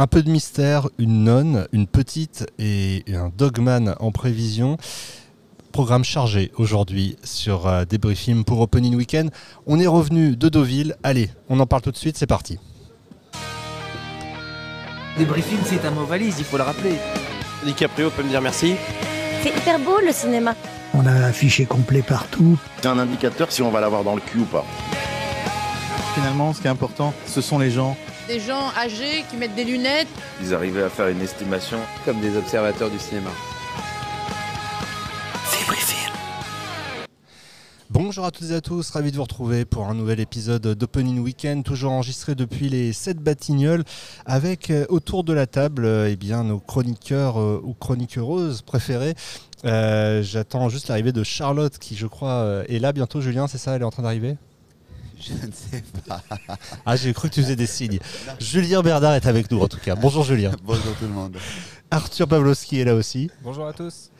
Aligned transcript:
Un 0.00 0.06
peu 0.06 0.22
de 0.22 0.30
mystère, 0.30 0.88
une 0.98 1.24
nonne, 1.24 1.66
une 1.72 1.88
petite 1.88 2.46
et 2.60 3.02
un 3.08 3.32
dogman 3.36 3.96
en 3.98 4.12
prévision. 4.12 4.76
Programme 5.72 6.04
chargé 6.04 6.52
aujourd'hui 6.56 7.16
sur 7.24 7.66
euh, 7.66 7.84
Débriefing 7.84 8.44
pour 8.44 8.60
Opening 8.60 8.94
Weekend. 8.94 9.32
On 9.66 9.80
est 9.80 9.88
revenu 9.88 10.36
de 10.36 10.48
Deauville. 10.48 10.94
Allez, 11.02 11.30
on 11.48 11.58
en 11.58 11.66
parle 11.66 11.82
tout 11.82 11.90
de 11.90 11.96
suite, 11.96 12.16
c'est 12.16 12.28
parti. 12.28 12.60
Débriefing, 15.18 15.58
c'est 15.64 15.84
un 15.84 15.90
mot 15.90 16.04
valise, 16.04 16.36
il 16.38 16.44
faut 16.44 16.58
le 16.58 16.62
rappeler. 16.62 16.94
DiCaprio 17.64 18.10
peut 18.10 18.22
me 18.22 18.28
dire 18.28 18.40
merci. 18.40 18.76
C'est 19.42 19.50
hyper 19.50 19.80
beau 19.80 19.98
le 20.00 20.12
cinéma. 20.12 20.54
On 20.94 21.04
a 21.06 21.26
affiché 21.26 21.66
complet 21.66 22.02
partout. 22.02 22.56
C'est 22.80 22.86
un 22.86 23.00
indicateur 23.00 23.50
si 23.50 23.62
on 23.62 23.72
va 23.72 23.80
l'avoir 23.80 24.04
dans 24.04 24.14
le 24.14 24.20
cul 24.20 24.38
ou 24.38 24.44
pas. 24.44 24.64
Finalement, 26.14 26.52
ce 26.52 26.60
qui 26.60 26.68
est 26.68 26.70
important, 26.70 27.12
ce 27.26 27.40
sont 27.40 27.58
les 27.58 27.72
gens. 27.72 27.96
Des 28.28 28.40
gens 28.40 28.70
âgés 28.76 29.24
qui 29.30 29.36
mettent 29.38 29.54
des 29.54 29.64
lunettes. 29.64 30.06
Ils 30.42 30.54
arrivaient 30.54 30.82
à 30.82 30.90
faire 30.90 31.08
une 31.08 31.22
estimation 31.22 31.78
Comme 32.04 32.20
des 32.20 32.36
observateurs 32.36 32.90
du 32.90 32.98
cinéma. 32.98 33.30
Bonjour 37.90 38.26
à 38.26 38.30
toutes 38.30 38.50
et 38.50 38.54
à 38.54 38.60
tous, 38.60 38.90
ravi 38.90 39.10
de 39.10 39.16
vous 39.16 39.22
retrouver 39.22 39.64
pour 39.64 39.88
un 39.88 39.94
nouvel 39.94 40.20
épisode 40.20 40.62
d'Opening 40.62 41.20
Weekend, 41.20 41.64
toujours 41.64 41.92
enregistré 41.92 42.34
depuis 42.34 42.68
les 42.68 42.92
7 42.92 43.18
Batignolles, 43.18 43.82
avec 44.26 44.70
euh, 44.70 44.84
autour 44.90 45.24
de 45.24 45.32
la 45.32 45.46
table 45.46 45.84
euh, 45.86 46.10
eh 46.10 46.16
bien, 46.16 46.44
nos 46.44 46.60
chroniqueurs 46.60 47.40
euh, 47.40 47.60
ou 47.64 47.72
chroniqueuses 47.72 48.60
préférés. 48.62 49.14
Euh, 49.64 50.22
J'attends 50.22 50.68
juste 50.68 50.88
l'arrivée 50.88 51.12
de 51.12 51.24
Charlotte 51.24 51.78
qui, 51.78 51.96
je 51.96 52.06
crois, 52.06 52.62
est 52.68 52.78
là 52.78 52.92
bientôt. 52.92 53.20
Julien, 53.20 53.46
c'est 53.46 53.58
ça 53.58 53.74
Elle 53.74 53.82
est 53.82 53.86
en 53.86 53.90
train 53.90 54.02
d'arriver? 54.02 54.36
Je 55.20 55.32
ne 55.46 55.52
sais 55.52 55.82
pas. 56.06 56.22
Ah, 56.86 56.96
j'ai 56.96 57.12
cru 57.12 57.28
que 57.28 57.34
tu 57.34 57.42
faisais 57.42 57.56
des 57.56 57.66
signes. 57.66 57.98
Julien 58.38 58.82
Bernard 58.82 59.14
est 59.14 59.26
avec 59.26 59.50
nous 59.50 59.60
en 59.60 59.68
tout 59.68 59.78
cas. 59.80 59.94
Bonjour 59.94 60.22
Julien. 60.22 60.52
Bonjour 60.64 60.94
tout 60.96 61.04
le 61.04 61.10
monde. 61.12 61.36
Arthur 61.90 62.28
Pavlovski 62.28 62.80
est 62.80 62.84
là 62.84 62.94
aussi. 62.94 63.30
Bonjour 63.42 63.66
à 63.66 63.72
tous. 63.72 64.10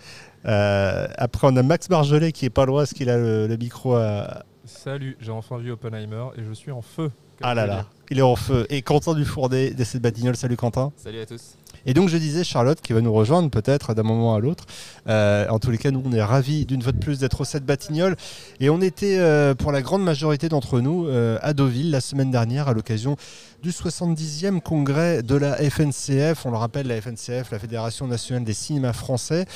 Euh, 0.46 1.06
après, 1.16 1.46
on 1.50 1.56
a 1.56 1.62
Max 1.62 1.88
Marjolais 1.90 2.32
qui 2.32 2.46
est 2.46 2.50
pas 2.50 2.64
loin, 2.66 2.82
est-ce 2.82 2.94
qu'il 2.94 3.10
a 3.10 3.16
le, 3.16 3.46
le 3.46 3.56
micro 3.56 3.94
à... 3.96 4.44
Salut, 4.64 5.16
j'ai 5.20 5.30
enfin 5.30 5.58
vu 5.58 5.70
Oppenheimer 5.72 6.26
et 6.36 6.42
je 6.44 6.52
suis 6.52 6.70
en 6.70 6.82
feu. 6.82 7.10
Ah 7.40 7.54
là 7.54 7.66
là, 7.66 7.86
il 8.10 8.18
est 8.18 8.22
en 8.22 8.36
feu. 8.36 8.66
Et 8.68 8.82
Quentin 8.82 9.14
Dufournet 9.14 9.70
des 9.70 9.84
7 9.84 10.02
Batignolles. 10.02 10.36
Salut 10.36 10.56
Quentin. 10.56 10.92
Salut 10.96 11.20
à 11.20 11.26
tous. 11.26 11.54
Et 11.88 11.94
donc 11.94 12.10
je 12.10 12.18
disais 12.18 12.44
Charlotte 12.44 12.82
qui 12.82 12.92
va 12.92 13.00
nous 13.00 13.14
rejoindre 13.14 13.48
peut-être 13.48 13.94
d'un 13.94 14.02
moment 14.02 14.34
à 14.34 14.40
l'autre. 14.40 14.66
Euh, 15.08 15.48
en 15.48 15.58
tous 15.58 15.70
les 15.70 15.78
cas, 15.78 15.90
nous 15.90 16.02
on 16.04 16.12
est 16.12 16.22
ravis 16.22 16.66
d'une 16.66 16.82
fois 16.82 16.92
de 16.92 16.98
plus 16.98 17.18
d'être 17.18 17.40
au 17.40 17.44
7 17.44 17.64
Batignolles. 17.64 18.14
Et 18.60 18.68
on 18.68 18.82
était 18.82 19.16
euh, 19.18 19.54
pour 19.54 19.72
la 19.72 19.80
grande 19.80 20.04
majorité 20.04 20.50
d'entre 20.50 20.80
nous 20.80 21.06
euh, 21.06 21.38
à 21.40 21.54
Deauville 21.54 21.90
la 21.90 22.02
semaine 22.02 22.30
dernière 22.30 22.68
à 22.68 22.74
l'occasion 22.74 23.16
du 23.62 23.70
70e 23.70 24.60
congrès 24.60 25.22
de 25.22 25.34
la 25.34 25.54
FNCF. 25.56 26.44
On 26.44 26.50
le 26.50 26.58
rappelle, 26.58 26.88
la 26.88 27.00
FNCF, 27.00 27.50
la 27.50 27.58
Fédération 27.58 28.06
nationale 28.06 28.44
des 28.44 28.52
cinémas 28.52 28.92
français. 28.92 29.46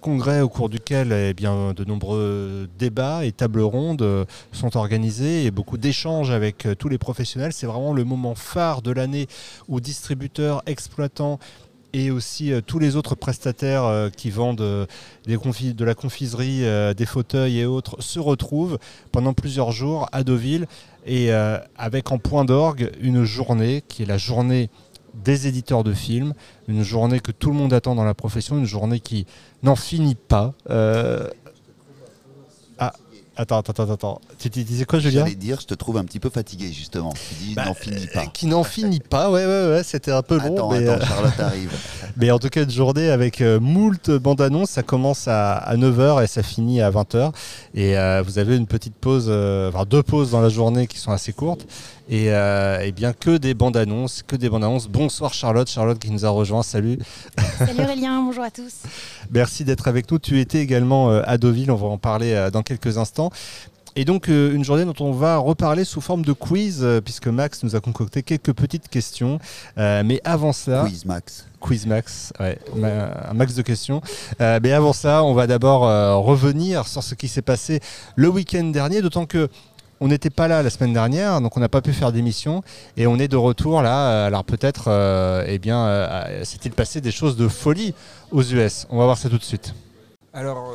Congrès 0.00 0.42
au 0.42 0.48
cours 0.48 0.68
duquel 0.68 1.10
eh 1.10 1.34
bien, 1.34 1.72
de 1.72 1.84
nombreux 1.84 2.68
débats 2.78 3.24
et 3.24 3.32
tables 3.32 3.62
rondes 3.62 4.26
sont 4.52 4.76
organisés 4.76 5.44
et 5.44 5.50
beaucoup 5.50 5.76
d'échanges 5.76 6.30
avec 6.30 6.68
tous 6.78 6.88
les 6.88 6.98
professionnels. 6.98 7.52
C'est 7.52 7.66
vraiment 7.66 7.92
le 7.92 8.04
moment 8.04 8.36
phare 8.36 8.80
de 8.80 8.92
l'année 8.92 9.26
où 9.66 9.80
distributeurs, 9.80 10.62
exploitants, 10.66 11.40
et 11.92 12.10
aussi 12.10 12.52
euh, 12.52 12.60
tous 12.60 12.78
les 12.78 12.96
autres 12.96 13.14
prestataires 13.14 13.84
euh, 13.84 14.08
qui 14.10 14.30
vendent 14.30 14.60
euh, 14.60 14.86
de 15.26 15.84
la 15.84 15.94
confiserie, 15.94 16.62
des 16.94 17.06
fauteuils 17.06 17.60
et 17.60 17.66
autres 17.66 18.02
se 18.02 18.18
retrouvent 18.18 18.78
pendant 19.10 19.32
plusieurs 19.32 19.72
jours 19.72 20.08
à 20.12 20.24
Deauville 20.24 20.66
et 21.06 21.30
avec 21.76 22.12
en 22.12 22.18
point 22.18 22.44
d'orgue 22.44 22.90
une 23.00 23.24
journée 23.24 23.82
qui 23.86 24.02
est 24.02 24.06
la 24.06 24.18
journée 24.18 24.70
des 25.14 25.46
éditeurs 25.46 25.84
de 25.84 25.92
films, 25.92 26.34
une 26.68 26.82
journée 26.82 27.20
que 27.20 27.32
tout 27.32 27.50
le 27.50 27.56
monde 27.56 27.72
attend 27.72 27.94
dans 27.94 28.04
la 28.04 28.14
profession, 28.14 28.58
une 28.58 28.66
journée 28.66 29.00
qui 29.00 29.26
n'en 29.62 29.76
finit 29.76 30.16
pas. 30.16 30.54
Attends, 33.36 33.58
attends, 33.58 33.72
attends, 33.84 33.92
attends. 33.92 34.20
Tu 34.38 34.48
disais 34.48 34.84
quoi, 34.84 34.98
Julien 34.98 35.20
J'allais 35.20 35.34
dire, 35.34 35.58
je 35.60 35.66
te 35.66 35.74
trouve 35.74 35.96
un 35.96 36.04
petit 36.04 36.20
peu 36.20 36.30
fatigué 36.30 36.72
justement. 36.72 37.12
Tu 37.12 37.34
dis, 37.34 37.54
Bah, 37.54 37.64
n'en 37.66 37.74
finis 37.74 38.04
Euh, 38.10 38.14
pas. 38.14 38.26
Qui 38.26 38.46
n'en 38.46 38.64
finit 38.64 39.00
pas, 39.00 39.30
ouais, 39.30 39.44
ouais, 39.44 39.68
ouais, 39.70 39.82
c'était 39.82 40.12
un 40.12 40.22
peu 40.22 40.38
long. 40.38 40.54
Attends, 40.54 40.70
mais, 40.70 40.86
attends, 40.88 41.02
euh, 41.02 41.06
Charlotte 41.06 41.40
arrive. 41.40 41.70
Mais 42.16 42.30
en 42.30 42.38
tout 42.38 42.48
cas, 42.50 42.64
une 42.64 42.70
journée 42.70 43.08
avec 43.10 43.40
euh, 43.40 43.58
moult 43.58 44.10
bandes 44.10 44.40
annonces. 44.42 44.70
Ça 44.70 44.82
commence 44.82 45.28
à, 45.28 45.54
à 45.54 45.76
9h 45.76 46.22
et 46.22 46.26
ça 46.26 46.42
finit 46.42 46.82
à 46.82 46.90
20h. 46.90 47.32
Et 47.74 47.96
euh, 47.96 48.22
vous 48.24 48.38
avez 48.38 48.56
une 48.56 48.66
petite 48.66 48.94
pause, 48.94 49.26
euh, 49.28 49.70
enfin 49.72 49.84
deux 49.88 50.02
pauses 50.02 50.32
dans 50.32 50.40
la 50.42 50.50
journée 50.50 50.86
qui 50.86 50.98
sont 50.98 51.10
assez 51.12 51.32
courtes. 51.32 51.66
Et, 52.12 52.26
euh, 52.28 52.76
eh 52.82 52.92
bien 52.92 53.14
que 53.14 53.38
des 53.38 53.54
bandes 53.54 53.74
annonces, 53.74 54.22
que 54.22 54.36
des 54.36 54.50
bandes 54.50 54.64
annonces. 54.64 54.86
Bonsoir 54.86 55.32
Charlotte, 55.32 55.66
Charlotte 55.66 55.98
qui 55.98 56.10
nous 56.10 56.26
a 56.26 56.28
rejoint. 56.28 56.62
Salut. 56.62 56.98
Salut 57.56 57.80
Aurélien, 57.84 58.20
bonjour 58.22 58.44
à 58.44 58.50
tous. 58.50 58.82
Merci 59.30 59.64
d'être 59.64 59.88
avec 59.88 60.10
nous. 60.10 60.18
Tu 60.18 60.38
étais 60.38 60.58
également 60.58 61.10
euh, 61.10 61.22
à 61.24 61.38
Deauville, 61.38 61.70
on 61.70 61.76
va 61.76 61.86
en 61.86 61.96
parler 61.96 62.34
euh, 62.34 62.50
dans 62.50 62.60
quelques 62.62 62.98
instants. 62.98 63.30
Et 63.94 64.04
donc 64.04 64.28
euh, 64.28 64.54
une 64.54 64.64
journée 64.64 64.84
dont 64.84 64.94
on 65.00 65.12
va 65.12 65.36
reparler 65.36 65.84
sous 65.84 66.00
forme 66.00 66.24
de 66.24 66.32
quiz, 66.32 66.80
euh, 66.82 67.00
puisque 67.00 67.28
Max 67.28 67.62
nous 67.62 67.76
a 67.76 67.80
concocté 67.80 68.22
quelques 68.22 68.52
petites 68.52 68.88
questions. 68.88 69.38
Euh, 69.76 70.02
mais 70.04 70.20
avant 70.24 70.52
cela... 70.52 70.84
Quiz 70.84 71.04
Max. 71.04 71.46
Quiz 71.60 71.86
Max, 71.86 72.32
ouais, 72.40 72.58
un 72.82 73.34
max 73.34 73.54
de 73.54 73.62
questions. 73.62 74.00
Euh, 74.40 74.58
mais 74.62 74.72
avant 74.72 74.92
ça, 74.92 75.22
on 75.22 75.34
va 75.34 75.46
d'abord 75.46 75.82
revenir 76.24 76.88
sur 76.88 77.04
ce 77.04 77.14
qui 77.14 77.28
s'est 77.28 77.42
passé 77.42 77.78
le 78.16 78.28
week-end 78.28 78.64
dernier, 78.64 79.00
d'autant 79.00 79.26
que 79.26 79.48
on 80.02 80.08
n'était 80.08 80.30
pas 80.30 80.48
là 80.48 80.62
la 80.62 80.70
semaine 80.70 80.92
dernière, 80.92 81.40
donc 81.40 81.56
on 81.56 81.60
n'a 81.60 81.68
pas 81.68 81.80
pu 81.80 81.92
faire 81.92 82.10
d'émission, 82.10 82.62
et 82.96 83.06
on 83.06 83.16
est 83.18 83.28
de 83.28 83.36
retour 83.36 83.82
là. 83.82 84.10
euh, 84.10 84.26
Alors 84.26 84.42
peut-être, 84.44 84.88
euh, 84.88 85.44
eh 85.46 85.58
bien, 85.58 85.78
euh, 85.86 86.44
s'est-il 86.44 86.72
passé 86.72 87.00
des 87.00 87.12
choses 87.12 87.36
de 87.36 87.46
folie 87.46 87.94
aux 88.32 88.42
US 88.42 88.86
On 88.90 88.98
va 88.98 89.04
voir 89.04 89.16
ça 89.16 89.28
tout 89.30 89.38
de 89.38 89.44
suite. 89.44 89.74
Alors, 90.34 90.72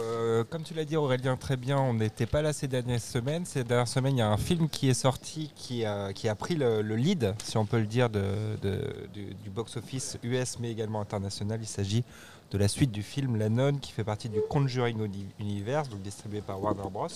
comme 0.52 0.62
tu 0.62 0.76
l'as 0.76 0.86
dit 0.86 0.96
Aurélien 0.96 1.36
très 1.36 1.58
bien, 1.58 1.80
on 1.80 1.96
n'était 1.96 2.28
pas 2.28 2.44
là 2.44 2.54
ces 2.54 2.68
dernières 2.68 3.02
semaines. 3.02 3.44
Ces 3.44 3.64
dernières 3.64 3.88
semaines, 3.88 4.16
il 4.16 4.20
y 4.20 4.22
a 4.22 4.30
un 4.30 4.38
film 4.38 4.70
qui 4.70 4.88
est 4.88 4.94
sorti 4.94 5.52
qui 5.56 5.84
a, 5.84 6.12
pris 6.38 6.54
le, 6.56 6.84
le 6.84 6.96
lead, 6.96 7.34
si 7.44 7.58
on 7.58 7.66
peut 7.66 7.80
le 7.80 7.88
dire, 7.88 8.08
du, 8.12 9.50
box-office 9.50 10.20
US 10.24 10.58
mais 10.60 10.70
également 10.72 11.02
international. 11.02 11.58
Il 11.62 11.68
s'agit 11.68 12.04
de 12.52 12.58
la 12.60 12.68
suite 12.68 12.92
du 12.92 13.02
film 13.02 13.36
La 13.38 13.50
Nonne 13.50 13.80
qui 13.80 13.92
fait 13.92 14.04
partie 14.04 14.30
du 14.30 14.40
Conjuring 14.48 15.04
Uni- 15.04 15.26
Universe, 15.40 15.90
donc 15.90 16.02
distribué 16.04 16.42
par 16.42 16.62
Warner 16.62 16.84
Bros. 16.92 17.08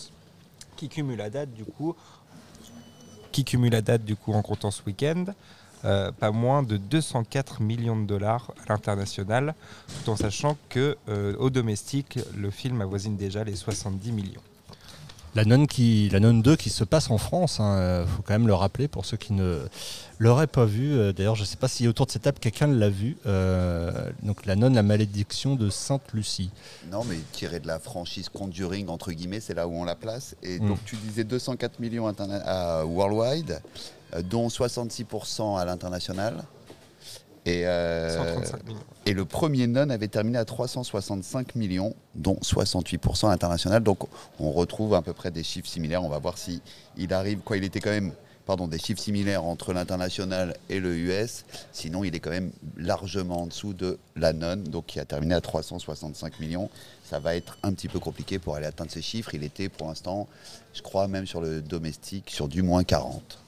Qui 3.32 3.44
cumule 3.44 3.72
la 3.72 3.82
date 3.82 4.04
du 4.04 4.16
coup 4.16 4.34
en 4.34 4.42
comptant 4.42 4.72
ce 4.72 4.82
week-end 4.86 5.26
euh, 5.84 6.12
pas 6.12 6.32
moins 6.32 6.64
de 6.64 6.78
204 6.78 7.62
millions 7.62 8.00
de 8.00 8.06
dollars 8.06 8.52
à 8.66 8.74
l'international 8.74 9.54
tout 10.04 10.10
en 10.12 10.16
sachant 10.16 10.58
que 10.70 10.98
euh, 11.08 11.36
au 11.38 11.50
domestique 11.50 12.20
le 12.36 12.50
film 12.50 12.82
avoisine 12.82 13.16
déjà 13.16 13.44
les 13.44 13.56
70 13.56 14.12
millions 14.12 14.42
La 15.34 15.46
nonne, 15.46 15.66
qui, 15.66 16.10
la 16.10 16.20
nonne 16.20 16.42
2 16.42 16.58
qui 16.58 16.70
se 16.70 16.84
passe 16.84 17.10
en 17.10 17.18
France, 17.18 17.60
il 17.62 18.06
faut 18.08 18.22
quand 18.22 18.34
même 18.34 18.48
le 18.48 18.54
rappeler 18.54 18.90
pour 18.90 19.06
ceux 19.06 19.16
qui 19.16 19.32
ne 19.32 19.60
l'auraient 20.20 20.46
pas 20.48 20.66
vu. 20.66 20.94
Euh, 20.94 21.14
D'ailleurs, 21.14 21.36
je 21.36 21.42
ne 21.42 21.46
sais 21.46 21.56
pas 21.56 21.70
si 21.70 21.88
autour 21.88 22.06
de 22.06 22.12
cette 22.12 22.24
table 22.24 22.38
quelqu'un 22.40 22.68
l'a 22.68 22.90
vu. 22.90 23.16
Euh, 23.26 23.92
donc 24.24 24.46
La 24.46 24.58
nonne, 24.58 24.76
la 24.76 24.84
malédiction 24.84 25.56
de 25.56 25.70
Sainte-Lucie. 25.70 26.50
Non, 26.92 27.06
mais 27.06 27.16
tiré 27.32 27.60
de 27.62 27.68
la 27.68 27.80
franchise 27.80 28.28
Conjuring, 28.28 28.90
entre 28.90 29.12
guillemets, 29.14 29.40
c'est 29.40 29.54
là 29.54 29.68
où 29.70 29.74
on 29.74 29.86
la 29.86 29.96
place. 29.96 30.36
Et 30.44 30.60
Mm. 30.60 30.68
donc, 30.68 30.80
tu 30.86 30.98
disais 30.98 31.24
204 31.24 31.80
millions 31.80 32.08
à 32.08 32.86
worldwide, 32.86 33.62
euh, 34.14 34.22
dont 34.24 34.50
66% 34.50 35.56
à 35.58 35.64
l'international. 35.64 36.44
Et, 37.46 37.66
euh, 37.66 38.36
135 38.36 38.66
millions 38.66 38.80
et 39.06 39.14
le 39.14 39.26
premier 39.26 39.66
non 39.66 39.90
avait 39.90 40.08
terminé 40.08 40.38
à 40.38 40.46
365 40.46 41.56
millions, 41.56 41.96
dont 42.14 42.38
68% 42.42 43.28
à 43.28 43.32
l'international. 43.32 43.82
Donc, 43.82 44.04
on 44.40 44.52
retrouve 44.52 44.94
à 44.94 45.02
peu 45.02 45.14
près 45.14 45.32
des 45.32 45.44
chiffres 45.44 45.68
similaires. 45.68 46.04
On 46.04 46.10
va 46.10 46.20
voir 46.20 46.38
si 46.38 46.62
il 46.98 47.12
arrive. 47.14 47.40
Quoi, 47.40 47.58
il 47.58 47.64
était 47.64 47.80
quand 47.80 47.90
même. 47.90 48.12
Pardon, 48.46 48.68
des 48.68 48.80
chiffres 48.80 49.02
similaires 49.02 49.44
entre 49.44 49.72
l'international 49.72 50.56
et 50.70 50.80
le 50.80 50.96
US. 50.98 51.46
Sinon, 51.72 52.04
il 52.04 52.16
est 52.16 52.20
quand 52.20 52.32
même 52.32 52.52
largement 52.76 53.44
en 53.44 53.48
dessous 53.48 53.74
de 53.74 54.00
la 54.16 54.34
nonne, 54.34 54.64
donc 54.64 54.88
qui 54.88 55.00
a 55.00 55.06
terminé 55.06 55.36
à 55.36 55.42
365 55.42 56.40
millions. 56.40 56.70
Ça 57.04 57.20
va 57.20 57.36
être 57.36 57.58
un 57.64 57.72
petit 57.74 57.88
peu 57.88 58.00
compliqué 58.00 58.40
pour 58.40 58.56
aller 58.56 58.66
atteindre 58.66 58.92
ces 58.92 59.02
chiffres. 59.02 59.36
Il 59.36 59.44
était 59.44 59.70
pour 59.70 59.88
l'instant, 59.88 60.28
je 60.74 60.82
crois, 60.82 61.08
même 61.08 61.28
sur 61.28 61.40
le 61.40 61.62
domestique, 61.62 62.30
sur 62.32 62.48
du 62.48 62.62
moins 62.62 62.84
40. 62.84 63.41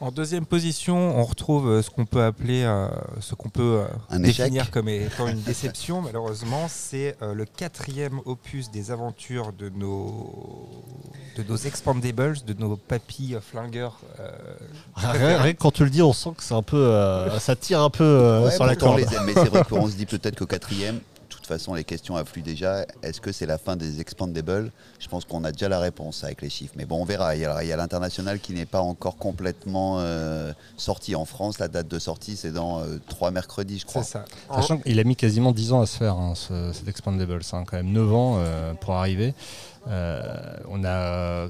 En 0.00 0.12
deuxième 0.12 0.46
position, 0.46 1.18
on 1.18 1.24
retrouve 1.24 1.68
euh, 1.68 1.82
ce 1.82 1.90
qu'on 1.90 2.06
peut 2.06 2.22
appeler, 2.22 2.62
euh, 2.62 2.86
ce 3.20 3.34
qu'on 3.34 3.48
peut 3.48 3.80
euh, 3.82 3.86
Un 4.10 4.20
définir 4.20 4.62
échec. 4.62 4.72
comme 4.72 4.88
étant 4.88 5.26
une 5.26 5.42
déception, 5.42 6.02
malheureusement. 6.04 6.66
C'est 6.68 7.16
euh, 7.20 7.34
le 7.34 7.44
quatrième 7.44 8.20
opus 8.24 8.70
des 8.70 8.92
aventures 8.92 9.52
de 9.52 9.68
nos, 9.70 10.84
de 11.36 11.42
nos 11.42 11.56
expandables, 11.56 12.36
de 12.46 12.52
nos 12.54 12.76
papis 12.76 13.34
euh, 13.34 13.40
flingueurs. 13.40 13.98
euh, 14.20 14.30
Rien, 14.94 15.42
rien 15.42 15.52
que 15.54 15.58
quand 15.58 15.72
tu 15.72 15.82
le 15.82 15.90
dis, 15.90 16.02
on 16.02 16.12
sent 16.12 16.30
que 16.36 16.44
c'est 16.44 16.54
un 16.54 16.62
peu, 16.62 16.76
euh, 16.76 17.36
ça 17.40 17.56
tire 17.56 17.80
un 17.82 17.90
peu 17.90 18.04
euh, 18.04 18.44
Ouais, 18.44 18.50
sur 18.52 18.66
la 18.66 18.76
corde. 18.76 18.98
les 18.98 19.12
aime, 19.14 19.24
mais 19.26 19.34
c'est 19.34 19.48
vrai 19.48 19.64
qu'on 19.68 19.86
se 19.90 19.96
dit 19.96 20.06
peut-être 20.06 20.38
qu'au 20.38 20.46
quatrième, 20.46 21.00
façon, 21.48 21.74
les 21.74 21.84
questions 21.84 22.16
affluent 22.16 22.42
déjà. 22.42 22.84
Est-ce 23.02 23.20
que 23.20 23.32
c'est 23.32 23.46
la 23.46 23.58
fin 23.58 23.76
des 23.76 24.00
expandables? 24.00 24.70
Je 24.98 25.08
pense 25.08 25.24
qu'on 25.24 25.44
a 25.44 25.52
déjà 25.52 25.68
la 25.68 25.80
réponse 25.80 26.22
avec 26.24 26.42
les 26.42 26.50
chiffres. 26.50 26.74
Mais 26.76 26.84
bon, 26.84 27.00
on 27.02 27.04
verra. 27.04 27.34
Il 27.36 27.40
y 27.42 27.44
a, 27.44 27.76
l'international 27.76 28.38
qui 28.40 28.52
n'est 28.52 28.66
pas 28.66 28.80
encore 28.80 29.16
complètement 29.16 29.96
euh, 30.00 30.52
sorti 30.76 31.14
en 31.16 31.24
France. 31.24 31.58
La 31.58 31.68
date 31.68 31.88
de 31.88 31.98
sortie, 31.98 32.36
c'est 32.36 32.52
dans 32.52 32.80
euh, 32.80 32.98
trois 33.08 33.30
mercredis, 33.30 33.78
je 33.80 33.86
crois. 33.86 34.02
C'est 34.02 34.12
ça. 34.12 34.24
Sachant 34.54 34.78
qu'il 34.78 34.98
a 35.00 35.04
mis 35.04 35.16
quasiment 35.16 35.52
10 35.52 35.72
ans 35.72 35.80
à 35.80 35.86
se 35.86 35.96
faire, 35.96 36.14
hein, 36.14 36.34
ce- 36.34 36.72
cet 36.72 36.88
Expandables, 36.88 37.40
hein, 37.52 37.64
quand 37.66 37.76
même 37.76 37.92
9 37.92 38.12
ans 38.14 38.36
euh, 38.38 38.74
pour 38.74 38.94
arriver. 38.94 39.34
Euh, 39.88 40.22
on 40.68 40.84
a 40.84 41.48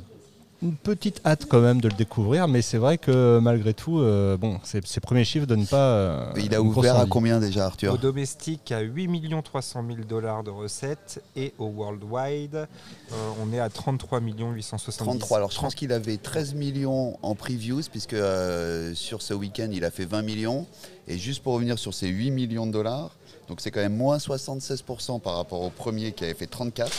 une 0.61 0.75
petite 0.75 1.21
hâte 1.25 1.47
quand 1.49 1.61
même 1.61 1.81
de 1.81 1.89
le 1.89 1.95
découvrir, 1.95 2.49
mais 2.49 2.63
c'est 2.63 2.79
vrai 2.79 2.99
que 2.99 3.39
malgré 3.39 3.75
tout, 3.75 4.01
euh, 4.01 4.37
bon, 4.37 4.59
ses, 4.65 4.81
ses 4.85 5.01
premiers 5.01 5.25
chiffres 5.25 5.47
donnent 5.47 5.67
pas. 5.67 5.77
euh, 5.77 6.33
Il 6.37 6.55
a 6.55 6.61
ouvert 6.61 6.97
à 6.97 7.07
combien 7.07 7.39
déjà, 7.39 7.67
Arthur? 7.67 7.93
Au 7.95 7.97
domestique, 7.97 8.73
à 8.73 8.81
8 8.81 9.09
300 9.45 9.85
000 9.87 10.01
dollars 10.09 10.43
de 10.43 10.51
recettes 10.51 11.23
et 11.37 11.55
au 11.59 11.67
worldwide, 11.67 12.57
euh, 12.57 13.31
on 13.41 13.53
est 13.53 13.61
à 13.61 13.69
33 13.69 14.21
870 14.21 14.97
33. 14.97 15.37
Alors 15.37 15.51
je 15.53 15.61
pense 15.61 15.75
qu'il 15.75 15.93
avait 15.93 16.17
13 16.17 16.55
millions 16.55 17.19
en 17.23 17.35
previews, 17.35 17.83
puisque 17.91 18.15
euh, 18.15 18.95
sur 18.95 19.23
ce 19.23 19.35
week-end, 19.35 19.69
il 19.73 19.85
a 19.85 19.91
fait 19.93 20.07
20 20.07 20.23
millions. 20.23 20.67
Et 21.07 21.19
juste 21.19 21.43
pour 21.43 21.55
revenir 21.55 21.79
sur 21.79 21.95
ces 21.95 22.09
8 22.09 22.31
millions 22.33 22.67
de 22.67 22.73
dollars, 22.73 23.11
donc 23.49 23.61
c'est 23.61 23.71
quand 23.71 23.81
même 23.81 23.97
moins 23.97 24.19
76% 24.19 25.21
par 25.21 25.37
rapport 25.37 25.63
au 25.63 25.71
premier 25.71 26.13
qui 26.13 26.25
avait 26.25 26.35
fait 26.35 26.47
34, 26.47 26.91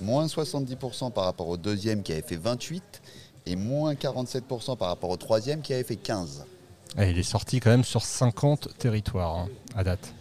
moins 0.00 0.26
70% 0.26 1.12
par 1.12 1.24
rapport 1.24 1.48
au 1.48 1.56
deuxième 1.56 2.02
qui 2.02 2.12
avait 2.12 2.22
fait 2.22 2.36
28, 2.36 2.82
et 3.46 3.56
moins 3.56 3.94
47% 3.94 4.76
par 4.76 4.88
rapport 4.88 5.10
au 5.10 5.16
troisième 5.16 5.62
qui 5.62 5.72
avait 5.72 5.82
fait 5.82 5.96
15. 5.96 6.44
Et 6.98 7.10
il 7.10 7.18
est 7.18 7.22
sorti 7.22 7.60
quand 7.60 7.70
même 7.70 7.84
sur 7.84 8.02
50 8.02 8.78
territoires 8.78 9.36
hein, 9.36 9.48
à 9.76 9.84
date. 9.84 10.14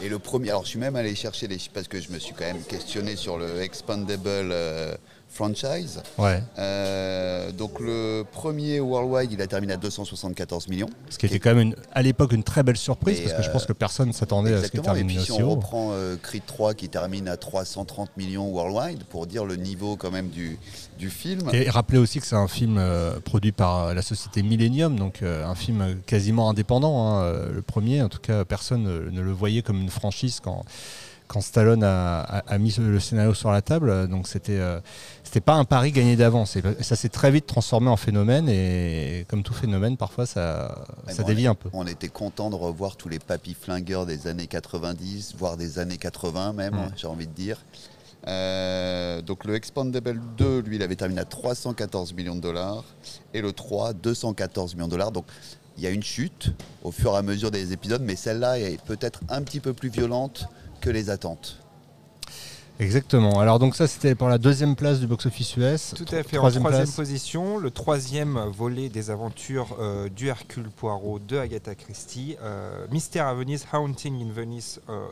Et 0.00 0.08
le 0.08 0.18
premier, 0.18 0.50
alors 0.50 0.64
je 0.64 0.70
suis 0.70 0.78
même 0.78 0.96
allé 0.96 1.14
chercher 1.14 1.48
les 1.48 1.58
parce 1.72 1.88
que 1.88 2.00
je 2.00 2.10
me 2.10 2.18
suis 2.18 2.32
quand 2.32 2.44
même 2.44 2.62
questionné 2.62 3.16
sur 3.16 3.36
le 3.36 3.60
Expandable 3.60 4.50
euh, 4.52 4.94
franchise. 5.28 6.00
Ouais. 6.16 6.42
Euh, 6.58 7.52
donc 7.52 7.80
le 7.80 8.24
premier 8.30 8.80
worldwide, 8.80 9.30
il 9.32 9.40
a 9.42 9.46
terminé 9.46 9.74
à 9.74 9.76
274 9.76 10.68
millions. 10.68 10.88
Ce 11.10 11.18
qui 11.18 11.26
était 11.26 11.38
quand 11.38 11.50
même 11.54 11.68
une- 11.68 11.76
à 11.92 12.02
l'époque 12.02 12.32
une 12.32 12.42
très 12.42 12.62
belle 12.62 12.76
surprise, 12.76 13.20
parce 13.20 13.34
que 13.34 13.42
je 13.42 13.48
euh, 13.48 13.52
pense 13.52 13.66
que 13.66 13.72
personne 13.72 14.08
ne 14.08 14.12
s'attendait 14.12 14.52
à 14.54 14.62
ce 14.62 14.68
qu'il 14.68 14.80
Exactement. 14.80 14.94
Et 14.94 14.98
termine 14.98 15.16
puis 15.16 15.24
si 15.24 15.32
on 15.32 15.46
haut. 15.46 15.50
reprend 15.56 15.90
euh, 15.92 16.16
Creed 16.20 16.42
3 16.46 16.74
qui 16.74 16.88
termine 16.88 17.28
à 17.28 17.36
330 17.36 18.16
millions 18.16 18.48
worldwide, 18.50 19.04
pour 19.04 19.26
dire 19.26 19.44
le 19.44 19.56
niveau 19.56 19.96
quand 19.96 20.10
même 20.10 20.28
du, 20.28 20.58
du 20.98 21.10
film. 21.10 21.48
Et 21.52 21.68
rappelez 21.70 21.98
aussi 21.98 22.20
que 22.20 22.26
c'est 22.26 22.34
un 22.36 22.48
film 22.48 22.76
euh, 22.78 23.20
produit 23.20 23.52
par 23.52 23.86
euh, 23.88 23.94
la 23.94 24.02
société 24.02 24.42
Millennium, 24.42 24.98
donc 24.98 25.22
euh, 25.22 25.44
un 25.46 25.54
film 25.54 25.96
quasiment 26.06 26.48
indépendant. 26.50 27.06
hein, 27.06 27.22
euh, 27.22 27.52
le 27.52 27.62
premier, 27.62 28.02
en 28.02 28.08
tout 28.08 28.18
cas, 28.20 28.44
personne 28.44 28.82
ne, 28.82 29.10
ne 29.10 29.20
le 29.20 29.32
voyait 29.32 29.62
comme 29.62 29.80
une 29.80 29.90
franchise 29.90 30.40
quand, 30.42 30.64
quand 31.28 31.40
Stallone 31.40 31.84
a, 31.84 32.20
a- 32.22 32.38
a 32.48 32.58
mis 32.58 32.74
le 32.78 32.98
scénario 32.98 33.34
sur 33.34 33.50
la 33.52 33.62
table. 33.62 34.08
Donc 34.08 34.26
c'était 34.26 34.58
euh, 34.58 34.80
c'était 35.22 35.40
pas 35.40 35.54
un 35.54 35.64
pari 35.64 35.92
gagné 35.92 36.16
d'avance. 36.16 36.56
Ça 36.80 36.96
s'est 36.96 37.08
très 37.10 37.30
vite 37.30 37.46
transformé 37.46 37.88
en 37.88 37.96
phénomène. 37.96 38.48
Et 38.48 39.24
comme 39.28 39.42
tout 39.42 39.54
phénomène, 39.54 39.96
parfois 39.96 40.26
ça, 40.26 40.84
Mais 41.06 41.12
ça 41.12 41.22
bon, 41.22 41.28
dévie 41.28 41.46
on- 41.48 41.52
un 41.52 41.54
peu. 41.54 41.68
On 41.74 41.86
était 41.86 42.08
content 42.08 42.50
de 42.50 42.54
revoir 42.56 42.96
tous 42.96 43.08
les 43.08 43.18
papis 43.18 43.54
flingueurs 43.54 44.06
des 44.06 44.26
années 44.26 44.46
90, 44.48 45.34
voire 45.38 45.56
des 45.56 45.78
années 45.78 45.98
80 45.98 46.52
même, 46.54 46.74
Mm. 46.74 46.92
j'ai 46.96 47.06
envie 47.06 47.26
de 47.26 47.32
dire. 47.32 47.58
Euh, 48.26 49.22
donc 49.22 49.44
le 49.44 49.54
Expandable 49.54 50.20
2, 50.36 50.60
lui, 50.60 50.76
il 50.76 50.82
avait 50.82 50.96
terminé 50.96 51.20
à 51.20 51.24
314 51.24 52.12
millions 52.14 52.34
de 52.36 52.40
dollars. 52.40 52.84
Et 53.34 53.40
le 53.40 53.52
3, 53.52 53.92
214 53.92 54.74
millions 54.74 54.86
de 54.86 54.92
dollars. 54.92 55.12
Donc 55.12 55.24
il 55.76 55.84
y 55.84 55.86
a 55.86 55.90
une 55.90 56.02
chute 56.02 56.52
au 56.82 56.90
fur 56.90 57.12
et 57.14 57.16
à 57.16 57.22
mesure 57.22 57.50
des 57.50 57.72
épisodes, 57.72 58.02
mais 58.02 58.16
celle-là 58.16 58.58
est 58.58 58.82
peut-être 58.84 59.20
un 59.28 59.42
petit 59.42 59.60
peu 59.60 59.72
plus 59.72 59.88
violente 59.88 60.46
que 60.80 60.90
les 60.90 61.10
attentes. 61.10 61.58
Exactement. 62.80 63.40
Alors 63.40 63.58
donc 63.58 63.74
ça 63.74 63.88
c'était 63.88 64.14
pour 64.14 64.28
la 64.28 64.38
deuxième 64.38 64.76
place 64.76 65.00
du 65.00 65.08
box-office 65.08 65.56
US. 65.56 65.94
Tout 65.96 66.04
à 66.14 66.22
fait, 66.22 66.36
Troisième 66.36 66.62
en 66.62 66.66
troisième 66.66 66.84
place. 66.86 66.94
position, 66.94 67.58
le 67.58 67.72
troisième 67.72 68.38
volet 68.52 68.88
des 68.88 69.10
aventures 69.10 69.76
euh, 69.80 70.08
du 70.08 70.28
Hercule 70.28 70.70
Poirot 70.70 71.18
de 71.18 71.38
Agatha 71.38 71.74
Christie, 71.74 72.36
euh, 72.40 72.86
Mystère 72.92 73.26
à 73.26 73.34
Venise, 73.34 73.66
Haunting 73.72 74.22
in 74.24 74.30
Venice 74.32 74.80
euh, 74.88 75.04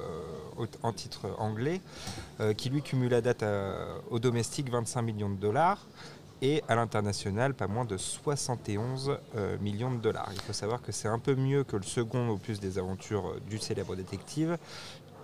en 0.84 0.92
titre 0.92 1.26
anglais, 1.38 1.80
euh, 2.38 2.54
qui 2.54 2.70
lui 2.70 2.82
cumule 2.82 3.12
à 3.14 3.20
date 3.20 3.42
euh, 3.42 3.96
au 4.10 4.20
domestique 4.20 4.70
25 4.70 5.02
millions 5.02 5.30
de 5.30 5.34
dollars 5.40 5.86
et 6.42 6.62
à 6.68 6.76
l'international 6.76 7.52
pas 7.54 7.66
moins 7.66 7.84
de 7.84 7.96
71 7.96 9.18
euh, 9.34 9.56
millions 9.58 9.90
de 9.90 9.98
dollars. 9.98 10.28
Il 10.34 10.40
faut 10.40 10.52
savoir 10.52 10.82
que 10.82 10.92
c'est 10.92 11.08
un 11.08 11.18
peu 11.18 11.34
mieux 11.34 11.64
que 11.64 11.74
le 11.76 11.82
second 11.82 12.28
opus 12.28 12.60
des 12.60 12.78
aventures 12.78 13.26
euh, 13.26 13.40
du 13.50 13.58
célèbre 13.58 13.96
détective 13.96 14.56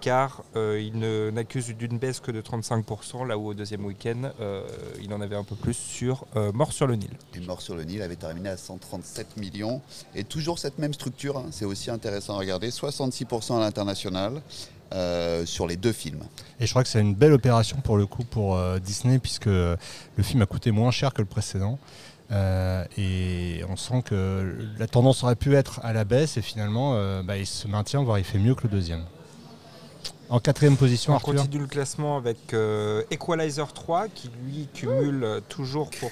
car 0.03 0.43
euh, 0.57 0.81
il 0.83 0.99
ne- 0.99 1.31
n'accuse 1.31 1.69
d'une 1.69 1.97
baisse 1.97 2.21
que 2.21 2.31
de 2.33 2.41
35%, 2.43 3.25
là 3.27 3.39
où 3.39 3.47
au 3.47 3.55
deuxième 3.55 3.85
week-end, 3.87 4.31
euh, 4.41 4.67
il 5.01 5.15
en 5.15 5.21
avait 5.21 5.37
un 5.37 5.45
peu 5.45 5.55
plus 5.55 5.75
sur 5.75 6.27
euh, 6.37 6.51
Mort 6.53 6.73
sur 6.73 6.87
le 6.89 6.97
Nil. 6.97 7.11
Et 7.35 7.41
Mort 7.41 7.63
sur 7.63 7.77
le 7.77 7.85
Nil 7.85 8.03
avait 8.03 8.17
terminé 8.17 8.49
à 8.51 8.57
137 8.57 9.37
millions. 9.37 9.81
Et 10.15 10.25
toujours 10.25 10.59
cette 10.59 10.79
même 10.79 10.93
structure, 10.93 11.39
hein, 11.39 11.47
c'est 11.53 11.65
aussi 11.65 11.91
intéressant 11.91 12.35
à 12.35 12.39
regarder, 12.39 12.71
66% 12.71 13.57
à 13.57 13.61
l'international 13.61 14.43
euh, 14.93 15.47
sur 15.47 15.69
les 15.69 15.77
deux 15.77 15.93
films. 15.93 16.25
Et 16.59 16.67
je 16.67 16.71
crois 16.73 16.83
que 16.83 16.89
c'est 16.89 17.01
une 17.01 17.15
belle 17.15 17.33
opération 17.33 17.79
pour 17.81 17.97
le 17.97 18.07
coup 18.07 18.25
pour 18.25 18.57
euh, 18.57 18.81
Disney 18.81 19.21
puisque 19.21 19.47
le 19.47 19.77
film 20.21 20.43
a 20.43 20.47
coûté 20.47 20.73
moins 20.73 20.91
cher 20.91 21.15
que 21.15 21.23
le 21.23 21.29
précédent. 21.29 21.79
Euh, 22.33 22.85
et 22.99 23.63
on 23.69 23.77
sent 23.77 24.03
que 24.05 24.57
la 24.79 24.87
tendance 24.89 25.23
aurait 25.23 25.37
pu 25.37 25.55
être 25.55 25.81
à 25.85 25.93
la 25.93 26.05
baisse 26.05 26.37
et 26.39 26.43
finalement 26.43 26.95
euh, 26.95 27.23
bah, 27.23 27.37
il 27.37 27.47
se 27.47 27.69
maintient, 27.69 28.03
voire 28.03 28.19
il 28.19 28.25
fait 28.25 28.39
mieux 28.39 28.55
que 28.55 28.63
le 28.65 28.71
deuxième. 28.71 29.05
En 30.31 30.39
quatrième 30.41 30.77
position, 30.77 31.13
On 31.13 31.17
Arthur. 31.17 31.35
continue 31.35 31.59
le 31.59 31.67
classement 31.67 32.17
avec 32.17 32.39
euh, 32.55 33.03
Equalizer 33.11 33.71
3 33.73 34.09
qui 34.15 34.31
lui 34.47 34.67
cumule 34.73 35.25
euh, 35.25 35.41
toujours 35.49 35.91
pour, 36.01 36.11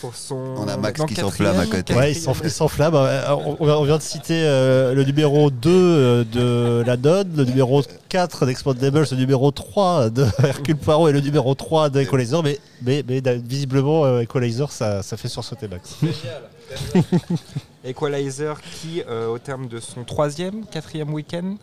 pour 0.00 0.16
son. 0.16 0.34
On 0.34 0.66
a 0.66 0.76
Max 0.76 0.98
dans 0.98 1.06
qui 1.06 1.14
quatrième- 1.14 1.30
s'enflamme 1.54 1.60
à 1.60 1.66
côté. 1.76 1.94
Ouais, 1.94 2.10
il 2.12 2.16
s'enf- 2.18 2.40
il 2.42 2.50
s'enflamme. 2.50 2.94
Euh, 2.96 3.22
On, 3.36 3.56
on 3.68 3.84
vient 3.84 3.98
de 3.98 4.02
citer 4.02 4.42
euh, 4.42 4.94
le 4.94 5.04
numéro 5.04 5.50
2 5.50 5.70
euh, 5.70 6.24
de 6.24 6.82
la 6.84 6.96
Nod, 6.96 7.36
le 7.36 7.44
numéro 7.44 7.82
4 8.08 8.46
d'Expandables, 8.46 9.06
le 9.08 9.16
numéro 9.16 9.52
3 9.52 10.10
de 10.10 10.26
Hercule 10.42 10.76
Poirot 10.76 11.08
et 11.08 11.12
le 11.12 11.20
numéro 11.20 11.54
3 11.54 11.88
d'Equalizer. 11.88 12.42
Mais, 12.42 12.58
mais, 12.82 13.04
mais 13.06 13.20
da- 13.20 13.34
visiblement, 13.36 14.04
euh, 14.06 14.20
Equalizer, 14.22 14.72
ça, 14.72 15.04
ça 15.04 15.16
fait 15.16 15.28
sursauter 15.28 15.68
Max. 15.68 15.94
Equalizer 17.84 18.60
qui, 18.60 19.02
euh, 19.08 19.28
au 19.28 19.38
terme 19.38 19.68
de 19.68 19.78
son 19.78 20.02
troisième, 20.04 20.64
quatrième 20.66 21.12
week-end, 21.14 21.54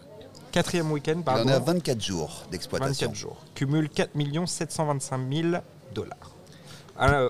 quatrième 0.51 0.92
week-end, 0.92 1.16
Il 1.18 1.24
pardon, 1.24 1.44
en 1.46 1.48
est 1.48 1.54
à 1.54 1.60
24 1.60 2.01
jours 2.01 2.44
d'exploitation. 2.51 3.07
24 3.07 3.19
jours, 3.19 3.38
cumule 3.56 3.90
4 3.90 4.12
725 4.48 5.19
000 5.34 5.48
dollars 5.94 6.31
euh, 7.01 7.30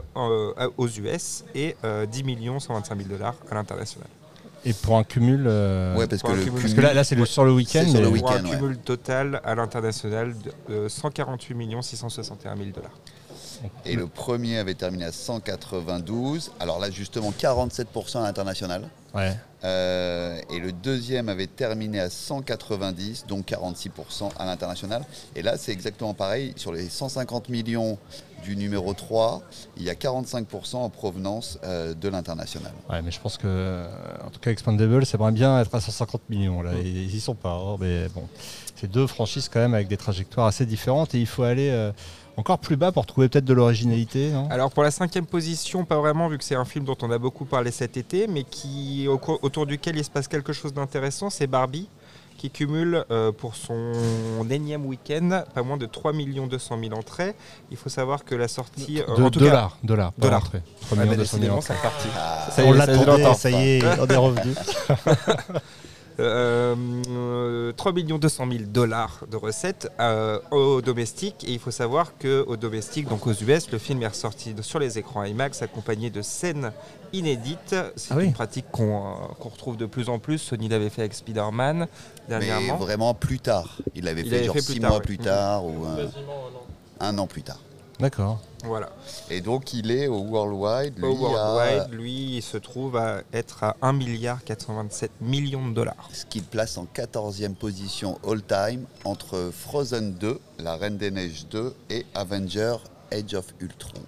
aux 0.77 0.87
US 0.87 1.43
et 1.53 1.75
euh, 1.83 2.05
10 2.05 2.23
125 2.59 2.97
000 2.97 3.09
dollars 3.09 3.35
à 3.51 3.55
l'international. 3.55 4.07
Et 4.65 4.73
pour 4.73 4.97
un 4.97 5.03
cumul. 5.03 5.45
euh, 5.47 5.95
Ouais, 5.95 6.07
parce 6.07 6.21
que 6.21 6.27
Pour 6.27 6.35
un 6.35 6.39
le 6.39 6.43
cumul- 6.43 6.61
parce 6.61 6.73
que 6.73 6.81
là, 6.81 6.93
là 6.93 7.03
c'est 7.03 7.15
le, 7.15 7.25
sur 7.25 7.45
le 7.45 7.53
week-end. 7.53 7.85
Sur 7.89 8.01
le 8.01 8.11
Pour 8.19 8.31
un 8.31 8.43
ouais. 8.43 8.49
cumul 8.57 8.77
total 8.77 9.39
à 9.45 9.55
l'international 9.55 10.35
de 10.37 10.51
euh, 10.73 10.89
148 10.89 11.81
661 11.81 12.57
000 12.57 12.69
dollars. 12.71 12.91
Et 13.85 13.95
le 13.95 14.07
premier 14.07 14.57
avait 14.57 14.73
terminé 14.73 15.05
à 15.05 15.11
192. 15.11 16.51
Alors 16.59 16.79
là, 16.79 16.89
justement, 16.89 17.31
47% 17.31 18.17
à 18.19 18.23
l'international. 18.23 18.89
Ouais. 19.13 19.35
Euh, 19.63 20.39
et 20.49 20.59
le 20.59 20.71
deuxième 20.71 21.29
avait 21.29 21.47
terminé 21.47 21.99
à 21.99 22.09
190, 22.09 23.25
donc 23.27 23.47
46% 23.47 24.31
à 24.37 24.45
l'international. 24.45 25.03
Et 25.35 25.41
là, 25.41 25.57
c'est 25.57 25.71
exactement 25.71 26.13
pareil. 26.13 26.53
Sur 26.55 26.71
les 26.71 26.87
150 26.89 27.49
millions 27.49 27.97
du 28.43 28.55
numéro 28.55 28.93
3, 28.93 29.41
il 29.77 29.83
y 29.83 29.89
a 29.89 29.93
45% 29.93 30.75
en 30.77 30.89
provenance 30.89 31.59
euh, 31.63 31.93
de 31.93 32.09
l'international. 32.09 32.71
Ouais, 32.89 33.01
mais 33.01 33.11
je 33.11 33.19
pense 33.19 33.37
que, 33.37 33.43
euh, 33.45 33.87
en 34.25 34.29
tout 34.29 34.39
cas, 34.39 34.51
Expandable, 34.51 35.05
ça 35.05 35.17
aimerait 35.17 35.31
bien 35.31 35.59
être 35.59 35.73
à 35.73 35.81
150 35.81 36.21
millions. 36.29 36.61
Là. 36.61 36.71
Ils 36.83 37.13
y 37.15 37.19
sont 37.19 37.35
pas. 37.35 37.53
hein, 37.53 37.77
mais 37.79 38.07
bon, 38.09 38.27
c'est 38.75 38.89
deux 38.89 39.07
franchises 39.07 39.49
quand 39.49 39.59
même 39.59 39.73
avec 39.73 39.87
des 39.87 39.97
trajectoires 39.97 40.47
assez 40.47 40.65
différentes 40.65 41.13
et 41.15 41.19
il 41.19 41.27
faut 41.27 41.43
aller 41.43 41.69
euh, 41.69 41.91
encore 42.37 42.59
plus 42.59 42.77
bas 42.77 42.91
pour 42.91 43.05
trouver 43.05 43.27
peut-être 43.29 43.45
de 43.45 43.53
l'originalité. 43.53 44.31
Alors 44.49 44.71
pour 44.71 44.83
la 44.83 44.91
cinquième 44.91 45.25
position, 45.25 45.83
pas 45.85 45.97
vraiment, 45.99 46.27
vu 46.29 46.37
que 46.37 46.43
c'est 46.43 46.55
un 46.55 46.65
film 46.65 46.85
dont 46.85 46.97
on 47.01 47.11
a 47.11 47.17
beaucoup 47.17 47.45
parlé 47.45 47.71
cet 47.71 47.97
été, 47.97 48.27
mais 48.27 48.43
qui 48.43 49.07
au 49.07 49.19
autour 49.41 49.65
duquel 49.65 49.97
il 49.97 50.03
se 50.03 50.09
passe 50.09 50.27
quelque 50.27 50.53
chose 50.53 50.73
d'intéressant, 50.73 51.29
c'est 51.29 51.47
Barbie, 51.47 51.89
qui 52.39 52.49
cumule 52.49 53.03
euh, 53.11 53.33
pour 53.33 53.55
son 53.55 53.91
énième 54.49 54.85
week-end 54.85 55.43
pas 55.53 55.61
moins 55.61 55.75
de 55.75 55.85
3 55.85 56.13
200 56.13 56.77
000 56.81 56.93
entrées. 56.97 57.35
Il 57.69 57.75
faut 57.77 57.89
savoir 57.89 58.23
que 58.23 58.33
la 58.33 58.47
sortie... 58.47 59.01
euh, 59.01 59.15
De 59.17 59.23
en 59.23 59.29
tout 59.29 59.39
dollars, 59.39 59.77
dollars, 59.83 60.13
Dollars. 60.17 60.39
entrée. 60.45 60.59
Cas, 60.59 60.85
3 60.87 60.97
ah, 60.97 61.03
millions 61.03 61.17
200 61.17 61.37
000 61.37 61.57
décidément, 61.57 61.57
entrées. 61.57 61.67
c'est 61.67 61.87
reparti. 61.87 62.07
Ça 62.55 62.63
y 62.63 62.65
On 62.67 62.71
l'attendait, 62.71 63.33
ça 63.33 63.51
y 63.51 63.55
est, 63.55 63.83
on 63.99 64.07
est 64.07 64.15
revenu. 64.15 64.53
Euh, 66.19 66.75
euh, 67.09 67.71
3 67.73 67.93
200 67.93 68.47
000 68.51 68.63
dollars 68.67 69.23
de 69.31 69.37
recettes 69.37 69.89
euh, 69.99 70.39
au 70.51 70.81
domestique. 70.81 71.43
Et 71.47 71.51
il 71.53 71.59
faut 71.59 71.71
savoir 71.71 72.13
qu'au 72.17 72.57
domestique, 72.57 73.07
donc 73.07 73.25
aux 73.25 73.33
US, 73.33 73.71
le 73.71 73.77
film 73.77 74.03
est 74.03 74.07
ressorti 74.07 74.53
sur 74.61 74.79
les 74.79 74.97
écrans 74.97 75.23
IMAX 75.23 75.61
accompagné 75.61 76.09
de 76.09 76.21
scènes 76.21 76.71
inédites. 77.13 77.75
C'est 77.95 78.13
Ah 78.13 78.17
oui. 78.17 78.25
une 78.25 78.33
pratique 78.33 78.65
qu'on 78.71 78.97
euh, 78.99 79.11
qu'on 79.39 79.49
retrouve 79.49 79.77
de 79.77 79.85
plus 79.85 80.09
en 80.09 80.19
plus. 80.19 80.37
Sony 80.39 80.67
l'avait 80.67 80.89
fait 80.89 81.01
avec 81.01 81.13
Spider-Man 81.13 81.79
Mais 81.79 81.87
dernièrement. 82.27 82.75
vraiment 82.77 83.13
plus 83.13 83.39
tard. 83.39 83.77
Il 83.95 84.03
l'avait 84.03 84.23
fait 84.23 84.43
genre 84.43 84.55
fait 84.55 84.65
plus 84.65 84.73
six 84.75 84.79
tard, 84.79 84.89
mois 84.89 84.99
ouais. 84.99 85.05
plus 85.05 85.17
tard 85.17 85.65
ou 85.65 85.85
euh, 85.85 86.07
un 86.99 87.17
an 87.17 87.27
plus 87.27 87.43
tard. 87.43 87.59
D'accord. 87.99 88.39
Voilà. 88.63 88.89
Et 89.29 89.41
donc 89.41 89.73
il 89.73 89.91
est 89.91 90.07
au 90.07 90.19
Worldwide, 90.21 90.97
lui, 90.97 91.05
Au 91.05 91.25
à- 91.27 91.29
Worldwide, 91.53 91.93
lui, 91.93 92.37
il 92.37 92.41
se 92.41 92.57
trouve 92.57 92.95
à 92.95 93.21
être 93.33 93.63
à 93.63 93.75
1 93.81 93.93
milliard 93.93 94.43
427 94.43 95.11
millions 95.21 95.67
de 95.67 95.73
dollars. 95.73 96.09
ce 96.13 96.25
qui 96.25 96.39
le 96.39 96.45
place 96.45 96.77
en 96.77 96.85
14e 96.85 97.55
position 97.55 98.17
all-time 98.27 98.85
entre 99.03 99.51
Frozen 99.53 100.13
2, 100.13 100.39
La 100.59 100.75
Reine 100.77 100.97
des 100.97 101.11
Neiges 101.11 101.45
2 101.49 101.73
et 101.89 102.05
Avenger 102.15 102.75
Age 103.11 103.33
of 103.33 103.45
Ultron. 103.59 103.99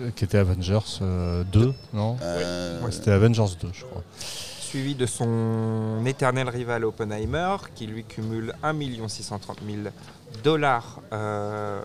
Euh, 0.00 0.10
Qui 0.16 0.24
était 0.24 0.38
Avengers 0.38 0.78
euh, 1.02 1.44
2, 1.44 1.74
non 1.92 2.16
Euh, 2.22 2.80
Ouais, 2.82 2.92
C'était 2.92 3.10
Avengers 3.10 3.54
2, 3.60 3.68
je 3.72 3.84
crois. 3.84 4.02
Suivi 4.60 4.94
de 4.94 5.04
son 5.06 6.02
éternel 6.06 6.48
rival 6.48 6.84
Oppenheimer, 6.84 7.56
qui 7.74 7.86
lui 7.86 8.02
cumule 8.04 8.54
1 8.62 9.08
630 9.08 9.58
000 9.66 9.78
dollars 10.42 11.00
euh, 11.12 11.80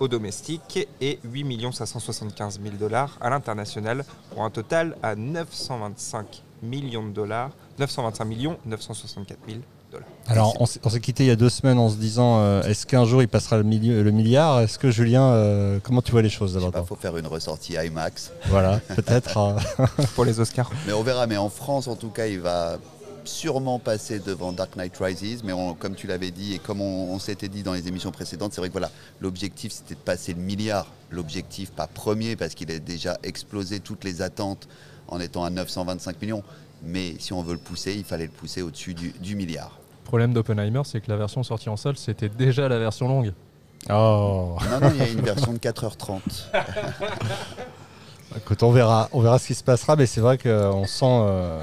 au 0.00 0.08
domestique 0.08 0.88
et 1.00 1.18
8 1.24 1.72
575 1.72 2.60
000 2.62 2.76
dollars 2.76 3.16
à 3.20 3.30
l'international, 3.30 4.04
pour 4.30 4.44
un 4.44 4.50
total 4.50 4.96
à 5.02 5.14
925 5.14 6.42
millions 6.62 7.06
de 7.06 7.12
dollars, 7.12 7.50
925 7.78 8.24
millions 8.24 8.56
964 8.66 9.38
000 9.46 9.58
dollars. 9.92 10.06
Alors, 10.26 10.54
on 10.60 10.66
s'est 10.66 11.00
quitté 11.00 11.24
il 11.24 11.28
y 11.28 11.30
a 11.30 11.36
deux 11.36 11.48
semaines 11.48 11.78
en 11.78 11.88
se 11.88 11.96
disant 11.96 12.40
euh, 12.40 12.62
est-ce 12.64 12.84
qu'un 12.86 13.04
jour 13.04 13.22
il 13.22 13.28
passera 13.28 13.56
le, 13.56 13.62
milieu- 13.62 14.02
le 14.02 14.10
milliard? 14.10 14.60
Est-ce 14.60 14.78
que 14.78 14.90
Julien, 14.90 15.22
euh, 15.22 15.78
comment 15.82 16.02
tu 16.02 16.12
vois 16.12 16.20
les 16.22 16.28
choses 16.28 16.58
il 16.62 16.86
faut 16.86 16.96
faire 16.96 17.16
une 17.16 17.26
ressortie 17.26 17.74
IMAX. 17.74 18.32
Voilà, 18.48 18.80
peut-être. 18.94 19.38
euh, 19.38 19.86
Pour 20.14 20.24
les 20.24 20.40
Oscars. 20.40 20.70
Mais 20.86 20.92
on 20.92 21.02
verra. 21.02 21.26
Mais 21.26 21.36
en 21.38 21.48
France, 21.48 21.88
en 21.88 21.96
tout 21.96 22.10
cas, 22.10 22.26
il 22.26 22.40
va 22.40 22.76
sûrement 23.28 23.78
passer 23.78 24.18
devant 24.18 24.52
Dark 24.52 24.74
Knight 24.76 24.96
Rises. 24.98 25.42
Mais 25.44 25.52
on- 25.52 25.74
comme 25.74 25.94
tu 25.94 26.06
l'avais 26.06 26.30
dit 26.30 26.54
et 26.54 26.58
comme 26.58 26.80
on, 26.80 27.12
on 27.12 27.18
s'était 27.18 27.48
dit 27.48 27.62
dans 27.62 27.72
les 27.74 27.86
émissions 27.88 28.10
précédentes, 28.10 28.52
c'est 28.52 28.60
vrai 28.60 28.68
que 28.68 28.72
voilà, 28.74 28.90
l'objectif 29.20 29.72
c'était 29.72 29.94
de 29.94 30.00
passer 30.00 30.34
le 30.34 30.40
milliard. 30.40 30.86
L'objectif 31.10 31.70
pas 31.70 31.86
premier 31.86 32.36
parce 32.36 32.54
qu'il 32.54 32.70
a 32.72 32.78
déjà 32.78 33.18
explosé 33.22 33.80
toutes 33.80 34.04
les 34.04 34.22
attentes 34.22 34.68
en 35.08 35.20
étant 35.20 35.44
à 35.44 35.50
925 35.50 36.20
millions. 36.22 36.42
Mais 36.82 37.14
si 37.18 37.32
on 37.32 37.42
veut 37.42 37.54
le 37.54 37.58
pousser, 37.58 37.94
il 37.94 38.04
fallait 38.04 38.26
le 38.26 38.30
pousser 38.30 38.62
au-dessus 38.62 38.94
du, 38.94 39.10
du 39.20 39.34
milliard. 39.36 39.78
Le 40.02 40.06
problème 40.06 40.32
d'Oppenheimer, 40.32 40.82
c'est 40.84 41.00
que 41.00 41.10
la 41.10 41.16
version 41.16 41.42
sortie 41.42 41.68
en 41.68 41.76
salle, 41.76 41.96
c'était 41.96 42.28
déjà 42.28 42.68
la 42.68 42.78
version 42.78 43.08
longue. 43.08 43.32
Oh. 43.90 44.56
Non, 44.70 44.80
non, 44.80 44.90
il 44.94 44.98
y 44.98 45.02
a 45.02 45.08
une 45.08 45.20
version 45.20 45.52
de 45.52 45.58
4h30. 45.58 46.20
Écoute, 48.36 48.62
on 48.62 48.70
verra, 48.70 49.08
ce 49.38 49.46
qui 49.46 49.54
se 49.54 49.64
passera, 49.64 49.96
mais 49.96 50.06
c'est 50.06 50.20
vrai 50.20 50.36
qu'on 50.36 50.84
sent 50.84 51.04
euh, 51.06 51.60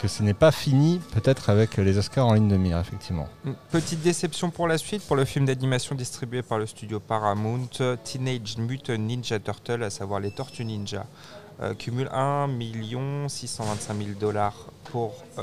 que 0.00 0.08
ce 0.08 0.22
n'est 0.22 0.34
pas 0.34 0.50
fini, 0.50 1.00
peut-être 1.12 1.50
avec 1.50 1.76
les 1.76 1.98
Oscars 1.98 2.26
en 2.26 2.32
ligne 2.32 2.48
de 2.48 2.56
mire, 2.56 2.78
effectivement. 2.78 3.28
Petite 3.70 4.02
déception 4.02 4.50
pour 4.50 4.66
la 4.66 4.78
suite, 4.78 5.02
pour 5.06 5.16
le 5.16 5.24
film 5.24 5.44
d'animation 5.44 5.94
distribué 5.94 6.42
par 6.42 6.58
le 6.58 6.66
studio 6.66 7.00
Paramount, 7.00 7.68
Teenage 8.02 8.56
Mutant 8.58 8.96
Ninja 8.96 9.38
Turtle, 9.38 9.82
à 9.82 9.90
savoir 9.90 10.20
les 10.20 10.30
Tortues 10.30 10.64
Ninja, 10.64 11.04
cumule 11.78 12.08
1 12.12 12.48
625 13.28 13.96
000 13.96 14.10
dollars 14.18 14.66
euh, 14.94 15.42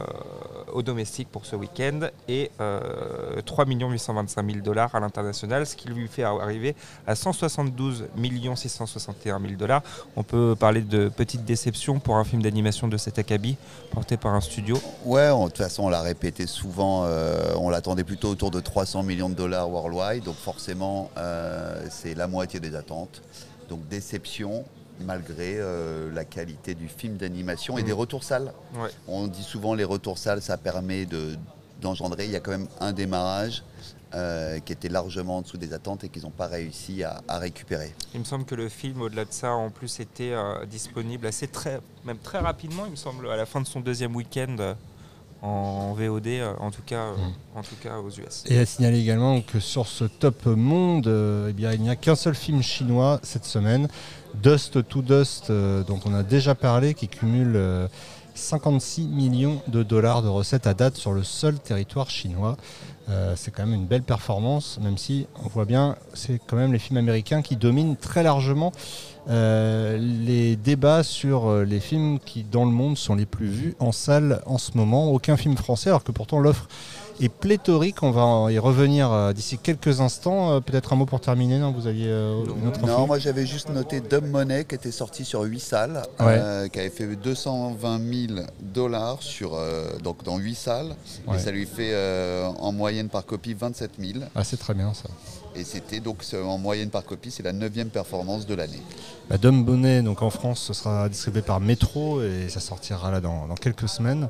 au 0.72 0.82
domestique 0.82 1.28
pour 1.32 1.46
ce 1.46 1.56
week-end 1.56 2.00
et 2.28 2.50
euh, 2.60 3.42
3 3.46 3.66
825 3.66 4.46
000 4.52 4.64
dollars 4.64 4.96
à 4.96 5.00
l'international, 5.00 5.68
ce 5.68 5.76
qui 5.76 5.88
lui 5.90 6.08
fait 6.08 6.24
arriver 6.24 6.76
à 7.06 7.16
172 7.16 8.08
661 8.56 9.40
000 9.40 9.54
dollars. 9.54 9.84
On 10.16 10.24
peut 10.24 10.56
parler 10.60 10.82
de 10.82 11.10
petite 11.10 11.46
déception 11.46 12.00
pour 12.00 12.16
un 12.16 12.24
film 12.24 12.42
d'animation 12.42 12.88
de 12.88 12.98
cet 12.98 13.20
acabit 13.20 13.58
porté 13.92 14.18
par 14.18 14.34
un 14.34 14.42
studio. 14.42 14.80
Ouais, 15.06 15.30
de 15.30 15.44
toute 15.46 15.58
façon, 15.58 15.84
on 15.84 15.90
l'a 15.90 16.02
répété 16.02 16.48
souvent, 16.48 17.04
euh, 17.06 17.54
on 17.58 17.70
l'attendait 17.70 18.04
plutôt 18.04 18.30
autour 18.30 18.50
de 18.50 18.60
300 18.60 19.04
millions 19.04 19.30
de 19.30 19.36
dollars 19.36 19.70
worldwide, 19.70 20.24
donc 20.24 20.36
forcément, 20.36 21.12
euh, 21.18 21.86
c'est 21.92 22.16
la 22.16 22.28
moitié 22.28 22.60
des 22.60 22.76
attentes. 22.76 23.22
Donc 23.70 23.88
déception, 23.88 24.66
malgré 25.04 25.58
euh, 25.58 26.12
la 26.14 26.26
qualité 26.26 26.74
du 26.74 26.88
film 26.88 27.18
d'animation 27.18 27.78
et 27.78 27.84
des 27.84 27.92
retours 27.92 28.24
salles. 28.24 28.52
Ouais. 28.76 28.90
On 29.08 29.28
dit 29.28 29.44
souvent 29.44 29.74
les 29.76 29.84
retours 29.84 30.18
salles, 30.18 30.42
ça 30.42 30.58
permet 30.58 31.06
de- 31.06 31.36
d'engendrer. 31.82 32.26
Il 32.26 32.32
y 32.32 32.36
a 32.36 32.40
quand 32.40 32.52
même 32.52 32.68
un 32.80 32.94
démarrage 32.94 33.64
euh, 34.16 34.60
qui 34.60 34.72
était 34.74 34.90
largement 34.90 35.38
en 35.38 35.42
dessous 35.42 35.58
des 35.58 35.74
attentes 35.74 36.04
et 36.04 36.10
qu'ils 36.10 36.22
n'ont 36.24 36.30
pas 36.30 36.48
réussi 36.48 37.04
à, 37.04 37.22
à 37.28 37.40
récupérer. 37.40 37.94
Il 38.14 38.20
me 38.20 38.26
semble 38.26 38.46
que 38.46 38.56
le 38.56 38.70
film, 38.70 39.02
au-delà 39.02 39.26
de 39.26 39.32
ça, 39.34 39.52
en 39.54 39.70
plus 39.72 40.00
était 40.00 40.32
euh, 40.34 40.66
disponible 40.66 41.26
assez 41.28 41.48
très, 41.48 41.80
même 42.06 42.20
très 42.20 42.38
rapidement, 42.40 42.86
il 42.86 42.92
me 42.92 42.96
semble, 42.96 43.30
à 43.30 43.36
la 43.36 43.46
fin 43.46 43.60
de 43.60 43.68
son 43.68 43.80
deuxième 43.80 44.16
week-end 44.16 44.76
en 45.44 45.94
VOD, 45.94 46.28
euh, 46.28 46.54
en 46.60 46.72
tout 46.72 46.82
cas, 46.86 47.08
euh, 47.08 47.16
en 47.56 47.62
tout 47.62 47.76
cas 47.82 47.98
aux 48.00 48.10
US. 48.10 48.44
Et 48.48 48.58
à 48.58 48.66
signaler 48.66 49.00
également 49.00 49.42
que 49.42 49.60
sur 49.60 49.88
ce 49.88 50.06
top 50.06 50.46
monde, 50.46 51.08
euh, 51.08 51.50
eh 51.50 51.54
bien, 51.54 51.74
il 51.74 51.82
n'y 51.82 51.90
a 51.90 51.98
qu'un 51.98 52.16
seul 52.16 52.34
film 52.34 52.64
chinois 52.64 53.20
cette 53.24 53.44
semaine, 53.44 53.90
Dust 54.42 54.88
to 54.88 55.02
Dust, 55.02 55.50
euh, 55.50 55.84
dont 55.84 56.00
on 56.06 56.14
a 56.14 56.24
déjà 56.24 56.56
parlé, 56.56 56.94
qui 56.94 57.10
cumule 57.10 57.54
euh, 57.58 57.88
56 58.36 59.06
millions 59.06 59.62
de 59.68 59.84
dollars 59.84 60.24
de 60.24 60.30
recettes 60.30 60.66
à 60.66 60.74
date 60.74 60.96
sur 60.96 61.12
le 61.12 61.24
seul 61.24 61.60
territoire 61.60 62.10
chinois. 62.10 62.58
C'est 63.36 63.52
quand 63.52 63.66
même 63.66 63.76
une 63.76 63.86
belle 63.86 64.02
performance, 64.02 64.80
même 64.82 64.98
si 64.98 65.28
on 65.44 65.50
voit 65.50 65.66
bien, 65.66 65.98
c'est 66.14 66.40
quand 66.48 66.56
même 66.56 66.72
les 66.72 66.80
films 66.80 66.98
américains 66.98 67.42
qui 67.42 67.58
dominent 67.58 67.98
très 67.98 68.24
largement 68.24 68.72
euh, 69.30 69.98
les 69.98 70.56
débats 70.56 71.04
sur 71.04 71.48
euh, 71.50 71.64
les 71.64 71.80
films 71.80 72.20
qui, 72.20 72.44
dans 72.44 72.66
le 72.66 72.72
monde, 72.72 72.98
sont 72.98 73.16
les 73.16 73.26
plus 73.26 73.48
vus 73.48 73.76
en 73.80 73.92
salle 73.92 74.42
en 74.46 74.58
ce 74.58 74.72
moment. 74.78 75.10
Aucun 75.12 75.38
film 75.38 75.56
français, 75.58 75.90
alors 75.90 76.04
que 76.04 76.12
pourtant 76.12 76.40
l'offre 76.40 76.68
est 77.22 77.30
pléthorique. 77.30 78.02
On 78.04 78.12
va 78.12 78.52
y 78.52 78.60
revenir 78.60 79.12
euh, 79.12 79.34
d'ici 79.34 79.58
quelques 79.58 80.02
instants. 80.02 80.60
Peut-être 80.62 80.94
un 80.94 80.96
mot 80.96 81.06
pour 81.06 81.22
terminer. 81.22 81.60
Non, 81.60 81.72
vous 81.72 81.88
aviez 81.88 82.08
euh, 82.10 82.44
une 82.62 82.68
autre 82.68 82.86
Non, 82.86 83.06
moi 83.08 83.20
j'avais 83.20 83.46
juste 83.46 83.70
noté 83.70 84.02
Dumb 84.02 84.26
Money 84.30 84.66
qui 84.66 84.76
était 84.76 84.92
sorti 84.92 85.24
sur 85.24 85.42
8 85.44 85.60
salles, 85.60 86.02
Ouais. 86.20 86.26
euh, 86.40 86.68
qui 86.68 86.80
avait 86.80 86.90
fait 86.90 87.06
220 87.16 88.28
000 88.36 88.40
dollars 88.62 89.22
sur, 89.22 89.54
euh, 89.54 89.98
donc 90.04 90.24
dans 90.24 90.38
8 90.38 90.56
salles. 90.56 90.96
Ouais. 91.28 91.36
Et 91.38 91.40
ça 91.40 91.52
lui 91.52 91.66
fait 91.66 91.92
euh, 91.94 92.48
en 92.60 92.72
moyenne 92.72 93.10
par 93.10 93.26
copie 93.26 93.54
27 93.54 93.92
000. 94.00 94.26
Ah, 94.36 94.44
c'est 94.44 94.58
très 94.58 94.74
bien 94.74 94.94
ça. 94.94 95.08
Et 95.56 95.64
c'était 95.64 96.00
donc 96.00 96.24
en 96.34 96.58
moyenne 96.58 96.90
par 96.90 97.04
copie, 97.04 97.30
c'est 97.30 97.44
la 97.44 97.54
neuvième 97.54 97.90
performance 97.90 98.48
de 98.48 98.56
l'année. 98.56 98.82
Bah, 99.30 99.38
Dumb 99.38 99.64
Bonnet, 99.64 100.02
donc 100.02 100.22
en 100.22 100.30
France, 100.30 100.62
ce 100.62 100.74
sera 100.74 101.08
distribué 101.10 101.42
par 101.42 101.60
Metro 101.60 102.22
et 102.24 102.50
ça 102.50 102.60
sortira 102.60 103.12
là 103.12 103.22
dans, 103.22 103.48
dans 103.48 103.56
quelques 103.56 103.88
semaines. 103.88 104.30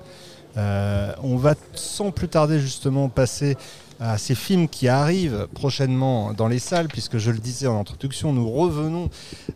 Euh, 0.57 1.13
on 1.23 1.37
va 1.37 1.55
sans 1.73 2.11
plus 2.11 2.27
tarder 2.27 2.59
justement 2.59 3.09
passer 3.09 3.57
à 4.03 4.17
ces 4.17 4.35
films 4.35 4.67
qui 4.67 4.89
arrivent 4.89 5.47
prochainement 5.53 6.33
dans 6.33 6.49
les 6.49 6.59
salles, 6.59 6.89
puisque 6.89 7.17
je 7.19 7.31
le 7.31 7.37
disais 7.37 7.67
en 7.67 7.79
introduction, 7.79 8.33
nous 8.33 8.49
revenons 8.51 9.09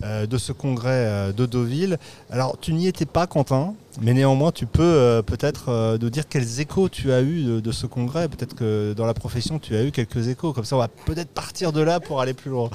euh, 0.04 0.26
de 0.26 0.38
ce 0.38 0.54
congrès 0.54 1.06
euh, 1.06 1.34
de 1.34 1.46
Deauville. 1.46 1.98
Alors 2.30 2.58
tu 2.58 2.74
n'y 2.74 2.88
étais 2.88 3.06
pas 3.06 3.28
Quentin, 3.28 3.74
mais 4.02 4.14
néanmoins 4.14 4.54
tu 4.54 4.66
peux 4.66 4.84
euh, 4.84 5.22
peut-être 5.22 5.98
nous 6.02 6.10
dire 6.10 6.30
quels 6.30 6.62
échos 6.62 6.88
tu 6.88 7.12
as 7.12 7.22
eu 7.22 7.44
de, 7.44 7.60
de 7.60 7.72
ce 7.74 7.88
congrès. 7.88 8.30
Peut-être 8.30 8.56
que 8.56 8.94
dans 8.96 9.06
la 9.06 9.14
profession 9.14 9.60
tu 9.60 9.76
as 9.76 9.84
eu 9.84 9.92
quelques 9.92 10.30
échos, 10.30 10.54
comme 10.54 10.66
ça 10.66 10.78
on 10.78 10.80
va 10.80 10.88
peut-être 10.88 11.30
partir 11.30 11.74
de 11.74 11.82
là 11.82 12.00
pour 12.00 12.22
aller 12.22 12.34
plus 12.34 12.52
loin. 12.52 12.70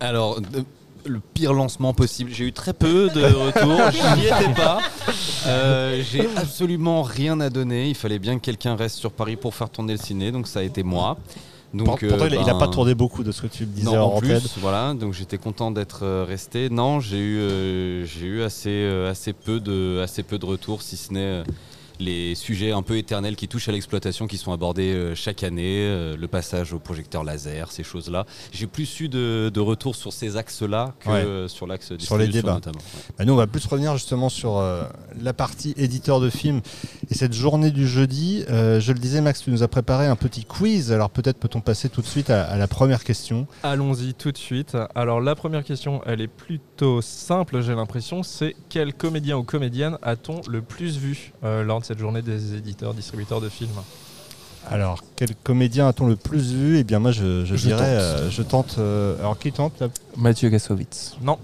Alors, 0.00 0.40
le 1.06 1.20
pire 1.34 1.52
lancement 1.52 1.92
possible. 1.94 2.30
J'ai 2.32 2.44
eu 2.44 2.52
très 2.52 2.72
peu 2.72 3.08
de 3.10 3.22
retours, 3.22 3.90
je 3.92 4.16
n'y 4.16 4.26
étais 4.26 4.54
pas. 4.54 4.80
Euh, 5.46 6.02
J'ai 6.10 6.28
absolument 6.36 7.02
rien 7.02 7.40
à 7.40 7.50
donner. 7.50 7.88
Il 7.88 7.94
fallait 7.94 8.18
bien 8.18 8.38
que 8.38 8.44
quelqu'un 8.44 8.76
reste 8.76 8.96
sur 8.96 9.12
Paris 9.12 9.36
pour 9.36 9.54
faire 9.54 9.70
tourner 9.70 9.94
le 9.94 9.98
ciné, 9.98 10.32
donc 10.32 10.46
ça 10.46 10.60
a 10.60 10.62
été 10.62 10.82
moi. 10.82 11.16
Donc, 11.74 11.86
Pour- 11.86 11.98
pourtant, 11.98 12.24
euh, 12.24 12.28
il 12.30 12.38
n'a 12.44 12.52
ben, 12.52 12.58
pas 12.58 12.68
tourné 12.68 12.94
beaucoup 12.94 13.24
de 13.24 13.32
ce 13.32 13.40
que 13.42 13.46
tu 13.46 13.64
me 13.64 13.72
disais 13.72 13.86
non, 13.86 13.98
en 13.98 14.16
en 14.16 14.20
plus, 14.20 14.58
voilà, 14.58 14.92
donc 14.92 15.14
j'étais 15.14 15.38
content 15.38 15.70
d'être 15.70 16.00
euh, 16.04 16.24
resté. 16.28 16.68
Non, 16.68 17.00
j'ai 17.00 17.16
eu, 17.18 17.38
euh, 17.38 18.04
j'ai 18.04 18.26
eu 18.26 18.42
assez, 18.42 18.68
euh, 18.68 19.10
assez, 19.10 19.32
peu 19.32 19.58
de, 19.58 20.00
assez 20.04 20.22
peu 20.22 20.38
de 20.38 20.44
retours, 20.44 20.82
si 20.82 20.98
ce 20.98 21.12
n'est 21.14 21.20
euh, 21.20 21.44
les 22.02 22.34
sujets 22.34 22.72
un 22.72 22.82
peu 22.82 22.96
éternels 22.98 23.36
qui 23.36 23.48
touchent 23.48 23.68
à 23.68 23.72
l'exploitation, 23.72 24.26
qui 24.26 24.36
sont 24.38 24.52
abordés 24.52 24.92
euh, 24.92 25.14
chaque 25.14 25.42
année, 25.42 25.86
euh, 25.86 26.16
le 26.16 26.28
passage 26.28 26.72
au 26.72 26.78
projecteur 26.78 27.24
laser, 27.24 27.70
ces 27.72 27.82
choses-là. 27.84 28.26
J'ai 28.52 28.66
plus 28.66 29.00
eu 29.00 29.08
de, 29.08 29.50
de 29.52 29.60
retours 29.60 29.96
sur 29.96 30.12
ces 30.12 30.36
axes-là 30.36 30.94
que 31.00 31.08
Ouais. 31.08 31.24
euh, 31.24 31.48
sur 31.48 31.66
l'axe 31.66 31.96
sur 31.98 32.16
les 32.18 32.28
débats. 32.28 32.54
notamment. 32.54 32.78
ouais. 32.78 33.14
Bah, 33.18 33.24
nous, 33.24 33.32
on 33.32 33.36
va 33.36 33.46
plus 33.46 33.64
revenir 33.66 33.92
justement 33.94 34.28
sur 34.28 34.56
euh, 34.58 34.84
la 35.20 35.32
partie 35.32 35.74
éditeur 35.76 36.20
de 36.20 36.30
films 36.30 36.60
et 37.10 37.14
cette 37.14 37.32
journée 37.34 37.70
du 37.70 37.86
jeudi. 37.86 38.44
Euh, 38.50 38.80
je 38.80 38.92
le 38.92 38.98
disais, 38.98 39.20
Max, 39.20 39.42
tu 39.42 39.50
nous 39.50 39.62
as 39.62 39.68
préparé 39.68 40.06
un 40.06 40.16
petit 40.16 40.44
quiz. 40.44 40.92
Alors 40.92 41.10
peut-être 41.10 41.38
peut-on 41.38 41.60
passer 41.60 41.88
tout 41.88 42.00
de 42.02 42.06
suite 42.06 42.30
à, 42.30 42.44
à 42.44 42.56
la 42.56 42.66
première 42.68 43.04
question. 43.04 43.46
Allons-y 43.62 44.14
tout 44.14 44.32
de 44.32 44.38
suite. 44.38 44.76
Alors 44.94 45.20
la 45.20 45.34
première 45.34 45.64
question, 45.64 46.00
elle 46.06 46.20
est 46.20 46.28
plutôt 46.28 47.00
simple, 47.02 47.60
j'ai 47.62 47.74
l'impression. 47.74 48.22
C'est 48.22 48.56
quel 48.68 48.94
comédien 48.94 49.36
ou 49.36 49.42
comédienne 49.42 49.98
a-t-on 50.02 50.40
le 50.48 50.62
plus 50.62 50.96
vu 50.98 51.32
euh, 51.44 51.62
lors 51.62 51.80
de 51.80 51.84
cette 51.84 51.91
cette 51.92 51.98
journée 51.98 52.22
des 52.22 52.54
éditeurs, 52.54 52.94
distributeurs 52.94 53.42
de 53.42 53.50
films 53.50 53.68
Alors, 54.70 55.04
quel 55.14 55.34
comédien 55.34 55.88
a-t-on 55.88 56.06
le 56.06 56.16
plus 56.16 56.54
vu? 56.54 56.78
Eh 56.78 56.84
bien, 56.84 57.00
moi, 57.00 57.12
je, 57.12 57.44
je 57.44 57.54
Je 57.54 57.66
dirais, 57.66 57.80
tente. 57.80 57.86
euh, 57.90 58.30
je 58.30 58.42
tente. 58.42 58.76
euh, 58.78 59.18
alors, 59.18 59.38
qui 59.38 59.52
tente 59.52 59.78
là? 59.78 59.88
Mathieu 60.16 60.48
Gassovitz. 60.48 61.16
Non. 61.20 61.38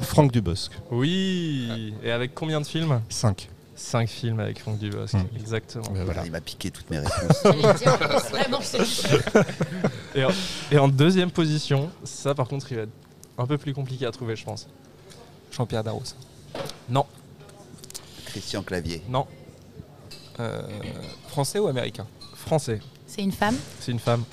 Franck 0.00 0.32
Dubosc. 0.32 0.72
Oui 0.90 1.94
Et 2.02 2.10
avec 2.10 2.34
combien 2.34 2.60
de 2.60 2.66
films? 2.66 3.00
5. 3.10 3.48
5 3.76 4.08
films 4.08 4.40
avec 4.40 4.58
Franck 4.58 4.78
Dubosc, 4.80 5.14
Hmm. 5.14 5.22
exactement. 5.38 5.84
voilà. 6.04 6.24
Il 6.26 6.32
m'a 6.32 6.40
piqué 6.40 6.72
toutes 6.72 6.90
mes 6.90 6.98
réponses. 6.98 7.42
Vraiment, 8.32 8.58
Et 10.16 10.24
en, 10.24 10.30
et 10.72 10.78
en 10.78 10.88
deuxième 10.88 11.30
position, 11.30 11.90
ça 12.02 12.34
par 12.34 12.48
contre, 12.48 12.66
il 12.72 12.76
va 12.78 12.82
être 12.82 12.90
un 13.38 13.46
peu 13.46 13.56
plus 13.56 13.72
compliqué 13.72 14.04
à 14.06 14.10
trouver, 14.10 14.34
je 14.34 14.44
pense. 14.44 14.66
Jean-Pierre 15.52 15.84
Darros. 15.84 16.02
Non, 16.90 17.06
Christian 18.26 18.62
Clavier. 18.62 19.02
non, 19.08 19.26
Euh, 20.40 20.62
français 21.28 21.58
ou 21.58 21.66
américain 21.66 22.06
français. 22.34 22.80
C'est 23.06 23.22
une 23.22 23.32
femme 23.32 23.56
C'est 23.80 23.92
une 23.92 23.98
femme. 23.98 24.24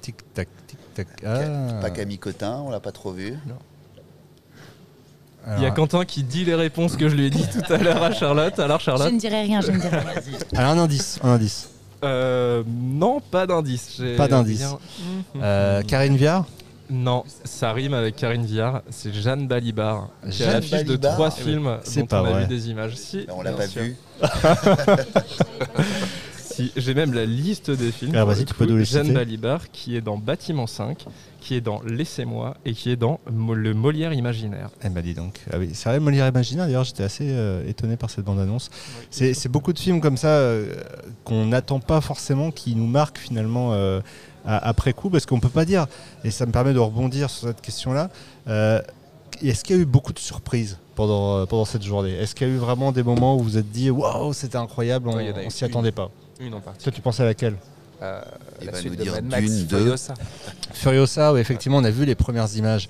Tic 0.00 0.16
tac, 0.34 0.48
tic 0.66 0.78
tac. 0.94 1.06
Ah. 1.24 1.78
Pas 1.80 1.90
Camille 1.90 2.18
Cotin, 2.18 2.62
on 2.64 2.70
l'a 2.70 2.80
pas 2.80 2.92
trop 2.92 3.12
vu. 3.12 3.36
Il 5.58 5.62
y 5.62 5.66
a 5.66 5.70
Quentin 5.70 6.04
qui 6.04 6.24
dit 6.24 6.44
les 6.44 6.56
réponses 6.56 6.96
que 6.96 7.08
je 7.08 7.14
lui 7.14 7.26
ai 7.26 7.30
dit 7.30 7.46
tout 7.46 7.72
à 7.72 7.76
l'heure 7.78 8.02
à 8.02 8.10
Charlotte. 8.12 8.58
Alors 8.58 8.80
Je 8.80 8.84
Charlotte 8.86 9.12
ne 9.12 9.18
dirai 9.18 9.42
rien, 9.42 9.60
je 9.60 9.70
ne 9.70 9.78
dirai 9.78 9.98
rien. 10.00 10.12
alors, 10.56 10.70
un 10.72 10.78
indice. 10.78 11.20
Un 11.22 11.30
indice. 11.34 11.68
Euh, 12.02 12.64
Non, 12.66 13.20
pas 13.20 13.46
d'indice. 13.46 14.00
Pas 14.16 14.26
d'indice. 14.26 14.60
rien- 14.64 14.78
Euh, 15.42 15.82
Karine 15.82 16.16
Viard 16.16 16.46
Non, 16.88 17.24
ça 17.44 17.72
rime 17.72 17.94
avec 17.94 18.16
Karine 18.16 18.44
Viard. 18.46 18.82
C'est 18.90 19.12
Jeanne 19.12 19.48
Balibar 19.48 20.08
qui 20.30 20.38
Jeanne 20.38 20.52
l'affiche 20.52 20.70
de 20.84 20.96
Balibar 20.96 21.12
trois 21.14 21.34
Eh 21.38 21.42
films 21.42 21.78
C'est 21.84 22.00
dont 22.00 22.06
pas 22.06 22.22
on 22.22 22.26
a 22.26 22.30
vrai. 22.30 22.42
vu 22.42 22.46
des 22.48 22.70
images. 22.70 22.94
Si, 22.96 23.26
On 23.28 23.42
l'a 23.42 23.52
pas 23.52 23.66
sûr. 23.66 23.82
vu. 23.82 23.96
Si, 26.38 26.72
j'ai 26.74 26.94
même 26.94 27.12
la 27.12 27.26
liste 27.26 27.70
des 27.70 27.92
films. 27.92 28.12
Ah, 28.16 28.24
vas-y, 28.24 28.46
tu 28.46 28.54
peux 28.54 28.64
nous 28.64 28.78
les 28.78 28.86
Jeanne 28.86 29.02
citer. 29.08 29.14
Balibar 29.14 29.70
qui 29.72 29.94
est 29.94 30.00
dans 30.00 30.16
Bâtiment 30.16 30.66
5, 30.66 31.04
qui 31.38 31.54
est 31.54 31.60
dans 31.60 31.82
Laissez-moi 31.82 32.56
et 32.64 32.72
qui 32.72 32.90
est 32.90 32.96
dans 32.96 33.20
Mo- 33.30 33.52
Le 33.52 33.74
Molière 33.74 34.14
Imaginaire. 34.14 34.70
Eh 34.82 34.88
ben 34.88 35.02
dis 35.02 35.12
donc. 35.12 35.38
Ah 35.52 35.58
oui, 35.58 35.68
c'est 35.74 35.90
vrai, 35.90 36.00
Molière 36.00 36.26
Imaginaire, 36.26 36.64
d'ailleurs, 36.64 36.84
j'étais 36.84 37.02
assez 37.02 37.26
euh, 37.28 37.68
étonné 37.68 37.98
par 37.98 38.08
cette 38.08 38.24
bande-annonce. 38.24 38.70
C'est 39.10 39.34
c'est 39.34 39.50
beaucoup 39.50 39.74
de 39.74 39.78
films 39.78 40.00
comme 40.00 40.16
ça 40.16 40.28
euh, 40.28 40.72
qu'on 41.24 41.44
n'attend 41.44 41.78
pas 41.78 42.00
forcément, 42.00 42.50
qui 42.50 42.74
nous 42.74 42.86
marquent 42.86 43.18
finalement 43.18 43.74
euh, 43.74 44.00
après 44.46 44.92
coup, 44.92 45.10
parce 45.10 45.26
qu'on 45.26 45.40
peut 45.40 45.48
pas 45.48 45.64
dire, 45.64 45.86
et 46.24 46.30
ça 46.30 46.46
me 46.46 46.52
permet 46.52 46.72
de 46.72 46.78
rebondir 46.78 47.30
sur 47.30 47.48
cette 47.48 47.60
question-là, 47.60 48.10
euh, 48.48 48.80
est-ce 49.42 49.64
qu'il 49.64 49.76
y 49.76 49.78
a 49.78 49.82
eu 49.82 49.86
beaucoup 49.86 50.12
de 50.12 50.18
surprises 50.18 50.78
pendant, 50.94 51.38
euh, 51.38 51.46
pendant 51.46 51.64
cette 51.64 51.82
journée? 51.82 52.12
Est-ce 52.12 52.34
qu'il 52.34 52.48
y 52.48 52.50
a 52.50 52.54
eu 52.54 52.58
vraiment 52.58 52.92
des 52.92 53.02
moments 53.02 53.34
où 53.36 53.38
vous 53.38 53.44
vous 53.44 53.58
êtes 53.58 53.70
dit, 53.70 53.90
waouh, 53.90 54.32
c'était 54.32 54.56
incroyable, 54.56 55.08
on, 55.08 55.16
Ouais, 55.16 55.46
eu 55.46 55.50
s'y 55.50 55.64
attendait 55.64 55.92
pas? 55.92 56.10
Une 56.40 56.54
en 56.54 56.60
partie. 56.60 56.82
Toi, 56.84 56.92
tu 56.92 57.00
pensais 57.00 57.22
à 57.22 57.26
laquelle? 57.26 57.56
Euh, 58.02 58.20
la 58.62 58.72
va 58.72 58.78
suite 58.78 58.90
nous 58.92 58.96
de 58.98 59.02
dire 59.02 59.12
Mad 59.14 59.24
Max, 59.24 59.50
Dune. 59.50 59.68
Furiosa. 59.68 60.14
Furiosa, 60.74 61.32
où 61.32 61.36
effectivement 61.38 61.78
on 61.78 61.84
a 61.84 61.90
vu 61.90 62.04
les 62.04 62.14
premières 62.14 62.54
images 62.56 62.88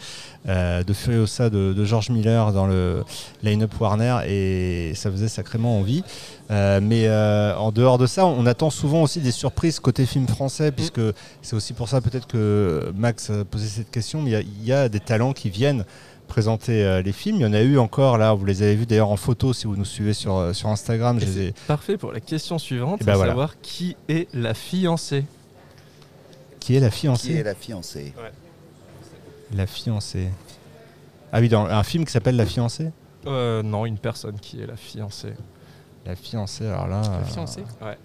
euh, 0.49 0.83
de 0.83 0.93
Furiosa 0.93 1.49
de, 1.49 1.73
de 1.73 1.85
George 1.85 2.11
Miller 2.11 2.53
dans 2.53 2.67
le 2.67 3.05
line-up 3.43 3.71
Warner 3.81 4.19
et 4.27 4.93
ça 4.95 5.11
faisait 5.11 5.29
sacrément 5.29 5.79
envie. 5.79 6.03
Euh, 6.51 6.81
mais 6.83 7.07
euh, 7.07 7.57
en 7.57 7.71
dehors 7.73 7.99
de 7.99 8.07
ça, 8.07 8.27
on 8.27 8.47
attend 8.47 8.71
souvent 8.71 9.03
aussi 9.03 9.21
des 9.21 9.33
surprises 9.33 9.79
côté 9.81 10.07
film 10.07 10.27
français, 10.27 10.73
puisque 10.73 11.01
c'est 11.43 11.55
aussi 11.57 11.73
pour 11.73 11.89
ça 11.89 12.01
peut-être 12.01 12.27
que 12.27 12.93
Max 12.97 13.31
a 13.31 13.45
posé 13.45 13.67
cette 13.69 13.91
question, 13.91 14.23
mais 14.23 14.31
il 14.31 14.33
y 14.33 14.37
a- 14.37 14.41
il 14.41 14.65
y, 14.67 14.73
a 14.73 14.89
des 14.89 15.01
talents 15.01 15.33
qui 15.33 15.51
viennent 15.51 15.85
présenter 16.27 16.85
euh, 16.85 17.03
les 17.03 17.13
films. 17.13 17.37
Il 17.37 17.43
y 17.43 17.47
en 17.47 17.53
a 17.53 17.63
eu 17.63 17.79
encore 17.79 18.19
là, 18.19 18.33
vous 18.35 18.45
les 18.45 18.63
avez 18.63 18.75
vus 18.75 18.87
d'ailleurs 18.87 19.11
en 19.11 19.17
photo 19.17 19.53
si 19.53 19.67
vous 19.67 19.77
nous 19.77 19.85
suivez 19.85 20.13
sur, 20.13 20.37
euh, 20.37 20.53
sur 20.53 20.69
Instagram. 20.69 21.17
Et 21.19 21.21
Je 21.21 21.27
les 21.27 21.39
ai- 21.41 21.55
c'est 21.57 21.67
parfait 21.67 21.97
pour 21.97 22.13
la 22.13 22.21
question 22.21 22.59
suivante, 22.59 23.03
ben 23.05 23.13
à 23.13 23.17
voilà. 23.17 23.31
savoir 23.33 23.61
qui 23.61 23.97
est 24.09 24.29
la 24.35 24.55
fiancée. 24.55 25.25
Qui 26.61 26.75
est 26.77 26.81
la 26.81 26.91
fiancée 26.91 27.29
Qui 27.29 27.37
est 27.37 27.43
la 27.45 27.55
fiancée 27.55 28.13
La 29.55 29.67
fiancée. 29.67 30.29
Ah 31.33 31.41
oui, 31.41 31.49
dans 31.49 31.65
un 31.67 31.83
film 31.83 32.05
qui 32.05 32.13
s'appelle 32.13 32.37
La 32.37 32.47
fiancée 32.47 32.91
Euh, 33.27 33.63
non, 33.63 33.87
une 33.87 33.99
personne 33.99 34.39
qui 34.41 34.61
est 34.61 34.67
la 34.67 34.77
fiancée. 34.77 35.35
La 36.05 36.15
fiancée, 36.17 36.67
alors 36.67 36.87
là. 36.89 37.03
euh, 37.05 37.25
Fiancé 37.25 37.61
Ouais. 37.83 37.97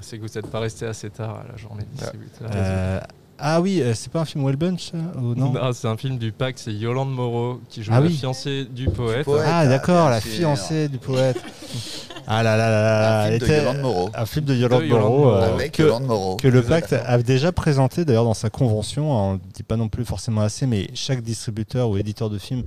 C'est 0.00 0.16
que 0.18 0.22
vous 0.22 0.32
n'êtes 0.34 0.46
pas 0.50 0.60
resté 0.60 0.86
assez 0.86 1.10
tard 1.10 1.40
à 1.44 1.50
la 1.50 1.56
journée 1.56 1.84
distributeur. 1.92 2.48
Euh, 2.54 3.00
ah 3.40 3.60
oui, 3.60 3.80
euh, 3.82 3.92
c'est 3.94 4.10
pas 4.12 4.20
un 4.20 4.24
film 4.24 4.44
Wellbunch 4.46 4.90
ça 4.92 4.98
ou 5.18 5.34
non 5.34 5.52
c'est 5.72 5.88
un 5.88 5.96
film 5.96 6.18
du 6.18 6.32
PAC, 6.32 6.58
c'est 6.58 6.72
Yolande 6.72 7.12
Moreau 7.12 7.60
qui 7.68 7.82
joue 7.82 7.90
Ah 7.94 8.00
la 8.00 8.06
oui. 8.06 8.12
fiancée 8.14 8.64
du 8.64 8.86
poète. 8.88 9.24
poète. 9.24 9.44
Ah 9.46 9.58
ah, 9.60 9.66
d'accord, 9.66 10.08
la 10.10 10.20
fiancée 10.20 10.88
du 10.88 10.98
poète. 10.98 11.36
ah 12.26 12.42
là 12.42 12.56
là 12.56 12.70
là 12.70 12.82
là, 12.82 13.22
Un 13.24 13.38
film 13.38 13.38
de 13.40 13.46
Yolande 13.56 13.80
Moreau. 13.80 14.10
Un 14.14 14.26
film 14.26 14.44
de 14.44 14.54
Yolande 14.54 14.80
De 14.82 14.86
Yolande 14.86 15.02
Moreau, 15.10 15.18
Moreau. 15.24 15.34
euh, 15.36 15.54
Avec 15.54 15.72
que, 15.72 15.82
Yolande 15.82 16.04
Moreau. 16.06 16.36
que 16.36 16.48
le 16.48 16.62
pacte 16.62 16.92
a 16.92 17.18
déjà 17.18 17.52
présenté 17.52 18.04
d'ailleurs 18.04 18.24
dans 18.24 18.34
sa 18.34 18.50
convention. 18.50 19.10
On 19.12 19.32
ne 19.34 19.38
dit 19.54 19.62
pas 19.62 19.76
non 19.76 19.88
plus 19.88 20.04
forcément 20.04 20.40
assez, 20.42 20.66
mais 20.66 20.88
chaque 20.94 21.22
distributeur 21.22 21.88
ou 21.90 21.96
éditeur 21.96 22.30
de 22.30 22.38
films 22.38 22.62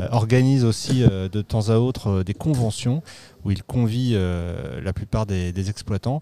euh, 0.00 0.08
organise 0.10 0.64
aussi 0.64 1.02
euh, 1.04 1.28
de 1.28 1.40
temps 1.42 1.70
à 1.70 1.76
autre 1.76 2.08
euh, 2.10 2.24
des 2.24 2.34
conventions 2.34 3.02
où 3.44 3.50
il 3.50 3.62
convie 3.62 4.12
euh, 4.14 4.80
la 4.82 4.92
plupart 4.92 5.24
des, 5.24 5.52
des 5.52 5.70
exploitants. 5.70 6.20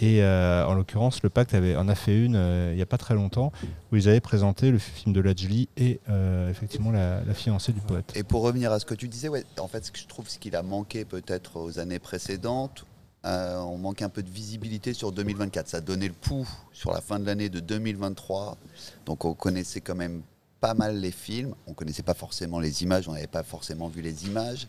Et 0.00 0.22
euh, 0.22 0.66
en 0.66 0.74
l'occurrence, 0.74 1.22
le 1.22 1.30
pacte 1.30 1.54
avait, 1.54 1.76
en 1.76 1.88
a 1.88 1.94
fait 1.94 2.18
une 2.18 2.36
euh, 2.36 2.70
il 2.72 2.76
n'y 2.76 2.82
a 2.82 2.86
pas 2.86 2.98
très 2.98 3.14
longtemps 3.14 3.52
où 3.92 3.96
ils 3.96 4.08
avaient 4.08 4.20
présenté 4.20 4.70
le 4.70 4.78
film 4.78 5.12
de 5.12 5.20
Lajli 5.20 5.68
et 5.76 6.00
euh, 6.08 6.50
effectivement 6.50 6.90
la, 6.90 7.22
fiancée 7.34 7.72
du 7.72 7.80
poète. 7.80 8.12
Et 8.16 8.24
pour 8.24 8.42
revenir 8.42 8.72
à 8.72 8.80
ce 8.80 8.86
que 8.86 8.94
tu 8.94 9.08
disais, 9.08 9.28
ouais, 9.28 9.44
en 9.58 9.68
fait, 9.68 9.84
ce 9.84 9.92
que 9.92 9.98
je 9.98 10.06
trouve, 10.06 10.28
ce 10.28 10.38
qu'il 10.38 10.56
a 10.56 10.62
manqué 10.62 11.04
peut-être 11.04 11.58
aux 11.60 11.78
années 11.78 11.98
précédentes, 11.98 12.86
on 13.24 13.78
manque 13.78 14.02
un 14.02 14.10
peu 14.10 14.22
de 14.22 14.28
visibilité 14.28 14.92
sur 14.92 15.10
2024. 15.10 15.68
Ça 15.68 15.80
donnait 15.80 16.08
le 16.08 16.14
pouls 16.14 16.48
sur 16.72 16.92
la 16.92 17.00
fin 17.00 17.18
de 17.18 17.24
l'année 17.24 17.48
de 17.48 17.60
2023. 17.60 18.58
Donc 19.06 19.24
on 19.24 19.32
connaissait 19.32 19.80
quand 19.80 19.94
même 19.94 20.22
pas 20.60 20.74
mal 20.74 20.98
les 20.98 21.10
films. 21.10 21.54
On 21.66 21.72
connaissait 21.72 22.02
pas 22.02 22.14
forcément 22.14 22.60
les 22.60 22.82
images, 22.82 23.08
on 23.08 23.12
n'avait 23.12 23.26
pas 23.26 23.42
forcément 23.42 23.88
vu 23.88 24.02
les 24.02 24.26
images, 24.26 24.68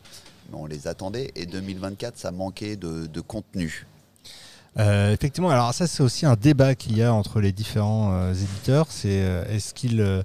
mais 0.50 0.58
on 0.58 0.68
les 0.68 0.88
attendait. 0.88 1.32
Et 1.36 1.46
2024, 1.46 2.18
ça 2.18 2.32
manquait 2.32 2.78
de 2.78 3.22
contenu. 3.22 3.86
Euh, 4.78 5.14
effectivement, 5.14 5.50
alors 5.50 5.74
ça 5.74 5.88
c'est 5.88 6.04
aussi 6.04 6.26
un 6.26 6.36
débat 6.36 6.76
qu'il 6.76 6.98
y 6.98 7.04
a 7.04 7.14
entre 7.14 7.40
les 7.40 7.52
différents 7.52 8.12
euh, 8.12 8.34
éditeurs. 8.34 8.88
C'est 8.90 9.22
euh, 9.22 9.46
est-ce 9.50 9.74
qu'ils 9.74 10.02
euh, 10.02 10.22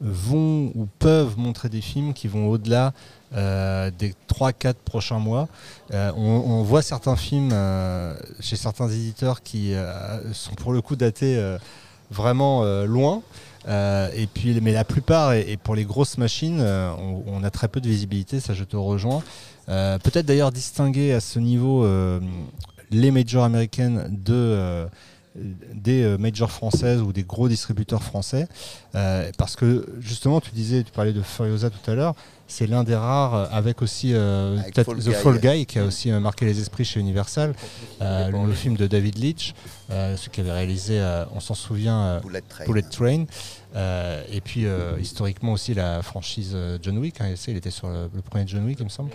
vont 0.00 0.72
ou 0.74 0.86
peuvent 0.98 1.38
montrer 1.38 1.68
des 1.70 1.80
films 1.80 2.12
qui 2.12 2.28
vont 2.28 2.48
au-delà 2.48 2.92
euh, 3.34 3.90
des 3.98 4.14
3-4 4.28 4.74
prochains 4.84 5.18
mois? 5.18 5.48
Euh, 5.92 6.12
on, 6.16 6.20
on 6.20 6.62
voit 6.62 6.82
certains 6.82 7.16
films 7.16 7.50
euh, 7.52 8.14
chez 8.40 8.56
certains 8.56 8.88
éditeurs 8.88 9.42
qui 9.42 9.72
euh, 9.72 10.32
sont 10.34 10.54
pour 10.54 10.72
le 10.74 10.82
coup 10.82 10.96
datés 10.96 11.56
vraiment 12.10 12.62
loin. 12.84 13.22
Et 13.66 14.28
puis, 14.32 14.60
mais 14.60 14.72
la 14.72 14.84
plupart, 14.84 15.32
et, 15.32 15.52
et 15.52 15.56
pour 15.56 15.74
les 15.74 15.84
grosses 15.86 16.18
machines, 16.18 16.60
on, 16.60 17.22
on 17.26 17.42
a 17.42 17.50
très 17.50 17.66
peu 17.68 17.80
de 17.80 17.88
visibilité, 17.88 18.38
ça 18.38 18.52
je 18.52 18.64
te 18.64 18.76
rejoins. 18.76 19.22
Peut-être 19.66 20.26
d'ailleurs 20.26 20.52
distinguer 20.52 21.14
à 21.14 21.20
ce 21.20 21.38
niveau 21.38 21.86
les 22.90 23.10
majors 23.10 23.44
américaines 23.44 24.06
de, 24.10 24.34
euh, 24.34 24.86
des 25.36 26.02
euh, 26.02 26.18
majors 26.18 26.50
françaises 26.50 27.00
ou 27.00 27.12
des 27.12 27.24
gros 27.24 27.48
distributeurs 27.48 28.02
français. 28.02 28.46
Euh, 28.94 29.30
parce 29.38 29.56
que 29.56 29.86
justement, 30.00 30.40
tu 30.40 30.50
disais, 30.52 30.82
tu 30.82 30.92
parlais 30.92 31.12
de 31.12 31.22
Furiosa 31.22 31.70
tout 31.70 31.90
à 31.90 31.94
l'heure, 31.94 32.14
c'est 32.46 32.66
l'un 32.66 32.84
des 32.84 32.94
rares, 32.94 33.52
avec 33.52 33.82
aussi 33.82 34.12
euh, 34.12 34.58
Avec 34.58 34.74
peut-être 34.74 34.86
Fall 34.86 34.98
The 34.98 35.08
Guy. 35.08 35.14
Fall 35.14 35.40
Guy, 35.40 35.66
qui 35.66 35.78
a 35.78 35.84
aussi 35.84 36.10
marqué 36.12 36.44
les 36.44 36.60
esprits 36.60 36.84
chez 36.84 37.00
Universal, 37.00 37.54
euh, 38.02 38.30
le, 38.30 38.52
film 38.52 38.76
de 38.76 38.86
David 38.86 39.18
Leitch, 39.18 39.54
euh, 39.90 40.16
ce 40.16 40.28
qui 40.28 40.40
avait 40.40 40.52
réalisé, 40.52 41.00
on 41.34 41.40
s'en 41.40 41.54
souvient, 41.54 42.20
Bullet 42.20 42.42
Train. 42.42 42.64
Bullet 42.66 42.82
Train. 42.82 43.24
Et 44.30 44.40
puis 44.40 44.66
historiquement 45.00 45.52
aussi 45.52 45.74
la 45.74 46.02
franchise 46.02 46.56
John 46.82 46.98
Wick, 46.98 47.20
hein, 47.20 47.34
il 47.48 47.56
était 47.56 47.70
sur 47.70 47.88
le, 47.88 48.10
le 48.14 48.22
premier 48.22 48.46
John 48.46 48.64
Wick 48.64 48.78
il 48.78 48.84
me 48.84 48.90
semble. 48.90 49.10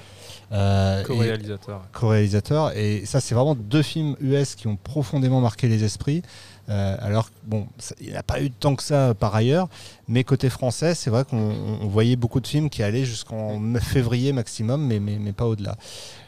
Euh, 0.52 1.02
et- 1.02 1.06
Co-réalisateur. 1.06 1.82
co-réalisateur. 1.94 2.76
Et 2.76 3.06
ça, 3.06 3.20
c'est 3.22 3.36
vraiment 3.36 3.56
deux 3.56 3.84
films 3.84 4.16
US 4.20 4.56
qui 4.56 4.68
ont 4.68 4.76
profondément 4.78 5.42
marqué 5.42 5.68
les 5.68 5.84
esprits. 5.84 6.24
Euh, 6.70 6.96
alors, 7.02 7.30
bon, 7.46 7.68
ça- 7.80 7.96
il 8.00 8.10
n'y 8.10 8.16
a 8.16 8.22
pas 8.24 8.42
eu 8.42 8.52
tant 8.52 8.76
que 8.76 8.84
ça 8.84 9.14
par 9.16 9.34
ailleurs. 9.36 9.68
Mais 10.08 10.24
côté 10.24 10.50
français, 10.50 10.94
c'est 10.96 11.10
vrai 11.10 11.24
qu'on 11.26 11.38
on 11.82 11.88
voyait 11.88 12.16
beaucoup 12.16 12.40
de 12.40 12.48
films 12.48 12.70
qui 12.70 12.84
allaient 12.84 13.06
jusqu'en 13.06 13.60
février 13.80 14.34
maximum, 14.34 14.86
mais, 14.86 15.00
mais, 15.00 15.18
mais 15.20 15.34
pas 15.34 15.46
au-delà. 15.46 15.76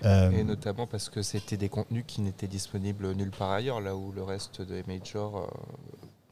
Euh, 0.05 0.31
Et 0.31 0.43
notamment 0.43 0.87
parce 0.87 1.09
que 1.09 1.21
c'était 1.21 1.57
des 1.57 1.69
contenus 1.69 2.03
qui 2.07 2.21
n'étaient 2.21 2.47
disponibles 2.47 3.13
nulle 3.13 3.31
part 3.31 3.51
ailleurs, 3.51 3.81
là 3.81 3.95
où 3.95 4.11
le 4.11 4.23
reste 4.23 4.61
des 4.61 4.83
majors. 4.87 5.47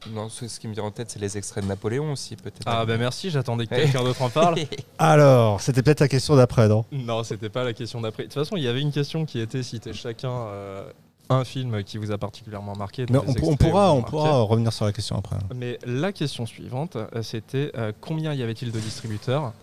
Non, 0.08 0.30
ce 0.30 0.48
ce 0.48 0.60
qui 0.60 0.68
me 0.68 0.74
vient 0.74 0.84
en 0.84 0.92
tête, 0.92 1.12
c'est 1.12 1.20
les 1.20 1.38
extraits 1.38 1.64
de 1.64 1.70
Napoléon 1.70 2.14
aussi, 2.14 2.36
peut-être. 2.36 2.62
Ah 2.66 2.86
bah 2.86 2.98
merci, 2.98 3.30
j'attendais 3.30 3.68
que 3.68 3.76
quelqu'un 3.76 4.04
d'autre 4.04 4.22
en 4.22 4.30
parle. 4.30 4.60
alors, 4.98 5.60
c'était 5.62 5.84
peut-être 5.84 6.00
la 6.00 6.08
question 6.08 6.36
d'après, 6.36 6.68
non? 6.68 6.86
Non, 6.92 7.24
c'était 7.24 7.50
pas 7.50 7.64
la 7.64 7.74
question 7.74 8.00
d'après. 8.00 8.24
De 8.24 8.28
toute 8.28 8.36
façon, 8.36 8.56
il 8.56 8.64
y 8.64 8.68
avait 8.68 8.82
une 8.82 8.94
question 8.94 9.26
qui 9.26 9.40
était 9.40 9.62
citer 9.62 9.92
chacun 9.92 10.32
euh, 10.32 10.90
un 11.30 11.44
film 11.44 11.84
qui 11.84 11.98
vous 11.98 12.12
a 12.12 12.18
particulièrement 12.18 12.76
marqué. 12.76 13.06
Mais 13.10 13.20
on, 13.20 13.56
pourra, 13.56 13.94
on 13.94 14.02
pourra 14.02 14.42
revenir 14.42 14.74
sur 14.74 14.86
la 14.86 14.94
question 14.94 15.18
après. 15.18 15.36
Mais 15.56 15.78
la 15.86 16.12
question 16.12 16.46
suivante, 16.46 16.96
euh, 16.96 17.22
c'était 17.22 17.72
euh, 17.78 17.92
combien 18.00 18.34
y 18.34 18.42
avait-il 18.42 18.72
de 18.72 18.80
distributeurs? 18.80 19.54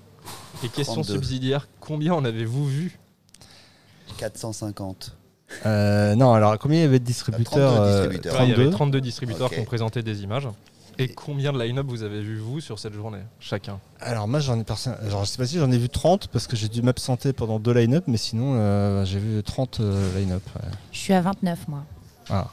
Et 0.63 0.69
question 0.69 1.03
32. 1.03 1.15
subsidiaire, 1.15 1.69
combien 1.81 2.15
en 2.15 2.25
avez-vous 2.25 2.67
vu? 2.67 2.99
450. 4.19 5.16
Euh, 5.65 6.15
non, 6.15 6.33
alors 6.35 6.59
combien 6.59 6.79
il 6.81 6.83
y 6.83 6.87
avait 6.87 6.99
de 6.99 7.05
distributeurs 7.05 7.75
32 7.75 7.83
euh, 7.87 8.01
distributeurs. 8.09 8.35
Ouais, 8.41 8.47
il 8.47 8.51
y 8.51 8.53
avait 8.53 8.63
32. 8.65 8.71
32 8.77 9.01
distributeurs 9.01 9.51
qui 9.51 9.61
ont 9.61 9.65
présenté 9.65 10.03
des 10.03 10.23
images. 10.23 10.49
Et 10.99 11.09
combien 11.09 11.53
de 11.53 11.63
line-up 11.63 11.85
vous 11.89 12.03
avez 12.03 12.23
vu, 12.23 12.39
vous, 12.39 12.61
sur 12.61 12.79
cette 12.79 12.95
journée 12.95 13.19
Chacun? 13.39 13.79
Alors 14.01 14.27
moi 14.29 14.41
j'en 14.41 14.59
ai 14.59 14.65
perso- 14.65 14.91
genre, 15.11 15.25
je 15.27 15.31
sais 15.31 15.37
pas 15.37 15.47
si 15.47 15.59
j'en 15.59 15.71
ai 15.71 15.77
vu 15.77 15.91
30 15.91 16.29
parce 16.29 16.47
que 16.47 16.57
j'ai 16.57 16.69
dû 16.69 16.81
m'absenter 16.81 17.35
pendant 17.35 17.59
deux 17.59 17.75
line-up, 17.75 18.05
mais 18.07 18.17
sinon 18.17 18.55
euh, 18.57 19.05
j'ai 19.05 19.19
vu 19.19 19.43
30 19.43 19.81
euh, 19.81 20.19
line-up. 20.19 20.43
ouais. 20.57 20.71
Je 20.93 20.99
suis 20.99 21.13
à 21.13 21.21
29, 21.21 21.69
moi. 21.69 21.85
Voilà. 22.29 22.49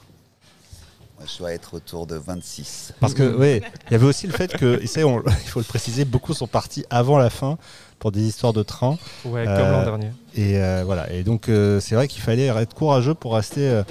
Moi, 1.18 1.28
je 1.32 1.38
dois 1.38 1.54
être 1.54 1.76
autour 1.76 2.06
de 2.06 2.16
26. 2.18 2.94
Parce 3.00 3.14
que 3.14 3.24
oui, 3.24 3.62
il 3.88 3.92
y 3.94 3.96
avait 3.96 4.06
aussi 4.06 4.28
le 4.28 4.34
fait 4.34 4.52
que, 4.58 4.78
et 4.84 4.88
ça, 4.88 5.06
on- 5.08 5.24
il 5.26 5.48
faut 5.50 5.60
le 5.62 5.66
préciser, 5.66 6.04
beaucoup 6.04 6.34
sont 6.34 6.48
partis 6.48 6.86
avant 6.90 7.18
la 7.18 7.30
fin 7.30 7.58
pour 8.04 8.12
des 8.12 8.22
histoires 8.28 8.52
de 8.52 8.64
train. 8.64 8.98
Ouais, 9.24 9.46
Euh, 9.48 9.58
comme 9.58 9.72
l'an 9.72 9.84
dernier. 9.86 10.12
Et 10.36 10.58
euh, 10.58 10.84
voilà. 10.86 11.10
Et 11.14 11.24
donc 11.24 11.48
euh, 11.48 11.80
c'est 11.80 11.96
vrai 11.96 12.10
qu'il 12.10 12.22
fallait 12.22 12.48
être 12.48 12.74
courageux 12.74 13.14
pour 13.14 13.36
rester 13.36 13.62
euh, 13.70 13.84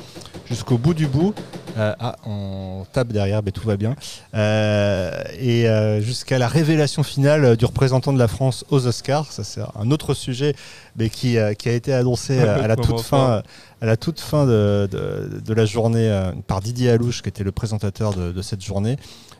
jusqu'au 0.50 0.76
bout 0.76 0.92
du 0.92 1.06
bout. 1.06 1.32
Euh, 1.78 1.94
ah, 1.98 2.16
on 2.26 2.84
tape 2.92 3.08
derrière, 3.08 3.40
mais 3.42 3.52
tout 3.52 3.66
va 3.66 3.78
bien. 3.78 3.94
Euh, 4.34 5.22
et 5.40 5.66
euh, 5.66 6.02
jusqu'à 6.02 6.36
la 6.38 6.46
révélation 6.48 7.02
finale 7.02 7.44
euh, 7.46 7.56
du 7.56 7.64
représentant 7.64 8.12
de 8.12 8.18
la 8.18 8.28
France 8.28 8.66
aux 8.68 8.86
Oscars. 8.86 9.32
Ça 9.32 9.44
c'est 9.44 9.62
un 9.80 9.90
autre 9.90 10.12
sujet, 10.12 10.54
mais 10.96 11.08
qui, 11.08 11.38
euh, 11.38 11.54
qui 11.54 11.70
a 11.70 11.72
été 11.72 11.94
annoncé 11.94 12.38
euh, 12.38 12.62
à 12.62 12.66
la 12.68 12.76
toute 12.86 13.00
fin, 13.00 13.30
euh, 13.30 13.42
à 13.80 13.86
la 13.86 13.96
toute 13.96 14.20
fin 14.20 14.44
de, 14.44 14.88
de- 14.92 15.40
de 15.40 15.54
la 15.54 15.64
journée 15.64 16.10
euh, 16.10 16.32
par 16.46 16.60
Didier 16.60 16.90
Alouche, 16.90 17.22
qui 17.22 17.30
était 17.30 17.44
le 17.44 17.52
présentateur 17.52 18.12
de, 18.12 18.30
de 18.32 18.42
cette 18.42 18.62
journée. 18.62 18.96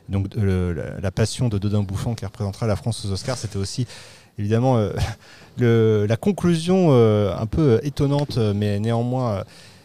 Donc 0.09 0.29
euh, 0.39 0.73
le- 0.73 0.73
la, 0.73 1.01
la 1.01 1.11
passion 1.11 1.49
de 1.51 1.59
Dodin 1.59 1.83
Bouffant 1.83 2.15
qui 2.15 2.25
représentera 2.25 2.67
la 2.67 2.77
France 2.77 3.05
aux 3.05 3.11
Oscars, 3.13 3.37
c'était 3.37 3.59
aussi 3.59 3.87
évidemment 4.43 4.77
euh, 4.77 4.91
le- 5.59 6.07
la 6.09 6.17
conclusion 6.17 6.89
euh, 6.91 7.33
un 7.39 7.47
peu 7.47 7.81
étonnante, 7.85 8.37
euh, 8.39 8.53
mais 8.55 8.81
néanmoins 8.81 9.45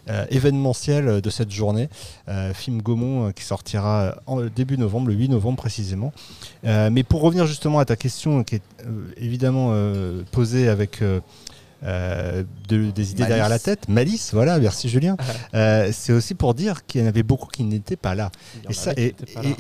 euh, 0.10 0.26
événementielle 0.30 1.20
de 1.22 1.30
cette 1.30 1.52
journée. 1.52 1.90
Film 2.54 2.82
Gaumont 2.82 3.32
qui 3.34 3.44
sortira 3.44 4.16
en 4.26 4.42
début 4.42 4.78
novembre, 4.78 5.10
le 5.10 5.14
8 5.16 5.28
novembre 5.30 5.58
précisément. 5.58 6.14
Mais 6.64 7.04
pour 7.04 7.20
revenir 7.22 7.46
justement 7.46 7.80
à 7.80 7.86
ta 7.86 7.98
question 7.98 8.46
qui 8.46 8.56
est 8.56 8.62
évidemment 9.18 9.74
posée 10.32 10.70
avec 10.70 11.02
euh, 11.84 12.44
de- 12.70 12.90
des 12.90 13.12
idées 13.12 13.20
Malice. 13.24 13.28
derrière 13.28 13.50
la 13.50 13.60
tête, 13.60 13.88
malice, 13.88 14.32
voilà, 14.34 14.58
merci 14.60 14.90
Julien. 14.90 15.16
Euh, 15.54 15.90
c'est 15.94 16.12
aussi 16.14 16.34
pour 16.36 16.54
dire 16.56 16.86
qu'il 16.86 17.02
y 17.02 17.04
en 17.04 17.08
avait 17.08 17.22
beaucoup 17.22 17.50
qui 17.50 17.64
n'étaient 17.64 17.96
pas 17.98 18.16
là. 18.16 18.32
Et, 18.70 18.74
ça, 18.74 18.94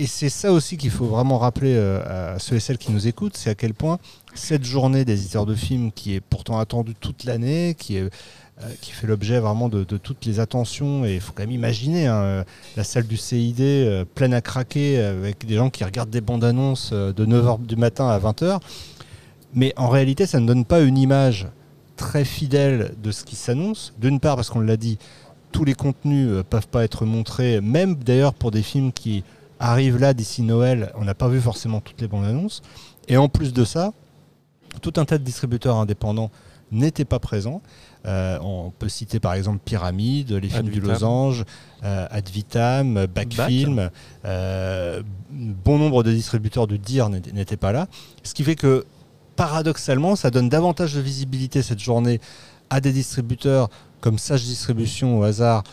c'est 0.07 0.29
ça 0.29 0.51
aussi 0.51 0.77
qu'il 0.77 0.89
faut 0.89 1.05
vraiment 1.05 1.37
rappeler 1.37 1.75
euh, 1.75 2.35
à 2.35 2.39
ceux 2.39 2.55
et 2.55 2.59
celles 2.59 2.77
qui 2.79 2.91
nous 2.91 3.07
écoutent, 3.07 3.37
c'est 3.37 3.49
à 3.51 3.55
quel 3.55 3.73
point 3.73 3.99
cette 4.37 4.63
journée 4.63 5.05
des 5.05 5.19
éditeurs 5.19 5.45
de 5.45 5.55
films, 5.55 5.91
qui 5.91 6.15
est 6.15 6.21
pourtant 6.21 6.59
attendue 6.59 6.95
toute 6.95 7.23
l'année, 7.23 7.75
qui 7.77 7.97
est 7.97 8.09
euh, 8.63 8.65
qui 8.81 8.91
fait 8.91 9.05
l'objet 9.05 9.39
vraiment 9.39 9.69
de, 9.69 9.83
toutes 9.83 10.25
les 10.25 10.39
attentions. 10.39 11.05
Et 11.05 11.13
il 11.13 11.21
faut 11.21 11.31
quand 11.31 11.43
même 11.43 11.51
imaginer 11.51 12.07
hein, 12.07 12.15
euh, 12.15 12.43
la 12.75 12.83
salle 12.83 13.05
du 13.05 13.15
CID 13.15 13.61
euh, 13.61 14.03
pleine 14.03 14.33
à 14.33 14.41
craquer 14.41 14.99
avec 14.99 15.45
des 15.45 15.57
gens 15.57 15.69
qui 15.69 15.83
regardent 15.83 16.09
des 16.09 16.21
bandes 16.21 16.43
annonces 16.43 16.91
de 16.91 17.23
9h 17.23 17.63
du 17.63 17.75
matin 17.75 18.09
à 18.09 18.17
20h. 18.17 18.59
Mais 19.53 19.75
en 19.77 19.89
réalité, 19.89 20.25
ça 20.25 20.39
ne 20.39 20.47
donne 20.47 20.65
pas 20.65 20.81
une 20.81 20.97
image 20.97 21.47
très 21.97 22.25
fidèle 22.25 22.95
de 23.03 23.11
ce 23.11 23.25
qui 23.25 23.35
s'annonce. 23.35 23.93
D'une 23.99 24.19
part, 24.19 24.35
parce 24.35 24.49
qu'on 24.49 24.61
l'a 24.61 24.77
dit, 24.77 24.97
tous 25.51 25.63
les 25.63 25.75
contenus 25.75 26.27
ne 26.27 26.41
peuvent 26.41 26.67
pas 26.67 26.83
être 26.83 27.05
montrés, 27.05 27.61
même 27.61 27.93
d'ailleurs 27.93 28.33
pour 28.33 28.49
des 28.49 28.63
films 28.63 28.91
qui 28.91 29.23
arrivent 29.59 29.99
là 29.99 30.15
d'ici 30.15 30.41
Noël, 30.41 30.91
on 30.95 31.03
n'a 31.03 31.13
pas 31.13 31.27
vu 31.27 31.39
forcément 31.39 31.79
toutes 31.79 32.01
les 32.01 32.07
bandes 32.07 32.25
annonces. 32.25 32.63
Et 33.07 33.17
en 33.17 33.29
plus 33.29 33.53
de 33.53 33.63
ça, 33.65 33.93
tout 34.79 34.93
un 34.97 35.05
tas 35.05 35.17
de 35.17 35.23
distributeurs 35.23 35.75
indépendants 35.75 36.31
n'étaient 36.71 37.05
pas 37.05 37.19
présents. 37.19 37.61
Euh, 38.05 38.37
on 38.41 38.71
peut 38.71 38.89
citer 38.89 39.19
par 39.19 39.33
exemple 39.33 39.59
Pyramide, 39.63 40.31
les 40.31 40.49
films 40.49 40.67
Ad 40.67 40.73
du. 40.73 40.79
Losange, 40.79 41.45
euh, 41.83 42.07
Ad 42.09 42.29
Vitam, 42.29 43.05
Backfilm. 43.07 43.89
Euh, 44.25 45.01
bon 45.31 45.77
nombre 45.77 46.03
de 46.03 46.11
distributeurs 46.11 46.67
du 46.67 46.77
DIR 46.77 47.09
n'étaient 47.09 47.57
pas 47.57 47.71
là. 47.71 47.87
Ce 48.23 48.33
qui 48.33 48.43
fait 48.43 48.55
que 48.55 48.85
paradoxalement, 49.35 50.15
ça 50.15 50.31
donne 50.31 50.49
davantage 50.49 50.95
de 50.95 51.01
visibilité 51.01 51.61
cette 51.61 51.79
journée 51.79 52.19
à 52.69 52.81
des 52.81 52.91
distributeurs 52.91 53.69
comme 54.01 54.17
Sage 54.17 54.43
Distribution 54.43 55.19
au 55.19 55.23
hasard 55.23 55.63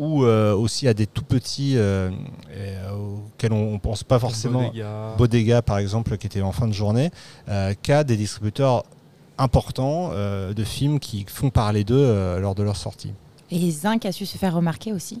ou 0.00 0.24
euh, 0.24 0.54
aussi 0.54 0.88
à 0.88 0.94
des 0.94 1.06
tout 1.06 1.22
petits 1.22 1.74
euh, 1.76 2.08
et, 2.50 2.54
euh, 2.58 2.92
auxquels 2.92 3.52
on 3.52 3.74
ne 3.74 3.78
pense 3.78 4.02
pas 4.02 4.18
forcément. 4.18 4.62
Bodega. 4.62 5.14
Bodega, 5.18 5.62
par 5.62 5.76
exemple, 5.76 6.16
qui 6.16 6.26
était 6.26 6.40
en 6.40 6.52
fin 6.52 6.66
de 6.66 6.72
journée, 6.72 7.10
euh, 7.50 7.74
qu'à 7.82 8.02
des 8.02 8.16
distributeurs 8.16 8.84
importants 9.36 10.08
euh, 10.12 10.54
de 10.54 10.64
films 10.64 11.00
qui 11.00 11.26
font 11.28 11.50
parler 11.50 11.84
d'eux 11.84 11.96
euh, 11.98 12.40
lors 12.40 12.54
de 12.54 12.62
leur 12.62 12.76
sortie. 12.76 13.12
Et 13.50 13.70
Zinc 13.70 14.06
a 14.06 14.12
su 14.12 14.24
se 14.24 14.38
faire 14.38 14.54
remarquer 14.54 14.94
aussi. 14.94 15.20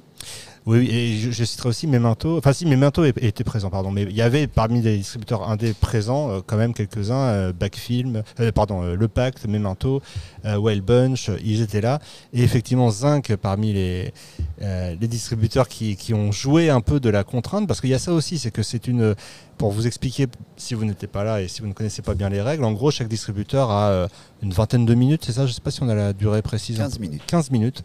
Oui, 0.66 0.88
et 0.90 1.16
je, 1.18 1.30
je 1.30 1.44
citerai 1.44 1.70
aussi 1.70 1.86
Memento. 1.86 2.36
Enfin, 2.36 2.52
si, 2.52 2.66
Memento 2.66 3.04
était 3.04 3.44
présent, 3.44 3.70
pardon. 3.70 3.90
Mais 3.90 4.02
il 4.02 4.14
y 4.14 4.22
avait 4.22 4.46
parmi 4.46 4.82
les 4.82 4.98
distributeurs 4.98 5.48
indés 5.48 5.72
présents 5.72 6.30
euh, 6.30 6.40
quand 6.46 6.56
même 6.56 6.74
quelques-uns, 6.74 7.14
euh, 7.28 7.52
Backfilm, 7.52 8.22
euh, 8.40 8.52
pardon, 8.52 8.82
euh, 8.82 8.94
Le 8.94 9.08
Pacte, 9.08 9.46
Memento, 9.46 10.02
euh, 10.44 10.56
Wild 10.56 10.84
Bunch, 10.84 11.30
ils 11.42 11.62
étaient 11.62 11.80
là. 11.80 11.98
Et 12.32 12.42
effectivement, 12.42 12.90
Zinc 12.90 13.34
parmi 13.36 13.72
les, 13.72 14.12
euh, 14.60 14.94
les 15.00 15.08
distributeurs 15.08 15.66
qui, 15.66 15.96
qui 15.96 16.12
ont 16.12 16.30
joué 16.30 16.68
un 16.68 16.80
peu 16.82 17.00
de 17.00 17.08
la 17.08 17.24
contrainte, 17.24 17.66
parce 17.66 17.80
qu'il 17.80 17.90
y 17.90 17.94
a 17.94 17.98
ça 17.98 18.12
aussi, 18.12 18.38
c'est 18.38 18.50
que 18.50 18.62
c'est 18.62 18.86
une. 18.86 19.14
Pour 19.58 19.72
vous 19.72 19.86
expliquer, 19.86 20.26
si 20.56 20.72
vous 20.72 20.86
n'étiez 20.86 21.06
pas 21.06 21.22
là 21.22 21.42
et 21.42 21.46
si 21.46 21.60
vous 21.60 21.66
ne 21.66 21.74
connaissez 21.74 22.00
pas 22.00 22.14
bien 22.14 22.30
les 22.30 22.40
règles, 22.40 22.64
en 22.64 22.72
gros, 22.72 22.90
chaque 22.90 23.08
distributeur 23.08 23.70
a 23.70 23.90
euh, 23.90 24.08
une 24.42 24.54
vingtaine 24.54 24.86
de 24.86 24.94
minutes, 24.94 25.22
c'est 25.26 25.32
ça? 25.32 25.44
Je 25.44 25.50
ne 25.50 25.54
sais 25.54 25.60
pas 25.60 25.70
si 25.70 25.82
on 25.82 25.88
a 25.90 25.94
la 25.94 26.14
durée 26.14 26.40
précise. 26.40 26.78
15 26.78 26.98
minutes. 26.98 27.22
15 27.26 27.50
minutes. 27.50 27.82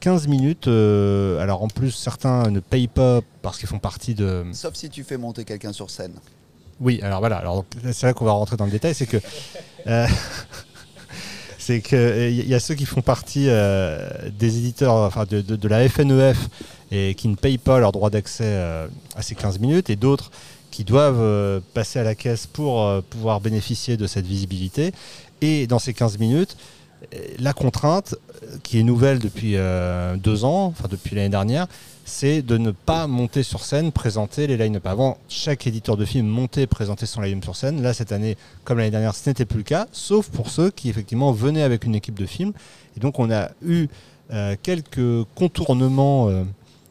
15 0.00 0.28
minutes. 0.28 0.68
euh, 0.68 1.38
alors 1.40 1.62
en 1.62 1.68
plus, 1.68 1.90
certains 1.90 2.50
ne 2.50 2.60
payent 2.60 2.88
pas 2.88 3.20
parce 3.42 3.58
qu'ils 3.58 3.68
font 3.68 3.78
partie 3.78 4.14
de. 4.14 4.44
Sauf 4.52 4.74
si 4.74 4.88
tu 4.90 5.04
fais 5.04 5.16
monter 5.16 5.44
quelqu'un 5.44 5.72
sur 5.72 5.90
scène. 5.90 6.12
Oui, 6.80 7.00
alors 7.02 7.20
voilà. 7.20 7.36
Alors 7.38 7.64
c'est 7.92 8.06
là 8.06 8.12
qu'on 8.12 8.24
va 8.24 8.32
rentrer 8.32 8.56
dans 8.56 8.64
le 8.66 8.70
détail, 8.70 8.94
c'est 8.94 9.06
que. 9.06 9.16
euh, 9.86 10.06
c'est 11.58 11.80
qu'il 11.80 12.46
y 12.48 12.54
a 12.54 12.60
ceux 12.60 12.74
qui 12.74 12.86
font 12.86 13.00
partie 13.02 13.46
euh, 13.48 14.08
des 14.38 14.58
éditeurs, 14.58 14.94
enfin 14.94 15.24
de, 15.24 15.40
de- 15.40 15.56
de 15.56 15.68
la 15.68 15.88
FNEF 15.88 16.48
et 16.92 17.14
qui 17.16 17.26
ne 17.28 17.34
payent 17.34 17.58
pas 17.58 17.80
leur 17.80 17.90
droit 17.92 18.10
d'accès 18.10 18.44
euh, 18.46 18.86
à 19.16 19.22
ces 19.22 19.34
15 19.34 19.58
minutes, 19.58 19.90
et 19.90 19.96
d'autres 19.96 20.30
qui 20.70 20.84
doivent 20.84 21.18
euh, 21.20 21.60
passer 21.74 21.98
à 21.98 22.04
la 22.04 22.14
caisse 22.14 22.46
pour 22.46 22.82
euh, 22.84 23.00
pouvoir 23.00 23.40
bénéficier 23.40 23.96
de 23.96 24.06
cette 24.06 24.26
visibilité. 24.26 24.92
Et 25.40 25.66
dans 25.66 25.78
ces 25.80 25.94
15 25.94 26.18
minutes, 26.18 26.56
euh, 27.14 27.18
la 27.40 27.52
contrainte, 27.52 28.14
euh, 28.14 28.25
qui 28.62 28.78
est 28.78 28.82
nouvelle 28.82 29.18
depuis 29.18 29.56
euh, 29.56 30.16
deux 30.16 30.44
ans, 30.44 30.66
enfin 30.66 30.88
depuis 30.90 31.14
l'année 31.14 31.28
dernière, 31.28 31.66
c'est 32.04 32.42
de 32.42 32.56
ne 32.56 32.70
pas 32.70 33.06
monter 33.06 33.42
sur 33.42 33.64
scène, 33.64 33.92
présenter 33.92 34.46
les 34.46 34.56
line-up. 34.56 34.86
Avant, 34.86 35.18
chaque 35.28 35.66
éditeur 35.66 35.96
de 35.96 36.04
film 36.04 36.26
montait 36.26 36.66
présentait 36.66 37.06
son 37.06 37.20
line-up 37.20 37.44
sur 37.44 37.56
scène. 37.56 37.82
Là, 37.82 37.94
cette 37.94 38.12
année, 38.12 38.36
comme 38.64 38.78
l'année 38.78 38.90
dernière, 38.90 39.14
ce 39.14 39.28
n'était 39.28 39.44
plus 39.44 39.58
le 39.58 39.64
cas, 39.64 39.86
sauf 39.92 40.28
pour 40.28 40.50
ceux 40.50 40.70
qui, 40.70 40.88
effectivement, 40.88 41.32
venaient 41.32 41.62
avec 41.62 41.84
une 41.84 41.94
équipe 41.94 42.18
de 42.18 42.26
film. 42.26 42.52
Et 42.96 43.00
donc, 43.00 43.18
on 43.18 43.30
a 43.30 43.50
eu 43.64 43.88
euh, 44.32 44.56
quelques 44.62 45.24
contournements 45.34 46.28
euh, 46.28 46.44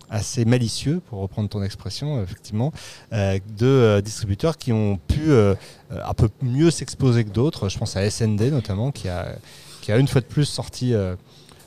assez 0.09 0.45
malicieux, 0.45 1.01
pour 1.09 1.19
reprendre 1.19 1.49
ton 1.49 1.63
expression, 1.63 2.21
effectivement, 2.21 2.71
de 3.11 4.01
distributeurs 4.01 4.55
qui 4.55 4.71
ont 4.71 4.99
pu 5.07 5.31
un 5.33 6.13
peu 6.13 6.29
mieux 6.43 6.69
s'exposer 6.69 7.25
que 7.25 7.31
d'autres. 7.31 7.69
Je 7.69 7.77
pense 7.77 7.97
à 7.97 8.07
SND, 8.07 8.51
notamment, 8.51 8.91
qui 8.91 9.09
a, 9.09 9.35
qui 9.81 9.91
a 9.91 9.97
une 9.97 10.07
fois 10.07 10.21
de 10.21 10.27
plus 10.27 10.45
sorti... 10.45 10.93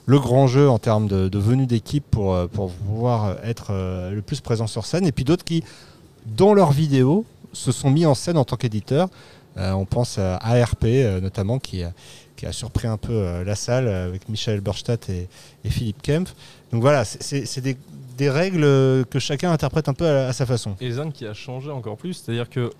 euh, 0.08 0.12
le 0.12 0.18
grand 0.18 0.46
jeu 0.46 0.68
en 0.68 0.78
termes 0.78 1.08
de, 1.08 1.38
venue 1.38 1.66
d'équipe 1.66 2.04
pour, 2.10 2.34
euh, 2.34 2.46
pour 2.46 2.70
pouvoir 2.72 3.36
être 3.44 3.68
euh, 3.70 4.10
le 4.10 4.22
plus 4.22 4.40
présent 4.40 4.66
sur 4.66 4.86
scène. 4.86 5.06
Et 5.06 5.12
puis 5.12 5.24
d'autres 5.24 5.44
qui, 5.44 5.62
dans 6.26 6.54
leurs 6.54 6.72
vidéos, 6.72 7.24
se 7.52 7.72
sont 7.72 7.90
mis 7.90 8.06
en 8.06 8.14
scène 8.14 8.36
en 8.36 8.44
tant 8.44 8.56
qu'éditeurs. 8.56 9.08
Euh, 9.56 9.72
on 9.72 9.84
pense 9.84 10.18
à 10.18 10.36
ARP 10.36 10.84
euh, 10.84 11.20
notamment, 11.20 11.58
qui 11.58 11.82
a, 11.82 11.92
qui 12.36 12.46
a 12.46 12.52
surpris 12.52 12.86
un 12.86 12.96
peu 12.96 13.12
euh, 13.12 13.44
la 13.44 13.56
salle 13.56 13.88
euh, 13.88 14.06
avec 14.06 14.28
Michel 14.28 14.60
Berstadt 14.60 15.08
et, 15.10 15.28
Philippe 15.68 16.00
Kempf. 16.02 16.34
Donc 16.72 16.80
voilà, 16.80 17.04
c'est- 17.04 17.60
des, 18.16 18.30
règles 18.30 18.64
euh, 18.64 19.04
que 19.04 19.18
chacun 19.18 19.52
interprète 19.52 19.88
un 19.88 19.94
peu 19.94 20.08
à, 20.08 20.32
sa 20.32 20.46
façon. 20.46 20.76
Et 20.80 20.90
Zan 20.90 21.10
qui 21.10 21.26
a 21.26 21.34
changé 21.34 21.70
encore 21.70 21.96
plus, 21.96 22.14
c'est-à-dire 22.14 22.48
que 22.50 22.70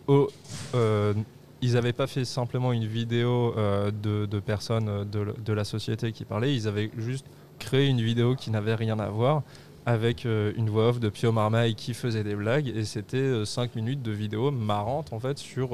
euh, 0.75 1.15
ils 1.61 1.73
n'avaient 1.75 1.93
pas 1.93 2.07
fait 2.07 2.25
simplement 2.25 2.73
une 2.73 2.87
vidéo 2.87 3.55
euh, 3.57 3.91
de, 3.91 4.41
personnes 4.41 4.89
euh, 4.89 5.05
de, 5.05 5.53
la 5.53 5.65
société 5.65 6.13
qui 6.13 6.25
parlaient, 6.25 6.55
ils 6.55 6.69
avaient 6.69 6.91
juste 6.97 7.27
créé 7.59 7.89
une 7.89 8.01
vidéo 8.01 8.37
qui 8.37 8.51
n'avait 8.51 8.75
rien 8.75 8.99
à 8.99 9.09
voir 9.09 9.43
avec 9.87 10.27
euh, 10.27 10.53
une 10.57 10.71
voix 10.71 10.91
off 10.91 11.01
de 11.01 11.09
Pio 11.09 11.33
Marmaille 11.33 11.75
qui 11.75 11.95
faisait 11.95 12.23
des 12.23 12.35
blagues 12.37 12.69
et 12.69 12.85
c'était 12.85 13.45
5 13.45 13.75
minutes 13.75 14.03
de 14.03 14.13
vidéo 14.13 14.51
marrante 14.51 15.13
en 15.13 15.19
fait 15.19 15.39
sur 15.39 15.71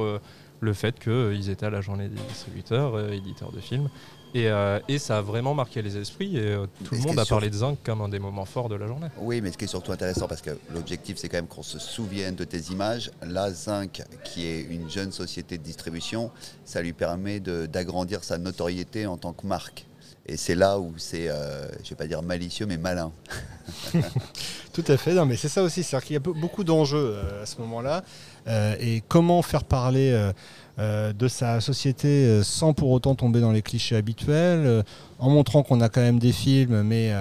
le 0.61 0.73
fait 0.73 0.99
qu'ils 0.99 1.51
étaient 1.51 1.67
à 1.67 1.71
la 1.71 1.81
journée 1.81 2.09
des 2.09 2.21
distributeurs, 2.29 3.13
éditeurs 3.13 3.53
de 3.53 3.61
films. 3.61 3.89
Et, 4.35 4.49
euh, 4.49 4.81
et 4.89 4.99
ça 4.99 5.19
a 5.19 5.21
vraiment 5.21 5.55
marqué 5.55 5.81
les 5.81 5.97
esprits 5.97 6.37
et 6.37 6.41
euh, 6.41 6.67
tout 6.85 6.95
Et 6.95 6.99
le 6.99 7.05
monde 7.05 7.19
a 7.21 7.25
parlé 7.25 7.49
de 7.51 7.55
Zinc 7.55 7.79
comme 7.85 8.01
un 8.01 8.09
des 8.09 8.19
moments 8.19 8.45
forts 8.45 8.69
de 8.69 8.75
la 8.75 8.87
journée. 8.89 9.07
Oui, 9.19 9.41
mais 9.41 9.53
ce 9.53 9.57
qui 9.59 9.65
est 9.65 9.69
surtout 9.69 9.93
intéressant, 9.93 10.27
parce 10.27 10.43
que 10.43 10.51
l'objectif, 10.73 11.19
c'est 11.19 11.29
quand 11.29 11.37
même 11.39 11.47
qu'on 11.47 11.63
se 11.63 11.79
souvienne 11.79 12.35
de 12.35 12.43
tes 12.45 12.59
images. 12.73 13.13
La 13.23 13.53
Zinc, 13.53 14.03
qui 14.25 14.47
est 14.47 14.63
une 14.63 14.91
jeune 14.91 15.13
société 15.13 15.57
de 15.57 15.63
distribution, 15.63 16.33
ça 16.65 16.83
lui 16.83 16.93
permet 16.93 17.39
d'agrandir 17.39 18.25
sa 18.25 18.37
notoriété 18.39 19.07
en 19.07 19.17
tant 19.17 19.33
que 19.33 19.47
marque. 19.47 19.87
Et 20.27 20.37
c'est 20.39 20.55
là 20.55 20.79
où 20.81 20.95
c'est, 20.97 21.29
euh, 21.29 21.69
je 21.85 21.91
vais 21.91 21.97
pas 21.97 22.07
dire 22.07 22.23
malicieux, 22.23 22.65
mais 22.67 22.79
malin. 22.79 23.13
Tout 24.73 24.85
à 24.89 24.97
fait, 24.97 25.15
non, 25.15 25.27
mais 25.27 25.37
c'est 25.37 25.49
ça 25.49 25.63
aussi, 25.63 25.83
c'est-à-dire 25.83 26.07
qu'il 26.07 26.15
y 26.15 26.17
a 26.17 26.21
be- 26.21 26.39
beaucoup 26.39 26.65
d'enjeux 26.65 27.15
euh, 27.17 27.43
à 27.43 27.47
ce 27.47 27.59
moment-là. 27.61 28.03
Euh, 28.49 28.75
et 28.81 29.03
comment 29.07 29.43
faire 29.43 29.65
parler 29.65 30.31
euh, 30.81 31.13
de 31.13 31.29
sa 31.29 31.61
société 31.61 32.09
euh, 32.09 32.43
sans 32.43 32.73
pour 32.73 32.91
autant 32.91 33.15
tomber 33.15 33.41
dans 33.41 33.53
les 33.53 33.63
clichés 33.63 33.95
habituels, 33.95 34.67
euh, 34.67 34.83
en 35.21 35.31
montrant 35.31 35.63
qu'on 35.63 35.81
a 35.81 35.89
quand 35.89 36.01
même 36.01 36.19
des 36.19 36.33
films, 36.33 36.83
mais 36.83 37.13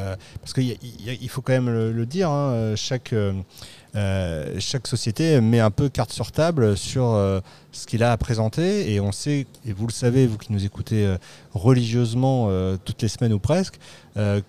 parce 0.41 0.53
qu'il 0.53 1.29
faut 1.29 1.41
quand 1.41 1.53
même 1.53 1.69
le, 1.69 2.05
dire, 2.07 2.29
hein, 2.31 2.73
chaque, 2.75 3.13
chaque 3.93 4.87
société 4.87 5.39
met 5.39 5.59
un 5.59 5.69
peu 5.69 5.87
carte 5.87 6.11
sur 6.11 6.31
table 6.31 6.75
sur 6.75 7.13
ce 7.71 7.85
qu'il 7.85 8.03
a 8.03 8.11
à 8.11 8.17
présenter, 8.17 8.91
et 8.91 8.99
on 8.99 9.11
sait, 9.13 9.45
et 9.65 9.71
vous 9.71 9.85
le 9.87 9.93
savez, 9.93 10.25
vous 10.25 10.37
qui 10.37 10.51
nous 10.51 10.65
écoutez 10.65 11.15
religieusement 11.53 12.49
toutes 12.83 13.01
les 13.03 13.07
semaines 13.07 13.33
ou 13.33 13.39
presque, 13.39 13.75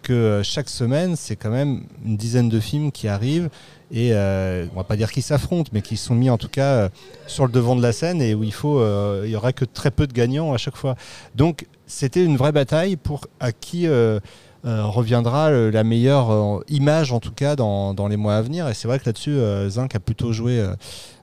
que 0.02 0.40
chaque 0.42 0.70
semaine, 0.70 1.14
c'est 1.14 1.36
quand 1.36 1.50
même 1.50 1.84
une 2.04 2.16
dizaine 2.16 2.48
de 2.48 2.58
films 2.58 2.90
qui 2.90 3.06
arrivent 3.06 3.50
et 3.94 4.11
euh, 4.12 4.66
on 4.72 4.76
va 4.76 4.85
pas 4.85 4.96
dire 4.96 5.12
qu'ils 5.12 5.22
s'affrontent, 5.22 5.70
mais 5.72 5.80
qui 5.80 5.96
sont 5.96 6.16
mis 6.16 6.28
en 6.28 6.37
tout 6.37 6.48
cas 6.48 6.74
euh, 6.74 6.88
sur 7.28 7.46
le 7.46 7.52
devant 7.52 7.76
de 7.76 7.83
la 7.83 7.92
scène 7.92 8.20
et 8.20 8.35
où 8.35 8.42
il 8.42 8.52
faut, 8.52 8.80
euh, 8.80 9.22
il 9.24 9.30
y 9.30 9.37
aura 9.37 9.52
que 9.52 9.64
très 9.64 9.92
peu 9.92 10.09
de 10.09 10.12
gagnants 10.12 10.52
à 10.52 10.59
chaque 10.59 10.76
fois. 10.76 10.96
Donc 11.37 11.66
c'était 11.87 12.24
une 12.24 12.37
vraie 12.37 12.50
bataille 12.50 12.96
pour 12.96 13.28
à 13.38 13.52
qui 13.52 13.87
euh, 13.87 14.18
euh, 14.64 14.85
reviendra 14.85 15.48
la 15.52 15.85
meilleure 15.85 16.61
image 16.68 17.12
en 17.12 17.20
tout 17.20 17.30
cas 17.30 17.54
dans, 17.54 17.94
dans 17.94 18.09
les 18.09 18.16
mois 18.16 18.35
à 18.35 18.42
venir. 18.42 18.66
Et 18.68 18.74
c'est 18.74 18.88
vrai 18.88 18.98
que 18.98 19.04
là-dessus, 19.07 19.38
Zinc 19.68 19.94
a 19.94 20.00
plutôt 20.00 20.33
joué 20.33 20.66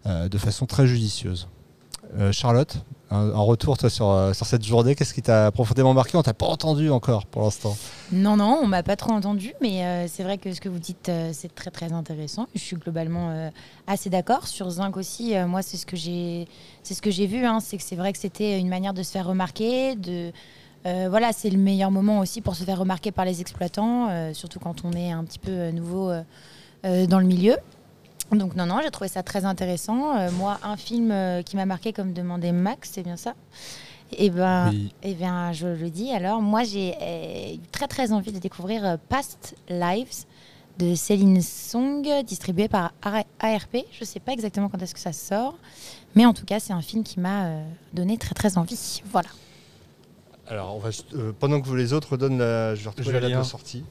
de 0.05 0.38
façon 0.38 0.65
très 0.65 0.88
judicieuse. 0.88 1.49
Charlotte, 2.31 2.77
un, 3.12 3.41
retour 3.41 3.78
toi, 3.78 3.89
sur, 3.89 4.10
euh, 4.10 4.34
sur 4.34 4.45
cette 4.45 4.63
journée, 4.63 4.95
qu'est-ce 4.95 5.13
qui 5.13 5.21
t'a 5.21 5.52
profondément 5.52 5.93
marqué? 5.93 6.17
On 6.17 6.24
t'a 6.24 6.34
pas 6.34 6.45
entendu 6.45 6.89
encore 6.89 7.26
pour 7.26 7.43
l'instant. 7.43 7.76
Non, 8.12 8.38
non, 8.38 8.60
on 8.62 8.67
m'a 8.67 8.84
pas 8.84 8.95
trop 8.95 9.12
entendu, 9.12 9.54
mais 9.62 9.86
euh, 9.86 10.08
c'est 10.08 10.24
vrai 10.24 10.38
que 10.38 10.54
ce 10.54 10.62
que 10.62 10.69
vous 10.69 10.80
dites, 10.80 11.10
euh, 11.10 11.32
c'est 11.34 11.54
très 11.54 11.71
très 11.71 11.91
intéressant. 11.91 12.47
Je 12.56 12.60
suis 12.60 12.76
globalement 12.78 13.52
assez 13.88 14.10
d'accord 14.10 14.47
sur 14.47 14.69
Zinc 14.69 14.95
aussi. 14.97 15.34
moi, 15.47 15.62
c'est 15.62 15.78
ce 15.78 15.86
que 15.86 15.97
j'ai, 15.97 16.47
c'est 16.84 16.93
ce 16.93 17.02
que 17.02 17.12
j'ai 17.12 17.28
vu. 17.28 17.45
hein, 17.45 17.60
c'est 17.60 17.78
que 17.78 17.84
c'est 17.84 17.95
vrai 17.95 18.13
que 18.13 18.19
c'était 18.19 18.60
une 18.60 18.69
manière 18.69 18.93
de 18.93 19.04
se 19.04 19.12
faire 19.12 19.28
remarquer, 19.28 19.95
de 19.95 20.32
voilà, 20.84 21.32
c'est 21.34 21.50
le 21.50 21.58
meilleur 21.58 21.91
moment 21.91 22.19
aussi 22.19 22.41
pour 22.41 22.56
se 22.56 22.63
faire 22.63 22.80
remarquer 22.80 23.12
par 23.12 23.26
les 23.26 23.41
exploitants, 23.41 24.34
surtout 24.34 24.60
quand 24.60 24.84
on 24.84 24.93
est 24.93 25.12
un 25.12 25.24
petit 25.24 25.39
peu 25.39 25.71
nouveau 25.71 26.12
dans 26.84 27.19
le 27.19 27.26
milieu. 27.26 27.56
Donc 28.31 28.55
non, 28.55 28.65
non, 28.65 28.79
j'ai 28.83 28.91
trouvé 28.91 29.09
ça 29.09 29.23
très 29.23 29.43
intéressant. 29.45 30.17
Euh, 30.17 30.31
moi, 30.31 30.57
un 30.63 30.77
film 30.77 31.11
euh, 31.11 31.41
qui 31.41 31.55
m'a 31.57 31.65
marqué, 31.65 31.91
comme 31.93 32.13
demandait 32.13 32.51
Max, 32.53 32.91
c'est 32.93 33.03
bien 33.03 33.17
ça? 33.17 33.33
Eh 34.17 34.29
ben, 34.29 34.69
Oui. 34.69 34.93
eh 35.03 35.13
bien, 35.13 35.51
je 35.51 35.67
le 35.67 35.89
dis. 35.89 36.11
Alors, 36.11 36.41
moi, 36.41 36.63
j'ai 36.63 36.95
euh, 37.01 37.55
eu 37.55 37.59
très 37.71 37.87
très 37.87 38.11
envie 38.13 38.31
de 38.31 38.39
découvrir 38.39 38.85
euh, 38.85 38.95
Past 39.09 39.55
Lives 39.69 40.25
de 40.79 40.95
Céline 40.95 41.41
Song, 41.41 42.07
distribué 42.25 42.67
par 42.69 42.93
AR- 43.01 43.25
ARP. 43.39 43.77
Je 43.91 44.01
ne 44.01 44.05
sais 44.05 44.19
pas 44.21 44.31
exactement 44.31 44.69
quand 44.69 44.81
est-ce 44.81 44.93
que 44.93 44.99
ça 45.01 45.13
sort, 45.13 45.55
mais 46.15 46.25
en 46.25 46.33
tout 46.33 46.45
cas, 46.45 46.59
c'est 46.59 46.73
un 46.73 46.81
film 46.81 47.03
qui 47.03 47.19
m'a 47.19 47.47
donné 47.93 48.17
très 48.17 48.33
très 48.33 48.57
envie. 48.57 49.01
Voilà. 49.11 49.29
Alors, 50.47 50.75
on 50.75 50.79
va, 50.79 50.91
juste- 50.91 51.13
euh, 51.13 51.33
pendant 51.37 51.61
que 51.61 51.67
vous 51.67 51.75
les 51.75 51.93
autres 51.93 52.17
donnent 52.17 52.37
la, 52.39 52.75
je 52.75 52.83
vais 52.83 52.89
retrouver 52.89 53.11
la 53.13 53.19
date 53.19 53.29
Julien. 53.29 53.41
de 53.41 53.45
sortie. 53.45 53.83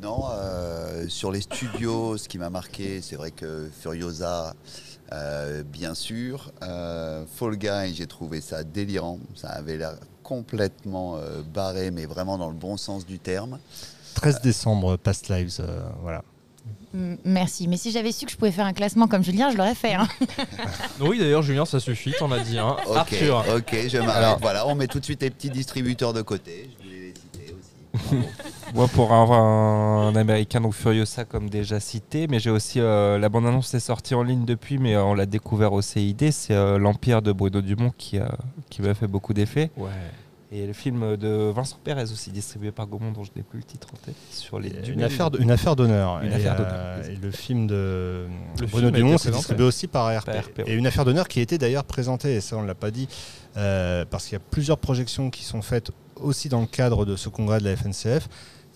Non, 0.00 0.24
euh, 0.30 1.06
sur 1.08 1.30
les 1.30 1.40
studios, 1.40 2.16
ce 2.16 2.28
qui 2.28 2.38
m'a 2.38 2.50
marqué, 2.50 3.00
c'est 3.02 3.16
vrai 3.16 3.30
que 3.30 3.68
Furiosa, 3.80 4.54
euh, 5.12 5.62
bien 5.62 5.94
sûr. 5.94 6.50
Euh, 6.62 7.24
Fall 7.36 7.56
Guy, 7.56 7.94
j'ai 7.94 8.06
trouvé 8.06 8.40
ça 8.40 8.64
délirant. 8.64 9.18
Ça 9.36 9.48
avait 9.50 9.76
l'air 9.76 9.94
complètement 10.22 11.16
euh, 11.16 11.42
barré, 11.42 11.90
mais 11.90 12.06
vraiment 12.06 12.38
dans 12.38 12.48
le 12.48 12.54
bon 12.56 12.76
sens 12.76 13.06
du 13.06 13.18
terme. 13.18 13.58
13 14.14 14.40
décembre, 14.42 14.96
Past 14.96 15.28
Lives, 15.28 15.58
euh, 15.60 15.80
voilà. 16.02 16.22
Merci. 17.24 17.68
Mais 17.68 17.78
si 17.78 17.90
j'avais 17.90 18.12
su 18.12 18.26
que 18.26 18.32
je 18.32 18.36
pouvais 18.36 18.50
faire 18.52 18.66
un 18.66 18.74
classement 18.74 19.08
comme 19.08 19.24
Julien, 19.24 19.50
je 19.50 19.56
l'aurais 19.56 19.74
fait. 19.74 19.94
hein. 19.94 20.06
Oui, 21.00 21.18
d'ailleurs, 21.18 21.40
Julien, 21.42 21.64
ça 21.64 21.80
suffit, 21.80 22.12
t'en 22.18 22.30
as 22.30 22.40
dit 22.40 22.58
un. 22.58 22.72
Ok, 22.86 22.96
Arthur. 22.96 23.44
ok, 23.56 23.76
je 23.88 23.98
m'arrête. 23.98 24.16
Alors- 24.24 24.38
Voilà, 24.40 24.66
on 24.66 24.74
met 24.74 24.86
tout 24.88 25.00
de 25.00 25.04
suite 25.04 25.22
les 25.22 25.30
petits 25.30 25.48
distributeurs 25.48 26.12
de 26.12 26.20
côté. 26.22 26.68
Moi, 28.74 28.88
pour 28.88 29.12
avoir 29.12 29.32
un, 29.32 30.16
américain, 30.16 30.60
donc 30.60 30.72
Furiosa, 30.72 31.24
comme 31.24 31.50
déjà 31.50 31.78
cité, 31.78 32.26
mais 32.26 32.38
j'ai 32.40 32.50
aussi 32.50 32.80
euh, 32.80 33.18
la 33.18 33.28
bande-annonce 33.28 33.74
est 33.74 33.80
sortie 33.80 34.14
en 34.14 34.22
ligne 34.22 34.44
depuis, 34.46 34.78
mais 34.78 34.94
euh, 34.94 35.04
on 35.04 35.14
l'a 35.14 35.26
découvert 35.26 35.72
au 35.74 35.82
CID. 35.82 36.30
C'est 36.32 36.54
euh, 36.54 36.78
l'Empire 36.78 37.20
de 37.20 37.32
Bruno 37.32 37.60
Dumont 37.60 37.92
qui, 37.96 38.18
a- 38.18 38.38
qui 38.70 38.80
m'a 38.82 38.94
fait 38.94 39.06
beaucoup 39.06 39.34
d'effets. 39.34 39.70
Ouais. 39.76 39.90
Et 40.54 40.66
le 40.66 40.74
film 40.74 41.16
de 41.16 41.50
Vincent 41.50 41.78
Perez 41.82 42.02
aussi, 42.12 42.30
distribué 42.30 42.72
par 42.72 42.86
Gaumont, 42.86 43.10
dont 43.10 43.24
je 43.24 43.30
n'ai 43.34 43.42
plus 43.42 43.58
le 43.60 43.64
titre 43.64 43.88
en 43.94 43.96
tête, 44.04 44.14
sur 44.30 44.60
les 44.60 44.68
Une 44.68 44.82
Dumont. 44.82 45.04
affaire, 45.04 45.30
une 45.38 45.50
affaire 45.50 45.76
d'honneur. 45.76 46.20
Une 46.22 46.30
Et, 46.30 46.34
affaire 46.34 46.56
euh, 46.60 46.96
d'honneur, 47.02 47.10
et 47.10 47.16
le 47.22 47.30
film 47.30 47.66
de 47.66 48.26
Le 48.60 48.66
Bruno 48.66 48.88
film 48.88 48.90
Dumont, 49.06 49.18
c'est 49.18 49.30
distribué 49.30 49.64
aussi 49.64 49.86
par 49.86 50.06
ARP, 50.06 50.30
Et 50.66 50.74
une 50.74 50.86
affaire 50.86 51.06
d'honneur 51.06 51.26
qui 51.28 51.38
a 51.38 51.42
été 51.42 51.56
d'ailleurs 51.56 51.84
présentée, 51.84 52.34
et 52.34 52.40
ça 52.42 52.56
on 52.58 52.62
ne 52.62 52.66
l'a 52.66 52.74
pas 52.74 52.90
dit, 52.90 53.08
euh, 53.56 54.04
parce 54.10 54.24
qu'il 54.26 54.34
y 54.34 54.36
a 54.36 54.44
plusieurs 54.50 54.76
projections 54.76 55.30
qui 55.30 55.42
sont 55.44 55.62
faites 55.62 55.90
aussi 56.22 56.48
dans 56.48 56.60
le 56.60 56.66
cadre 56.66 57.04
de 57.04 57.16
ce 57.16 57.28
congrès 57.28 57.58
de 57.58 57.64
la 57.64 57.76
FNCF. 57.76 58.28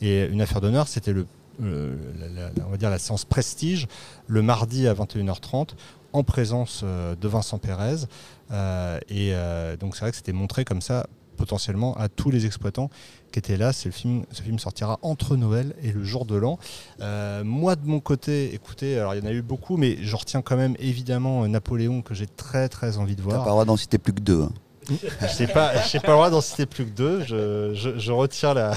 Et 0.02 0.24
une 0.26 0.40
affaire 0.40 0.60
d'honneur, 0.60 0.88
c'était 0.88 1.12
le, 1.12 1.26
le- 1.60 1.96
la- 2.34 2.50
on 2.66 2.70
va 2.70 2.76
dire 2.76 2.90
la 2.90 2.98
séance 2.98 3.24
prestige 3.24 3.86
le 4.26 4.42
mardi 4.42 4.86
à 4.86 4.94
21h30 4.94 5.70
en 6.12 6.22
présence 6.22 6.82
euh, 6.84 7.14
de 7.14 7.28
Vincent 7.28 7.58
Pérez. 7.58 8.04
Euh, 8.50 8.98
et 9.08 9.30
euh, 9.34 9.76
donc 9.76 9.94
c'est 9.96 10.02
vrai 10.02 10.10
que 10.10 10.16
c'était 10.16 10.32
montré 10.32 10.64
comme 10.64 10.80
ça 10.82 11.06
potentiellement 11.36 11.94
à 11.98 12.08
tous 12.08 12.30
les 12.30 12.46
exploitants 12.46 12.88
qui 13.30 13.38
étaient 13.38 13.58
là. 13.58 13.72
Le 13.84 13.90
film, 13.90 14.24
ce 14.32 14.40
film 14.42 14.58
sortira 14.58 14.98
entre 15.02 15.36
Noël 15.36 15.74
et 15.82 15.92
le 15.92 16.02
jour 16.02 16.24
de 16.24 16.34
l'an. 16.34 16.58
Euh, 17.00 17.44
moi 17.44 17.76
de 17.76 17.86
mon 17.86 18.00
côté, 18.00 18.54
écoutez, 18.54 18.98
alors 18.98 19.14
il 19.14 19.22
y 19.22 19.26
en 19.26 19.30
a 19.30 19.32
eu 19.32 19.42
beaucoup, 19.42 19.76
mais 19.76 19.98
je 20.02 20.16
retiens 20.16 20.40
quand 20.40 20.56
même 20.56 20.76
évidemment 20.78 21.44
euh, 21.44 21.48
Napoléon 21.48 22.00
que 22.00 22.14
j'ai 22.14 22.26
très 22.26 22.68
très 22.70 22.96
envie 22.96 23.16
de 23.16 23.20
T'as 23.22 23.28
pas 23.28 23.34
voir. 23.34 23.44
le 23.46 23.50
droit 23.50 23.64
d'en 23.66 23.76
citer 23.76 23.98
plus 23.98 24.14
que 24.14 24.20
deux. 24.20 24.42
hein. 24.42 24.52
Je 24.88 25.42
n'ai 25.42 25.48
pas, 25.48 25.72
pas 25.74 25.78
le 26.06 26.12
droit 26.12 26.30
d'en 26.30 26.40
citer 26.40 26.66
plus 26.66 26.84
que 26.84 26.90
deux. 26.90 27.24
Je, 27.24 27.72
je- 27.74 27.98
je 27.98 28.12
retiens 28.12 28.54
la, 28.54 28.72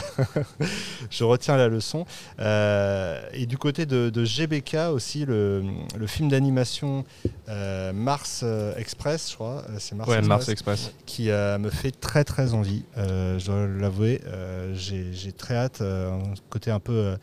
je 1.12 1.24
retiens 1.24 1.56
la 1.58 1.68
leçon. 1.68 2.06
Euh, 2.40 3.22
et 3.34 3.46
du 3.46 3.58
côté 3.58 3.86
de, 3.86 4.10
de 4.10 4.26
GBK 4.26 4.76
aussi, 4.92 5.26
le, 5.26 5.64
le 5.98 6.08
film 6.08 6.30
d'animation 6.30 7.06
euh, 7.50 7.94
Mars 7.94 8.42
euh, 8.44 8.76
Express, 8.78 9.30
je 9.32 9.36
crois, 9.36 9.64
c'est 9.78 9.96
Mars 9.96 10.10
Ouais, 10.10 10.16
Express, 10.18 10.28
Mars 10.30 10.50
Express. 10.50 10.92
qui 11.06 11.30
euh, 11.30 11.58
me 11.58 11.70
fait 11.70 11.92
très 11.92 12.24
très 12.24 12.54
envie. 12.54 12.84
Euh, 12.98 13.38
je 13.40 13.46
dois 13.46 13.68
l'avouer, 13.68 14.22
euh, 14.28 14.74
j'ai 14.76 15.14
j'ai 15.14 15.32
très 15.32 15.56
hâte. 15.56 15.82
euh, 15.82 16.10
un 16.12 16.34
côté 16.50 16.72
un 16.72 16.80
peu 16.80 16.94
euh, 16.94 17.16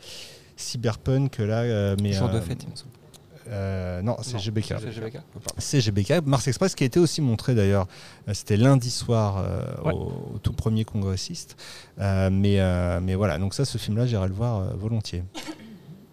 cyberpunk 0.55 1.37
là, 1.39 1.61
euh, 1.61 1.95
mais 2.01 2.13
Jour 2.13 2.29
de 2.29 2.39
fête, 2.39 2.63
il 2.63 2.69
me 2.71 2.75
semble. 2.75 2.91
Euh, 3.49 4.01
non, 4.01 4.17
c'est 4.21 4.37
GBK. 4.39 4.75
c'est 4.79 4.91
GBK. 4.91 5.17
C'est 5.57 5.81
GBK. 5.81 6.25
Mars 6.25 6.47
Express 6.47 6.75
qui 6.75 6.83
a 6.83 6.87
été 6.87 6.99
aussi 6.99 7.21
montré 7.21 7.55
d'ailleurs. 7.55 7.87
euh, 8.27 8.33
C'était 8.33 8.57
lundi 8.57 8.89
soir 8.91 9.37
euh, 9.37 9.61
Ouais. 9.83 9.93
au, 9.93 10.33
au 10.35 10.39
tout 10.41 10.53
premier 10.53 10.83
congressiste. 10.85 11.55
Euh, 11.99 12.29
mais, 12.31 12.59
mais 13.01 13.15
voilà, 13.15 13.37
donc 13.37 13.53
ça, 13.53 13.65
ce 13.65 13.77
film-là, 13.77 14.05
j'irai 14.05 14.27
le 14.27 14.33
voir 14.33 14.75
volontiers. 14.75 15.23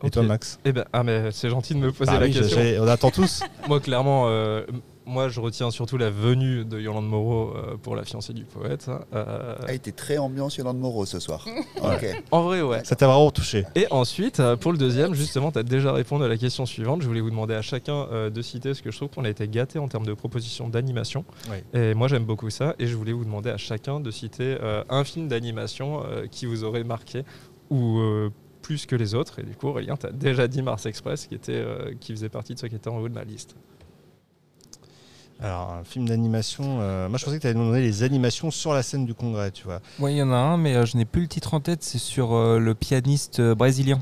Et 0.02 0.10
toi, 0.10 0.22
Max? 0.22 0.58
Eh 0.66 0.72
ben, 0.72 0.84
ah, 0.92 1.02
mais 1.02 1.30
c'est 1.32 1.48
gentil 1.48 1.72
de 1.74 1.78
me 1.78 1.90
poser 1.90 2.12
Bah 2.12 2.20
la 2.20 2.26
oui, 2.26 2.32
question. 2.32 2.60
On 2.80 2.88
attend 2.88 3.10
tous. 3.10 3.42
Moi, 3.68 3.80
clairement, 3.80 4.28
moi, 5.06 5.28
je 5.28 5.40
retiens 5.40 5.70
surtout 5.70 5.96
la 5.98 6.10
venue 6.10 6.64
de 6.64 6.80
Yolande 6.80 7.08
Moreau 7.08 7.52
euh, 7.54 7.76
pour 7.76 7.94
la 7.96 8.04
fiancée 8.04 8.32
du 8.32 8.44
poète. 8.44 8.88
Euh, 9.14 9.54
Ah, 9.60 9.66
il 9.72 9.74
était 9.74 9.92
très 9.92 10.18
ambiance 10.18 10.56
Yolande 10.56 10.78
Moreau 10.78 11.04
ce 11.06 11.18
soir. 11.20 11.46
En 12.30 12.42
vrai, 12.44 12.62
ouais. 12.62 12.82
Ça 12.84 12.96
t'a 12.96 13.06
vraiment 13.06 13.30
touché. 13.30 13.64
Et 13.74 13.86
ensuite, 13.90 14.40
euh, 14.40 14.56
pour 14.56 14.72
le 14.72 14.78
deuxième, 14.78 15.14
justement, 15.14 15.52
tu 15.52 15.58
as 15.58 15.62
déjà 15.62 15.92
répondu 15.92 16.24
à 16.24 16.28
la 16.28 16.36
question 16.36 16.64
suivante. 16.66 17.02
Je 17.02 17.06
voulais 17.06 17.20
vous 17.20 17.30
demander 17.30 17.54
à 17.54 17.62
chacun 17.62 18.06
euh, 18.10 18.30
de 18.30 18.42
citer 18.42 18.72
ce 18.74 18.82
que 18.82 18.90
je 18.90 18.96
trouve 18.96 19.10
qu'on 19.10 19.24
a 19.24 19.28
été 19.28 19.46
gâté 19.48 19.78
en 19.78 19.88
termes 19.88 20.06
de 20.06 20.14
propositions 20.14 20.68
d'animation. 20.68 21.24
Oui. 21.50 21.58
Et 21.78 21.94
moi, 21.94 22.08
j'aime 22.08 22.24
beaucoup 22.24 22.50
ça. 22.50 22.74
Et 22.78 22.86
je 22.86 22.96
voulais 22.96 23.12
vous 23.12 23.24
demander 23.24 23.50
à 23.50 23.56
chacun 23.58 24.00
de 24.00 24.10
citer 24.10 24.56
euh, 24.62 24.82
un 24.88 25.04
film 25.04 25.28
d'animation 25.28 26.02
euh, 26.04 26.26
qui 26.30 26.46
vous 26.46 26.64
aurait 26.64 26.84
marqué 26.84 27.24
ou 27.70 27.98
euh, 27.98 28.30
plus 28.62 28.86
que 28.86 28.96
les 28.96 29.14
autres. 29.14 29.38
Et 29.40 29.42
du 29.42 29.54
coup, 29.54 29.68
Aurélien, 29.68 29.96
tu 29.96 30.06
as 30.06 30.12
déjà 30.12 30.48
dit 30.48 30.62
Mars 30.62 30.86
Express 30.86 31.26
qui, 31.26 31.34
était, 31.34 31.52
euh, 31.52 31.92
qui 32.00 32.12
faisait 32.12 32.30
partie 32.30 32.54
de 32.54 32.58
ceux 32.58 32.68
qui 32.68 32.76
étaient 32.76 32.88
en 32.88 32.98
haut 32.98 33.08
de 33.08 33.14
ma 33.14 33.24
liste. 33.24 33.56
Alors, 35.40 35.72
un 35.80 35.84
film 35.84 36.08
d'animation. 36.08 36.78
euh, 36.80 37.08
moi, 37.08 37.18
je 37.18 37.24
pensais 37.24 37.36
que 37.36 37.42
tu 37.42 37.46
allais 37.48 37.54
nous 37.58 37.64
demander 37.64 37.82
les 37.82 38.02
animations 38.02 38.50
sur 38.50 38.72
la 38.72 38.82
scène 38.82 39.04
du 39.04 39.14
congrès, 39.14 39.50
tu 39.50 39.64
vois. 39.64 39.80
Oui, 39.98 40.12
il 40.12 40.18
y 40.18 40.22
en 40.22 40.30
a 40.32 40.36
un, 40.36 40.56
mais 40.56 40.74
euh, 40.76 40.86
je 40.86 40.96
n'ai 40.96 41.04
plus 41.04 41.22
le 41.22 41.28
titre 41.28 41.54
en 41.54 41.60
tête. 41.60 41.82
C'est 41.82 41.98
sur 41.98 42.34
euh, 42.34 42.58
le 42.58 42.74
pianiste 42.74 43.40
euh, 43.40 43.54
brésilien. 43.54 44.00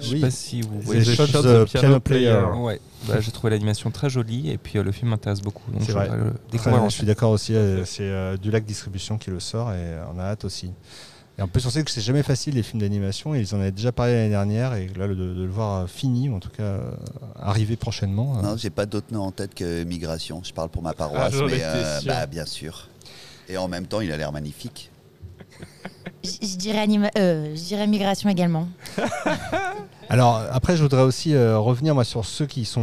Je 0.00 0.06
sais 0.06 0.14
Oui. 0.14 0.20
pas 0.20 0.30
si 0.30 0.62
vous 0.62 0.80
voyez. 0.80 1.02
The 1.02 1.14
Shots 1.14 1.26
Shots 1.26 1.38
of 1.38 1.42
the 1.42 1.44
Piano 1.44 1.66
Piano 1.66 2.00
Player. 2.00 2.30
Player. 2.32 2.62
Ouais, 2.62 2.80
bah, 3.06 3.20
j'ai 3.20 3.32
trouvé 3.32 3.50
l'animation 3.50 3.90
très 3.90 4.08
jolie 4.08 4.48
et 4.50 4.56
puis 4.56 4.78
euh, 4.78 4.82
le 4.82 4.92
film 4.92 5.10
m'intéresse 5.10 5.42
beaucoup. 5.42 5.70
Donc 5.72 5.82
vrai. 5.82 6.08
le 6.08 6.32
je 6.88 6.88
suis 6.88 7.04
d'accord 7.04 7.32
aussi. 7.32 7.54
euh, 7.54 7.84
c'est 7.84 8.04
euh, 8.04 8.36
du 8.38 8.50
lac 8.50 8.64
distribution 8.64 9.18
qui 9.18 9.30
le 9.30 9.40
sort 9.40 9.72
et 9.72 9.96
on 10.14 10.18
a 10.18 10.22
hâte 10.22 10.44
aussi. 10.46 10.70
Et 11.40 11.42
en 11.42 11.48
plus, 11.48 11.64
on 11.64 11.70
sait 11.70 11.82
que 11.82 11.90
c'est 11.90 12.02
jamais 12.02 12.22
facile 12.22 12.54
les 12.54 12.62
films 12.62 12.82
d'animation. 12.82 13.34
et 13.34 13.40
Ils 13.40 13.54
en 13.54 13.60
avaient 13.60 13.72
déjà 13.72 13.92
parlé 13.92 14.12
l'année 14.12 14.28
dernière 14.28 14.74
et 14.74 14.88
là, 14.88 15.08
de, 15.08 15.14
de 15.14 15.42
le 15.42 15.48
voir 15.48 15.84
euh, 15.84 15.86
fini, 15.86 16.28
ou 16.28 16.36
en 16.36 16.38
tout 16.38 16.50
cas 16.50 16.62
euh, 16.62 16.90
arriver 17.34 17.76
prochainement. 17.76 18.36
euh, 18.38 18.42
Non, 18.42 18.56
j'ai 18.58 18.68
pas 18.68 18.84
d'autre 18.84 19.06
nom 19.10 19.22
en 19.22 19.32
tête 19.32 19.54
que 19.54 19.82
Migration. 19.84 20.42
Je 20.44 20.52
parle 20.52 20.68
pour 20.68 20.82
ma 20.82 20.92
paroisse, 20.92 21.32
Ah, 21.40 21.44
mais 21.46 21.60
euh, 21.62 22.00
bah, 22.04 22.26
bien 22.26 22.44
sûr. 22.44 22.88
Et 23.48 23.56
en 23.56 23.68
même 23.68 23.86
temps, 23.86 24.02
il 24.02 24.12
a 24.12 24.18
l'air 24.18 24.32
magnifique. 24.32 24.90
Je 26.22 26.56
dirais, 26.56 26.86
euh, 27.16 27.54
migration 27.86 28.28
également. 28.28 28.68
Alors 30.08 30.42
après, 30.50 30.76
je 30.76 30.82
voudrais 30.82 31.02
aussi 31.02 31.34
euh, 31.34 31.56
revenir 31.58 31.94
moi 31.94 32.02
sur 32.04 32.24
ceux 32.24 32.46
qui 32.46 32.64
sont 32.64 32.80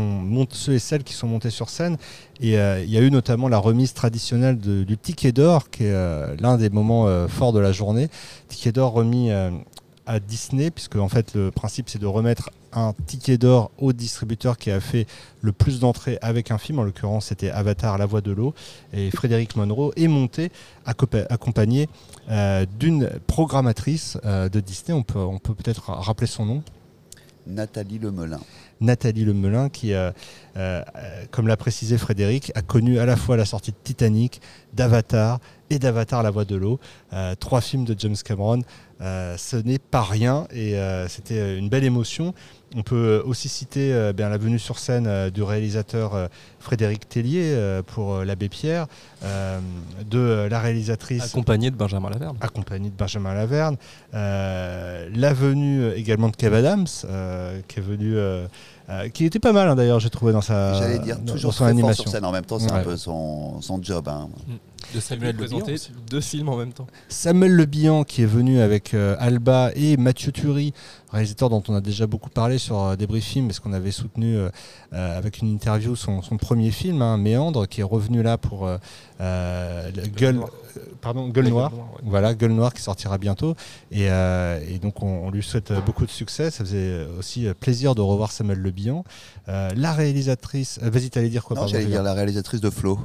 ceux 0.56 0.74
et 0.74 0.80
celles 0.80 1.04
qui 1.04 1.14
sont 1.14 1.28
montés 1.28 1.50
sur 1.50 1.70
scène. 1.70 1.98
Et 2.40 2.58
euh, 2.58 2.82
il 2.84 2.90
y 2.90 2.98
a 2.98 3.02
eu 3.02 3.12
notamment 3.12 3.50
la 3.50 3.58
remise 3.58 3.94
traditionnelle 3.94 4.58
de- 4.60 4.84
du 4.84 4.98
ticket 4.98 5.34
d'or, 5.34 5.70
qui 5.70 5.84
est 5.84 5.92
euh, 5.92 6.36
l'un 6.40 6.58
des 6.58 6.70
moments 6.70 7.06
forts 7.28 7.52
de 7.52 7.60
la 7.60 7.74
journée. 7.74 8.08
Ticket 8.48 8.72
d'or 8.72 8.94
remis 8.94 9.30
à 10.08 10.20
Disney, 10.20 10.72
puisque 10.72 10.96
en 10.96 11.10
fait 11.10 11.36
le 11.36 11.52
principe 11.52 11.90
c'est 11.90 12.00
de 12.00 12.08
remettre 12.08 12.50
un 12.74 12.94
ticket 13.06 13.38
d'or 13.38 13.72
au 13.78 13.94
distributeur 13.94 14.58
qui 14.58 14.72
a 14.72 14.80
fait 14.80 15.06
le 15.42 15.52
plus 15.52 15.80
d'entrées 15.80 16.18
avec 16.22 16.52
un 16.52 16.58
film. 16.58 16.80
En 16.80 16.84
l'occurrence, 16.84 17.28
c'était 17.28 17.50
Avatar, 17.50 17.98
La 17.98 18.06
Voix 18.06 18.22
de 18.22 18.32
l'eau. 18.32 18.54
Et 18.94 19.10
Frédéric 19.12 19.56
Monroe 19.56 19.92
est 19.96 20.08
monté 20.08 20.52
accompa- 20.86 21.26
accompagné 21.30 21.90
euh, 22.30 22.66
d'une 22.80 23.10
programmatrice 23.28 24.18
euh, 24.26 24.50
de 24.50 24.60
Disney. 24.60 24.94
On 24.98 25.04
peut 25.04 25.20
on 25.20 25.40
peut 25.40 25.56
peut-être 25.56 25.90
rappeler 25.92 26.28
son 26.28 26.46
nom. 26.46 26.64
Nathalie 27.48 27.98
Lemelin. 28.00 28.42
Nathalie 28.82 29.24
Lemelin, 29.24 29.70
qui, 29.70 29.94
euh, 29.94 30.12
euh, 30.58 30.84
euh, 30.96 31.26
comme 31.32 31.48
l'a 31.48 31.58
précisé 31.58 31.98
Frédéric, 31.98 32.52
a 32.56 32.62
connu 32.62 33.00
à 33.00 33.06
la 33.06 33.16
fois 33.16 33.38
la 33.38 33.46
sortie 33.46 33.72
de 33.72 33.78
Titanic, 33.84 34.42
d'Avatar 34.74 35.40
et 35.70 35.80
d'Avatar 35.80 36.22
La 36.24 36.30
Voix 36.30 36.46
de 36.46 36.56
l'eau. 36.58 36.80
Euh, 37.14 37.36
trois 37.36 37.62
films 37.62 37.86
de 37.86 37.96
James 37.98 38.18
Cameron. 38.24 38.62
Euh, 39.00 39.36
ce 39.38 39.58
n'est 39.58 39.78
pas 39.78 40.02
rien 40.02 40.48
et 40.52 40.76
euh, 40.76 41.08
c'était 41.08 41.58
une 41.60 41.70
belle 41.70 41.84
émotion. 41.84 42.34
On 42.76 42.82
peut 42.82 43.22
aussi 43.26 43.48
citer 43.48 43.94
euh, 43.94 44.12
bien, 44.12 44.28
la 44.28 44.38
venue 44.38 44.58
sur 44.60 44.80
scène 44.80 45.06
euh, 45.08 45.30
du 45.30 45.44
réalisateur 45.44 46.16
euh, 46.16 46.28
Frédéric 46.60 47.08
Tellier 47.08 47.44
euh, 47.54 47.84
pour 47.84 48.16
euh, 48.16 48.26
L'Abbé 48.26 48.50
Pierre, 48.50 48.88
euh, 49.24 49.60
de 50.10 50.18
euh, 50.18 50.50
la 50.50 50.60
réalisatrice 50.60 51.24
Accompagné 51.26 51.70
de 51.70 51.76
Benjamin 51.76 52.10
Laverne. 52.10 52.38
accompagné 52.42 52.90
de 52.90 52.96
Benjamin 52.96 53.34
Laverne. 53.36 53.78
Euh, 54.16 55.08
la 55.16 55.34
venue 55.34 55.82
euh, 55.84 55.96
également 55.96 56.30
de 56.30 56.36
Kev 56.36 56.56
Adams, 56.58 56.88
euh, 57.06 57.62
qui 57.68 57.80
est 57.80 57.84
venu, 57.84 58.18
euh, 58.18 58.48
euh, 58.90 59.10
qui 59.10 59.26
était 59.26 59.40
pas 59.40 59.54
mal 59.54 59.70
hein, 59.70 59.76
d'ailleurs, 59.76 60.00
j'ai 60.00 60.10
trouvé 60.10 60.34
dans 60.34 60.42
sa, 60.42 60.74
J'allais 60.74 61.00
dire, 61.00 61.20
dans- 61.20 61.34
toujours 61.34 61.52
dans 61.52 61.58
son 61.58 61.64
très 61.66 61.72
fort 61.74 61.80
animation. 61.80 62.04
sur 62.04 62.12
scène. 62.12 62.26
En 62.26 62.32
même 62.32 62.46
temps, 62.46 62.58
c'est 62.60 62.72
un 62.72 62.82
peu 62.84 62.98
son, 62.98 63.62
son 63.62 63.82
job. 63.82 64.08
hein. 64.10 64.28
De 64.94 65.00
Samuel 65.00 65.36
Le 65.36 65.48
Bihan 65.48 65.66
deux 66.10 66.22
films 66.22 66.50
en 66.50 66.56
même 66.58 66.72
temps. 66.74 66.88
Samuel 67.10 67.52
Le 67.54 67.66
Bihan 67.66 68.04
qui 68.04 68.22
est 68.22 68.28
venu 68.28 68.60
avec 68.62 68.94
euh, 68.94 69.16
Alba 69.20 69.72
et 69.76 69.98
Mathieu 69.98 70.32
Turi, 70.32 70.74
réalisateur 71.12 71.50
dont 71.50 71.64
on 71.68 71.76
a 71.76 71.82
déjà 71.82 72.08
beaucoup 72.08 72.30
parlé 72.30 72.58
sur 72.58 72.80
euh, 72.80 72.96
Débris 72.96 73.22
Film, 73.22 73.48
parce 73.48 73.60
qu'on 73.60 73.74
avait 73.74 73.92
soutenu 73.92 74.36
euh, 74.38 74.50
euh, 74.94 75.18
avec 75.18 75.40
une 75.40 75.50
interview 75.52 75.96
son, 75.96 76.22
son 76.22 76.38
premier 76.38 76.72
film, 76.72 77.02
hein, 77.02 77.18
Méandre, 77.18 77.68
qui 77.68 77.82
est 77.82 77.84
revenu 77.84 78.24
là 78.24 78.38
pour 78.38 78.66
euh, 78.66 78.78
euh, 79.20 79.92
le 79.96 80.04
Gueule, 80.04 80.36
Noire. 80.36 80.50
pardon, 81.02 81.28
Gueule 81.28 81.50
Noire. 81.50 81.70
Gueule 81.72 81.80
Noire, 81.80 81.94
ouais. 81.96 82.02
Voilà, 82.06 82.34
Gueule 82.34 82.52
Noire 82.54 82.74
qui 82.74 82.82
sortira 82.82 83.18
bientôt. 83.18 83.56
Et, 83.92 84.10
euh, 84.10 84.60
et 84.70 84.80
donc 84.80 85.04
on, 85.04 85.26
on 85.28 85.32
lui 85.32 85.44
souhaite 85.44 85.74
beaucoup 85.86 86.06
de 86.06 86.12
succès. 86.12 86.50
Ça 86.50 86.64
faisait 86.64 87.06
aussi 87.20 87.48
plaisir 87.60 87.94
de 87.96 88.02
revoir 88.02 88.32
Samuel 88.32 88.60
Le 88.60 88.72
Bihan. 88.72 89.04
Euh, 89.50 89.70
la 89.76 89.92
réalisatrice, 89.94 90.80
vas-y, 90.82 91.10
t'allais 91.10 91.30
dire 91.30 91.44
quoi 91.44 91.58
Non, 91.58 91.68
j'allais 91.68 91.86
dire 91.86 92.04
la 92.04 92.14
réalisatrice 92.14 92.62
de 92.62 92.70
Flo. 92.70 93.00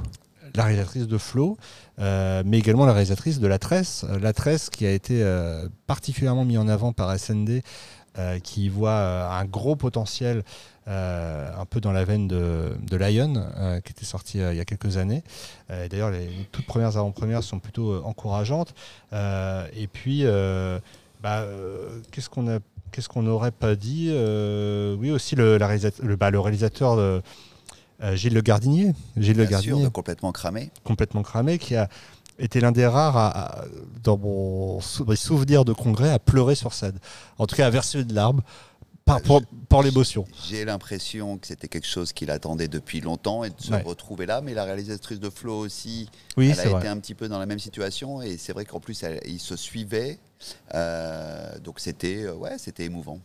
La 0.55 0.65
réalisatrice 0.65 1.07
de 1.07 1.17
Flo, 1.17 1.57
euh, 1.99 2.43
mais 2.45 2.59
également 2.59 2.85
la 2.85 2.93
réalisatrice 2.93 3.39
de 3.39 3.47
La 3.47 3.59
Tresse. 3.59 4.05
Euh, 4.09 4.19
La 4.19 4.33
Tresse 4.33 4.69
qui 4.69 4.85
a 4.85 4.91
été 4.91 5.21
euh, 5.23 5.67
particulièrement 5.87 6.45
mis 6.45 6.57
en 6.57 6.67
avant 6.67 6.93
par 6.93 7.17
SND, 7.17 7.61
qui 8.43 8.69
voit 8.69 9.33
un 9.33 9.45
gros 9.45 9.75
potentiel 9.75 10.43
un 10.85 11.65
peu 11.67 11.81
dans 11.81 11.91
la 11.91 12.05
veine 12.05 12.27
de, 12.27 12.77
de 12.79 12.95
Lion, 12.95 13.33
qui 13.83 13.91
était 13.91 14.05
sorti 14.05 14.37
il 14.37 14.55
y 14.55 14.59
a 14.59 14.65
quelques 14.65 14.97
années. 14.97 15.23
D'ailleurs, 15.67 16.11
les 16.11 16.29
toutes 16.51 16.67
premières 16.67 16.95
avant-premières 16.95 17.41
sont 17.41 17.57
plutôt 17.57 18.05
encourageantes. 18.05 18.75
Et 19.11 19.87
puis, 19.91 20.25
bah, 21.23 21.47
qu'est-ce 22.11 22.29
qu'on 22.29 22.47
a 22.47 22.59
Qu'est-ce 22.91 23.09
qu'on 23.09 23.23
n'aurait 23.23 23.49
pas 23.49 23.75
dit? 23.75 24.09
Oui, 24.11 25.09
aussi 25.09 25.35
le, 25.35 25.57
la 25.57 25.75
le, 26.03 26.15
bah, 26.15 26.29
le 26.29 26.39
réalisateur 26.39 26.95
de, 26.95 27.23
Gilles 28.15 28.33
Le 28.33 28.41
Gardinier. 28.41 28.93
Gilles 29.17 29.37
Le 29.37 29.43
sûr, 29.43 29.51
Gardinier 29.51 29.83
de 29.83 29.89
complètement 29.89 30.31
cramé. 30.31 30.69
complètement 30.83 31.23
cramé, 31.23 31.57
qui 31.57 31.75
a 31.75 31.87
été 32.39 32.59
l'un 32.59 32.71
des 32.71 32.85
rares, 32.85 33.15
à- 33.17 33.61
à- 33.61 33.65
dans 34.03 34.17
mon 34.17 34.79
sou- 34.81 35.05
mes 35.05 35.15
souvenirs 35.15 35.65
de 35.65 35.73
congrès, 35.73 36.09
à 36.11 36.19
pleurer 36.19 36.55
sur 36.55 36.73
scène. 36.73 36.97
En 37.37 37.45
tout 37.47 37.55
cas, 37.55 37.67
à 37.67 37.69
verser 37.69 38.03
de 38.03 38.13
larmes 38.13 38.41
par, 39.05 39.21
pour, 39.21 39.41
par 39.69 39.81
l'émotion. 39.83 40.25
J'ai 40.47 40.63
l'impression 40.65 41.37
que 41.37 41.45
c'était 41.47 41.67
quelque 41.67 41.87
chose 41.87 42.13
qu'il 42.13 42.31
attendait 42.31 42.69
depuis 42.69 43.01
longtemps 43.01 43.43
et 43.43 43.49
de 43.49 43.55
se 43.61 43.71
Ouais. 43.71 43.81
retrouver 43.81 44.25
là. 44.25 44.39
Mais 44.41 44.53
la 44.53 44.63
réalisatrice 44.63 45.19
de 45.19 45.29
Flo 45.29 45.57
aussi, 45.59 46.09
Oui, 46.37 46.49
elle 46.57 46.59
a 46.73 46.77
été 46.79 46.87
un 46.87 46.97
petit 46.97 47.13
peu 47.13 47.27
dans 47.27 47.37
la 47.39 47.45
même 47.45 47.59
situation. 47.59 48.21
Et 48.21 48.37
c'est 48.37 48.53
vrai 48.53 48.63
qu'en 48.65 48.79
plus, 48.79 49.03
elle- 49.03 49.19
ils 49.25 49.39
se 49.41 49.55
suivaient. 49.57 50.19
Euh, 50.73 51.59
donc 51.59 51.79
c'était 51.79 52.23
euh, 52.23 52.33
ouais, 52.33 52.57
c'était 52.57 52.83
émouvant. 52.85 53.19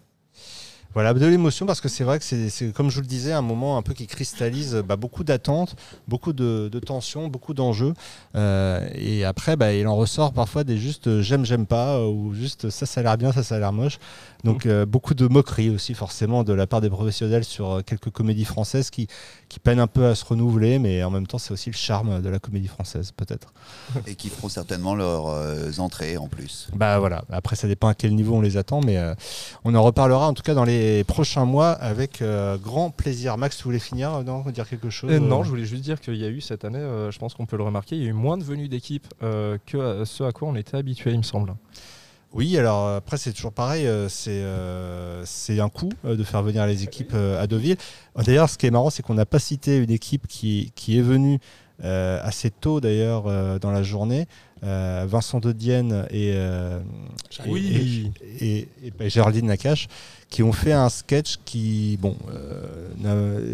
Voilà, 0.94 1.12
de 1.14 1.27
l'émotion 1.27 1.66
parce 1.66 1.81
que 1.81 1.88
c'est 1.88 2.03
vrai 2.03 2.18
que 2.18 2.24
c'est, 2.24 2.72
comme 2.72 2.90
je 2.90 2.96
vous 2.96 3.03
le 3.03 3.07
disais, 3.07 3.33
un 3.33 3.42
moment 3.42 3.77
un 3.77 3.83
peu 3.83 3.92
qui 3.92 4.07
cristallise 4.07 4.83
bah, 4.87 4.96
beaucoup 4.96 5.22
d'attentes, 5.22 5.77
beaucoup 6.09 6.33
de, 6.33 6.68
de 6.72 6.79
tensions, 6.81 7.29
beaucoup 7.29 7.55
d'enjeux. 7.55 7.94
Euh, 8.35 8.88
et 8.94 9.24
après, 9.24 9.57
bah, 9.57 9.72
il 9.72 9.87
en 9.87 9.94
ressort 9.96 10.33
parfois 10.33 10.64
des 10.64 10.79
juste 10.79 11.07
euh, 11.07 11.22
j'aime, 11.22 11.44
j'aime 11.44 11.66
pas, 11.66 11.96
euh, 11.96 12.07
ou 12.09 12.35
juste 12.35 12.70
ça, 12.70 12.87
ça 12.87 13.01
a 13.01 13.03
l'air 13.03 13.18
bien, 13.18 13.33
ça, 13.33 13.42
ça 13.42 13.57
a 13.57 13.59
l'air 13.59 13.72
moche. 13.72 13.98
Donc 14.44 14.66
euh, 14.66 14.87
beaucoup 14.87 15.14
de 15.14 15.27
moqueries 15.27 15.70
aussi, 15.70 15.94
forcément, 15.94 16.42
de 16.42 16.53
la 16.53 16.66
part 16.66 16.81
des 16.81 16.90
professionnels 16.90 17.44
sur 17.44 17.83
quelques 17.85 18.11
comédies 18.11 18.44
françaises 18.46 18.90
qui, 18.90 19.09
qui 19.48 19.61
peinent 19.61 19.81
un 19.81 19.87
peu 19.88 20.07
à 20.07 20.14
se 20.14 20.24
renouveler, 20.24 20.79
mais 20.79 21.03
en 21.05 21.11
même 21.11 21.27
temps, 21.27 21.38
c'est 21.38 21.53
aussi 21.53 21.70
le 21.70 21.77
charme 21.77 22.22
de 22.22 22.29
la 22.29 22.38
comédie 22.38 22.68
française, 22.68 23.12
peut-être. 23.16 23.53
et 24.07 24.14
qui 24.14 24.29
feront 24.31 24.48
certainement 24.48 24.94
leurs 24.94 25.81
entrées 25.81 26.16
en 26.16 26.29
plus. 26.29 26.68
Bah 26.74 26.98
voilà, 26.98 27.24
après 27.31 27.57
ça 27.57 27.68
dépend 27.68 27.88
à 27.88 27.94
quel 27.94 28.14
niveau 28.14 28.35
on 28.37 28.40
les 28.40 28.57
attend, 28.57 28.81
mais 28.81 28.96
euh, 28.96 29.14
on 29.64 29.74
en 29.74 29.83
reparlera 29.83 30.29
en 30.29 30.35
tout 30.35 30.42
cas 30.42 30.55
dans 30.55 30.64
les 30.64 30.77
prochains 31.06 31.44
mois 31.44 31.70
avec 31.70 32.22
euh, 32.22 32.56
grand 32.58 32.90
plaisir. 32.90 33.36
Max, 33.36 33.56
tu 33.56 33.64
voulais 33.64 33.78
finir, 33.78 34.14
euh, 34.14 34.22
non 34.22 34.42
Dire 34.50 34.68
quelque 34.68 34.90
chose 34.90 35.10
Euh, 35.10 35.18
non, 35.18 35.42
je 35.42 35.50
voulais 35.50 35.64
juste 35.64 35.82
dire 35.82 36.00
qu'il 36.00 36.16
y 36.16 36.24
a 36.24 36.28
eu 36.28 36.40
cette 36.40 36.64
année, 36.64 36.80
je 37.10 37.18
pense 37.18 37.34
qu'on 37.34 37.46
peut 37.46 37.56
le 37.56 37.64
remarquer, 37.64 37.96
il 37.96 38.02
y 38.02 38.06
a 38.06 38.08
eu 38.08 38.14
moins 38.14 38.38
de 38.38 38.44
venues 38.44 38.68
d'équipe 38.68 39.06
que 39.20 40.04
ce 40.04 40.24
à 40.24 40.32
quoi 40.32 40.48
on 40.48 40.54
était 40.56 40.76
habitué, 40.76 41.12
il 41.12 41.18
me 41.18 41.22
semble. 41.22 41.54
Oui, 42.34 42.58
alors 42.58 42.88
après 42.88 43.16
c'est 43.16 43.32
toujours 43.32 43.52
pareil, 43.52 43.88
c'est 44.08 44.42
euh, 44.42 45.24
un 45.48 45.68
coup 45.68 45.90
de 46.04 46.22
faire 46.24 46.42
venir 46.42 46.66
les 46.66 46.84
équipes 46.84 47.14
à 47.14 47.46
Deauville. 47.46 47.76
D'ailleurs, 48.16 48.50
ce 48.50 48.58
qui 48.58 48.66
est 48.66 48.70
marrant, 48.70 48.90
c'est 48.90 49.02
qu'on 49.02 49.14
n'a 49.14 49.26
pas 49.26 49.38
cité 49.38 49.78
une 49.78 49.90
équipe 49.90 50.26
qui, 50.26 50.72
qui 50.74 50.98
est 50.98 51.02
venue 51.02 51.38
euh, 51.84 52.20
assez 52.22 52.50
tôt 52.50 52.80
d'ailleurs 52.80 53.24
euh, 53.26 53.58
dans 53.58 53.70
la 53.70 53.82
journée. 53.82 54.26
Euh, 54.64 55.04
Vincent 55.08 55.38
de 55.38 55.52
Dienne 55.52 56.04
et, 56.10 56.32
euh, 56.34 56.80
et- 57.46 57.48
Oui. 57.48 58.12
et, 58.40 58.44
et- 58.44 58.68
et- 58.86 58.92
et 58.98 59.08
Géraldine 59.10 59.46
Nakache 59.46 59.86
qui 60.30 60.42
ont 60.42 60.52
fait 60.52 60.72
un 60.72 60.88
sketch 60.88 61.36
qui 61.44 61.96
bon 62.00 62.16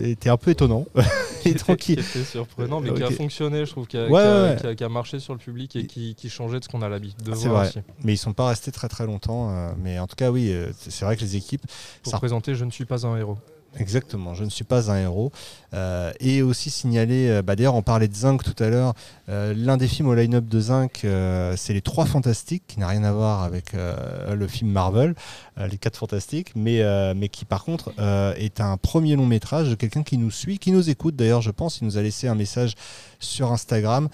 était 0.04 0.30
un 0.30 0.36
peu 0.36 0.50
étonnant 0.52 0.86
et 1.44 1.54
tranquille. 1.54 2.02
qui 2.02 2.18
était 2.18 2.24
surprenant, 2.24 2.80
mais 2.80 2.92
qui 2.94 3.02
a 3.02 3.10
fonctionné, 3.10 3.66
je 3.66 3.70
trouve, 3.70 3.86
qui 3.86 3.96
a, 3.98 4.06
Ouais, 4.06 4.10
qui 4.10 4.16
a- 4.16 4.42
ouais, 4.42 4.48
ouais. 4.50 4.56
qui 4.60 4.66
a- 4.66 4.74
qui 4.74 4.84
a 4.84 4.88
marché 4.88 5.18
sur 5.20 5.34
le 5.34 5.38
public 5.38 5.76
et 5.76 5.86
qui, 5.86 6.14
qui 6.14 6.30
changeait 6.30 6.58
de 6.58 6.64
ce 6.64 6.68
qu'on 6.70 6.82
a 6.82 6.88
l'habitude 6.88 7.22
de 7.22 7.34
C'est 7.34 7.48
voir 7.48 7.60
vrai, 7.60 7.68
aussi. 7.68 7.80
mais 8.02 8.14
ils 8.14 8.18
sont 8.18 8.32
pas 8.32 8.48
restés 8.48 8.72
très 8.72 8.88
très 8.88 9.04
longtemps. 9.06 9.74
mais 9.82 9.98
en 9.98 10.06
tout 10.06 10.16
cas, 10.16 10.30
oui, 10.30 10.54
c'est 10.78 10.90
c'est 10.90 11.04
vrai 11.04 11.16
que 11.16 11.20
les 11.20 11.36
équipes, 11.36 11.66
Pour 12.02 12.12
ça 12.12 12.18
présenter 12.18 12.54
Je 12.54 12.64
ne 12.64 12.70
suis 12.70 12.84
pas 12.86 13.06
un 13.06 13.16
héros. 13.16 13.36
Exactement, 13.76 14.34
je 14.34 14.44
ne 14.44 14.50
suis 14.50 14.62
pas 14.64 14.90
un 14.92 14.96
héros. 15.00 15.32
Euh, 15.72 16.12
et 16.20 16.42
aussi 16.42 16.70
signaler, 16.70 17.28
euh, 17.28 17.42
bah, 17.42 17.56
d'ailleurs 17.56 17.74
on 17.74 17.82
parlait 17.82 18.06
de 18.06 18.14
Zinc 18.14 18.44
tout 18.44 18.62
à 18.62 18.68
l'heure, 18.68 18.94
euh, 19.28 19.52
l'un 19.56 19.76
des 19.76 19.88
films 19.88 20.06
au 20.08 20.14
line-up 20.14 20.44
de 20.46 20.60
Zinc, 20.60 21.00
euh, 21.04 21.54
c'est 21.56 21.72
Les 21.72 21.80
Trois 21.82 22.04
Fantastiques, 22.06 22.62
qui 22.68 22.78
n'a 22.78 22.86
rien 22.86 23.02
à 23.02 23.10
voir 23.12 23.42
avec 23.42 23.74
euh, 23.74 24.36
le 24.36 24.46
film 24.46 24.70
Marvel, 24.70 25.16
euh, 25.58 25.66
Les 25.66 25.76
Quatre 25.76 25.96
Fantastiques, 25.98 26.52
mais, 26.54 26.82
mais 27.14 27.28
qui 27.28 27.44
par 27.44 27.64
contre 27.64 27.92
est 28.38 28.60
un 28.60 28.76
premier 28.76 29.16
long 29.16 29.26
métrage 29.26 29.68
de 29.70 29.74
quelqu'un 29.74 30.04
qui 30.04 30.18
nous 30.18 30.30
suit, 30.30 30.58
qui 30.60 30.70
nous 30.70 30.88
écoute 30.88 31.16
d'ailleurs 31.16 31.42
je 31.42 31.50
pense, 31.50 31.80
il 31.80 31.84
nous 31.86 31.98
a 31.98 32.02
laissé 32.02 32.28
un 32.28 32.36
message 32.36 32.74
sur 33.18 33.50
Instagram. 33.50 34.08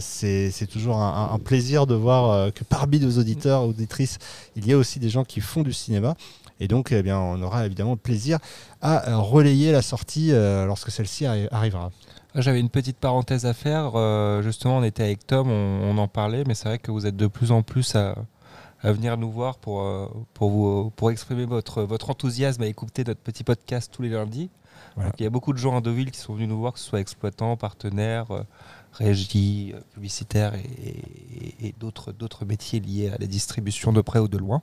C'est 0.00 0.66
toujours 0.70 0.96
un, 0.96 1.30
un- 1.34 1.38
plaisir 1.38 1.86
de 1.86 1.94
voir 1.94 2.52
que 2.54 2.64
parmi 2.64 3.00
nos 3.00 3.18
auditeurs, 3.18 3.64
auditrices, 3.64 4.18
il 4.56 4.66
y 4.66 4.72
a 4.72 4.78
aussi 4.78 4.98
des 5.00 5.10
gens 5.10 5.24
qui 5.24 5.40
font 5.40 5.62
du 5.62 5.72
cinéma. 5.72 6.14
Et 6.62 6.68
donc, 6.68 6.92
eh 6.92 7.02
bien, 7.02 7.18
on 7.18 7.42
aura 7.42 7.66
évidemment 7.66 7.90
le 7.92 7.96
plaisir 7.96 8.38
à 8.80 9.08
euh, 9.10 9.16
relayer 9.18 9.72
la 9.72 9.82
sortie 9.82 10.30
euh, 10.30 10.64
lorsque 10.64 10.90
celle-ci 10.92 11.24
arri- 11.24 11.48
arrivera. 11.50 11.90
J'avais 12.36 12.60
une 12.60 12.70
petite 12.70 12.98
parenthèse 12.98 13.46
à 13.46 13.52
faire. 13.52 13.92
euh, 13.96 14.42
justement, 14.42 14.78
on 14.78 14.82
était 14.84 15.02
avec 15.02 15.26
Tom, 15.26 15.50
on, 15.50 15.90
on 15.90 15.98
en 15.98 16.06
parlait, 16.08 16.44
mais 16.46 16.54
c'est 16.54 16.68
vrai 16.68 16.78
que 16.78 16.92
vous 16.92 17.04
êtes 17.06 17.16
de 17.16 17.26
plus 17.26 17.50
en 17.50 17.62
plus 17.62 17.96
à, 17.96 18.14
à 18.80 18.92
venir 18.92 19.16
nous 19.16 19.30
voir 19.30 19.56
pour, 19.58 19.82
pour, 20.34 20.50
vous, 20.50 20.90
pour 20.94 21.10
exprimer 21.10 21.46
votre, 21.46 21.82
votre 21.82 22.10
enthousiasme 22.10 22.62
à 22.62 22.66
écouter 22.66 23.02
notre 23.04 23.20
petit 23.20 23.42
podcast 23.44 23.90
tous 23.92 24.02
les 24.02 24.08
lundis. 24.10 24.48
Voilà. 24.94 25.10
Donc, 25.10 25.20
il 25.20 25.24
y 25.24 25.26
a 25.26 25.30
beaucoup 25.30 25.52
de 25.52 25.58
gens 25.58 25.76
à 25.76 25.80
Deauville 25.80 26.10
qui 26.12 26.20
sont 26.20 26.34
venus 26.34 26.48
nous 26.48 26.58
voir, 26.58 26.72
que 26.74 26.78
ce 26.78 26.86
soit 26.86 27.00
exploitants, 27.00 27.56
partenaires, 27.56 28.26
régie, 28.92 29.72
euh, 29.74 29.80
publicitaires 29.94 30.54
et, 30.54 31.64
et- 31.64 31.68
et 31.68 31.74
d'autres 31.78 32.44
métiers 32.44 32.78
liés 32.80 33.08
à 33.14 33.18
la 33.18 33.26
distribution 33.26 33.92
de 33.92 34.00
près 34.00 34.20
ou 34.20 34.28
de 34.28 34.38
loin. 34.38 34.62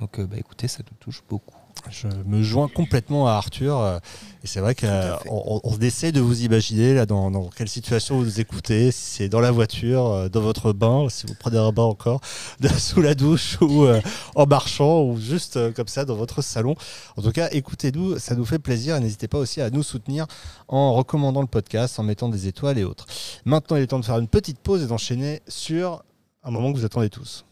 Donc, 0.00 0.18
euh, 0.18 0.26
bah, 0.26 0.36
écoutez, 0.38 0.66
ça 0.66 0.78
nous 0.90 0.96
touche 0.98 1.22
beaucoup. 1.28 1.54
Je 1.88 2.08
me 2.26 2.42
joins 2.42 2.68
complètement 2.68 3.26
à 3.28 3.32
Arthur. 3.32 3.78
euh, 3.78 3.98
Et 4.42 4.46
c'est 4.46 4.60
vrai 4.60 4.74
qu'on 4.74 5.60
on 5.64 5.78
essaie 5.78 6.10
de 6.12 6.20
vous 6.20 6.42
imaginer 6.42 6.94
là, 6.94 7.06
dans, 7.06 7.30
dans 7.30 7.48
quelle 7.48 7.68
situation 7.68 8.18
vous 8.18 8.24
nous 8.24 8.40
écoutez, 8.40 8.90
si 8.92 9.16
c'est 9.16 9.28
dans 9.28 9.40
la 9.40 9.50
voiture, 9.50 10.06
euh, 10.06 10.28
dans 10.28 10.40
votre 10.40 10.72
bain, 10.72 11.08
si 11.08 11.26
vous 11.26 11.34
prenez 11.38 11.58
un 11.58 11.70
bain 11.72 11.84
encore, 11.84 12.20
sous 12.78 13.00
la 13.00 13.14
douche 13.14 13.58
ou 13.60 13.84
euh, 13.84 14.00
en 14.34 14.46
marchant 14.46 15.02
ou 15.02 15.18
juste 15.18 15.56
euh, 15.56 15.70
comme 15.70 15.88
ça 15.88 16.04
dans 16.04 16.16
votre 16.16 16.42
salon. 16.42 16.74
En 17.16 17.22
tout 17.22 17.32
cas, 17.32 17.48
écoutez-nous, 17.52 18.18
ça 18.18 18.34
nous 18.34 18.44
fait 18.44 18.58
plaisir 18.58 18.96
et 18.96 19.00
n'hésitez 19.00 19.28
pas 19.28 19.38
aussi 19.38 19.60
à 19.60 19.70
nous 19.70 19.82
soutenir 19.82 20.26
en 20.68 20.94
recommandant 20.94 21.40
le 21.40 21.46
podcast, 21.46 21.98
en 21.98 22.02
mettant 22.02 22.28
des 22.28 22.46
étoiles 22.48 22.78
et 22.78 22.84
autres. 22.84 23.06
Maintenant, 23.44 23.76
il 23.76 23.82
est 23.82 23.86
temps 23.86 24.00
de 24.00 24.04
faire 24.04 24.18
une 24.18 24.28
petite 24.28 24.58
pause 24.58 24.82
et 24.82 24.86
d'enchaîner 24.86 25.40
sur 25.48 26.02
un 26.42 26.50
moment 26.50 26.72
que 26.72 26.78
vous 26.78 26.84
attendez 26.84 27.10
tous. 27.10 27.44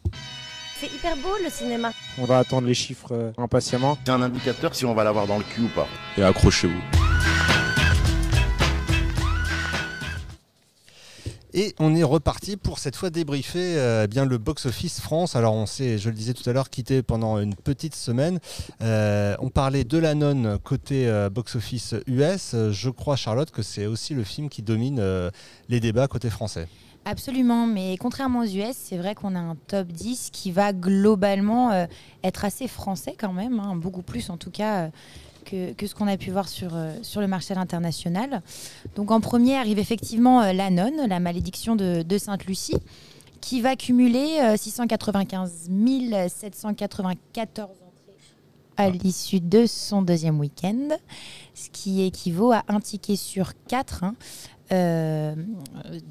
C'est 0.80 0.86
hyper 0.86 1.16
beau 1.16 1.34
le 1.42 1.50
cinéma. 1.50 1.90
On 2.18 2.24
va 2.24 2.38
attendre 2.38 2.68
les 2.68 2.74
chiffres 2.74 3.12
euh, 3.12 3.32
impatiemment. 3.36 3.98
C'est 4.04 4.12
un 4.12 4.22
indicateur 4.22 4.76
si 4.76 4.84
on 4.84 4.94
va 4.94 5.02
l'avoir 5.02 5.26
dans 5.26 5.38
le 5.38 5.42
cul 5.44 5.62
ou 5.62 5.68
pas. 5.68 5.88
Et 6.16 6.22
accrochez-vous. 6.22 6.80
Et 11.54 11.74
on 11.80 11.96
est 11.96 12.04
reparti 12.04 12.56
pour 12.56 12.78
cette 12.78 12.94
fois 12.94 13.10
débriefer 13.10 13.76
euh, 13.76 14.06
bien 14.06 14.24
le 14.24 14.38
box-office 14.38 15.00
France. 15.00 15.34
Alors 15.34 15.54
on 15.54 15.66
s'est, 15.66 15.98
je 15.98 16.10
le 16.10 16.14
disais 16.14 16.32
tout 16.32 16.48
à 16.48 16.52
l'heure, 16.52 16.70
quitté 16.70 17.02
pendant 17.02 17.40
une 17.40 17.56
petite 17.56 17.96
semaine. 17.96 18.38
Euh, 18.80 19.34
on 19.40 19.48
parlait 19.48 19.82
de 19.82 19.98
la 19.98 20.14
nonne 20.14 20.58
côté 20.62 21.08
euh, 21.08 21.28
box-office 21.28 21.96
US. 22.06 22.54
Je 22.70 22.90
crois, 22.90 23.16
Charlotte, 23.16 23.50
que 23.50 23.62
c'est 23.62 23.86
aussi 23.86 24.14
le 24.14 24.22
film 24.22 24.48
qui 24.48 24.62
domine 24.62 25.00
euh, 25.00 25.30
les 25.68 25.80
débats 25.80 26.06
côté 26.06 26.30
français. 26.30 26.68
Absolument, 27.10 27.66
mais 27.66 27.96
contrairement 27.96 28.40
aux 28.40 28.44
US, 28.44 28.74
c'est 28.76 28.98
vrai 28.98 29.14
qu'on 29.14 29.34
a 29.34 29.38
un 29.38 29.56
top 29.66 29.86
10 29.88 30.28
qui 30.30 30.52
va 30.52 30.74
globalement 30.74 31.70
euh, 31.72 31.86
être 32.22 32.44
assez 32.44 32.68
français 32.68 33.14
quand 33.18 33.32
même, 33.32 33.58
hein, 33.60 33.76
beaucoup 33.76 34.02
plus 34.02 34.28
en 34.28 34.36
tout 34.36 34.50
cas 34.50 34.82
euh, 34.82 34.88
que, 35.46 35.72
que 35.72 35.86
ce 35.86 35.94
qu'on 35.94 36.06
a 36.06 36.18
pu 36.18 36.30
voir 36.30 36.50
sur, 36.50 36.74
euh, 36.74 36.92
sur 37.00 37.22
le 37.22 37.26
marché 37.26 37.54
à 37.54 37.56
l'international. 37.56 38.42
Donc 38.94 39.10
en 39.10 39.22
premier 39.22 39.56
arrive 39.56 39.78
effectivement 39.78 40.52
La 40.52 40.68
Nonne, 40.68 41.06
la 41.08 41.18
malédiction 41.18 41.76
de, 41.76 42.02
de 42.02 42.18
Sainte-Lucie, 42.18 42.76
qui 43.40 43.62
va 43.62 43.74
cumuler 43.74 44.40
euh, 44.42 44.58
695 44.58 45.70
794 46.28 47.70
entrées 47.70 47.78
à 48.76 48.90
l'issue 48.90 49.40
de 49.40 49.64
son 49.64 50.02
deuxième 50.02 50.38
week-end, 50.38 50.88
ce 51.54 51.70
qui 51.70 52.02
équivaut 52.02 52.52
à 52.52 52.64
un 52.68 52.80
ticket 52.80 53.16
sur 53.16 53.52
quatre. 53.66 54.04
hein. 54.04 54.14
Euh, 54.70 55.34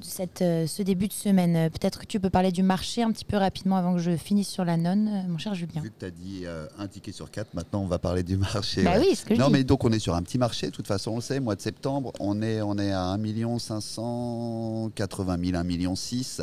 cette, 0.02 0.42
euh, 0.42 0.66
ce 0.66 0.82
début 0.82 1.08
de 1.08 1.14
semaine. 1.14 1.70
Peut-être 1.70 2.00
que 2.00 2.06
tu 2.06 2.20
peux 2.20 2.30
parler 2.32 2.52
du 2.52 2.64
marché 2.64 3.04
un 3.04 3.12
petit 3.12 3.26
peu 3.26 3.38
rapidement 3.38 3.76
avant 3.78 3.94
que 3.94 4.00
je 4.00 4.16
finisse 4.18 4.48
sur 4.50 4.66
la 4.66 4.78
nonne, 4.78 5.08
euh, 5.08 5.28
mon 5.30 5.38
cher 5.38 5.54
Julien. 5.54 5.82
Vu 5.82 5.92
que 5.92 6.00
tu 6.00 6.06
as 6.06 6.10
dit 6.12 6.42
euh, 6.46 6.66
un 6.80 6.88
ticket 6.88 7.12
sur 7.12 7.30
quatre, 7.30 7.54
maintenant 7.54 7.82
on 7.84 7.88
va 7.88 8.00
parler 8.00 8.24
du 8.24 8.36
marché. 8.38 8.84
Bah 8.84 8.94
ouais. 8.98 9.06
oui, 9.10 9.16
ce 9.16 9.26
que 9.26 9.36
je 9.36 9.40
Non, 9.40 9.48
dis. 9.48 9.54
mais 9.54 9.64
donc 9.64 9.84
on 9.84 9.92
est 9.92 10.00
sur 10.00 10.16
un 10.16 10.24
petit 10.24 10.40
marché, 10.40 10.68
de 10.68 10.72
toute 10.72 10.88
façon 10.88 11.12
on 11.12 11.16
le 11.18 11.22
sait, 11.22 11.40
mois 11.40 11.56
de 11.56 11.62
septembre, 11.62 12.12
on 12.20 12.42
est, 12.42 12.62
on 12.62 12.78
est 12.80 12.92
à 12.92 13.04
1 13.12 13.60
580 13.60 15.38
000, 15.46 15.58
1 15.58 15.64
million 15.64 15.96
6. 15.96 16.42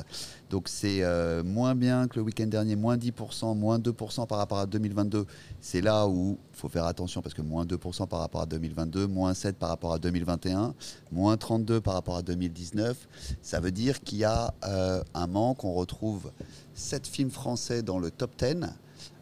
Donc 0.50 0.68
c'est 0.68 1.02
euh, 1.02 1.42
moins 1.42 1.74
bien 1.74 2.06
que 2.06 2.16
le 2.16 2.22
week-end 2.22 2.46
dernier, 2.46 2.76
moins 2.76 2.96
10%, 2.96 3.56
moins 3.56 3.78
2% 3.78 4.26
par 4.26 4.38
rapport 4.38 4.58
à 4.58 4.66
2022. 4.66 5.26
C'est 5.60 5.80
là 5.80 6.06
où 6.06 6.38
il 6.52 6.56
faut 6.56 6.68
faire 6.68 6.84
attention 6.84 7.22
parce 7.22 7.34
que 7.34 7.42
moins 7.42 7.64
2% 7.64 8.06
par 8.06 8.20
rapport 8.20 8.42
à 8.42 8.46
2022, 8.46 9.06
moins 9.06 9.32
7% 9.32 9.54
par 9.54 9.70
rapport 9.70 9.92
à 9.92 9.98
2021, 9.98 10.74
moins 11.12 11.36
32 11.36 11.80
par 11.80 11.94
rapport 11.94 12.16
à 12.16 12.22
2019. 12.22 13.08
Ça 13.42 13.60
veut 13.60 13.72
dire 13.72 14.00
qu'il 14.00 14.18
y 14.18 14.24
a 14.24 14.54
euh, 14.64 15.02
un 15.14 15.26
manque. 15.26 15.64
On 15.64 15.74
retrouve 15.74 16.30
7 16.74 17.06
films 17.06 17.30
français 17.30 17.82
dans 17.82 17.98
le 17.98 18.10
top 18.10 18.32
10. 18.38 18.68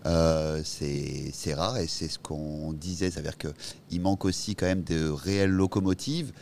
Euh, 0.04 0.60
c'est 0.64 1.54
rare 1.54 1.78
et 1.78 1.86
c'est 1.86 2.08
ce 2.08 2.18
qu'on 2.18 2.72
disait, 2.72 3.10
c'est-à-dire 3.10 3.36
qu'il 3.38 4.00
manque 4.00 4.24
aussi 4.24 4.56
quand 4.56 4.66
même 4.66 4.82
de 4.82 5.08
réelles 5.08 5.50
locomotives. 5.50 6.32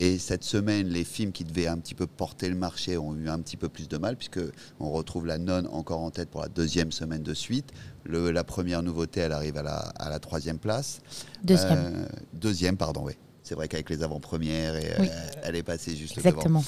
Et 0.00 0.18
cette 0.18 0.44
semaine, 0.44 0.86
les 0.88 1.02
films 1.02 1.32
qui 1.32 1.42
devaient 1.44 1.66
un 1.66 1.78
petit 1.78 1.94
peu 1.94 2.06
porter 2.06 2.48
le 2.48 2.54
marché 2.54 2.96
ont 2.96 3.16
eu 3.16 3.28
un 3.28 3.40
petit 3.40 3.56
peu 3.56 3.68
plus 3.68 3.88
de 3.88 3.96
mal, 3.96 4.16
puisque 4.16 4.38
on 4.78 4.90
retrouve 4.92 5.26
La 5.26 5.38
Nonne 5.38 5.66
encore 5.72 6.00
en 6.00 6.10
tête 6.12 6.30
pour 6.30 6.40
la 6.40 6.48
deuxième 6.48 6.92
semaine 6.92 7.22
de 7.24 7.34
suite. 7.34 7.72
Le- 8.04 8.30
la 8.30 8.44
première 8.44 8.82
nouveauté, 8.84 9.20
elle 9.20 9.32
arrive 9.32 9.56
à 9.56 9.62
la, 9.62 9.76
à 9.76 10.08
la 10.08 10.20
troisième 10.20 10.58
place. 10.58 11.00
Deuxième. 11.42 11.78
Euh, 11.78 12.06
deuxième, 12.32 12.76
pardon, 12.76 13.02
oui. 13.04 13.14
C'est 13.42 13.54
vrai 13.56 13.66
qu'avec 13.66 13.90
les 13.90 14.02
avant-premières, 14.04 14.74
Oui. 14.74 15.08
euh, 15.10 15.30
elle 15.42 15.56
est 15.56 15.62
passée 15.64 15.96
juste 15.96 16.16
Exactement. 16.18 16.60
devant. 16.60 16.64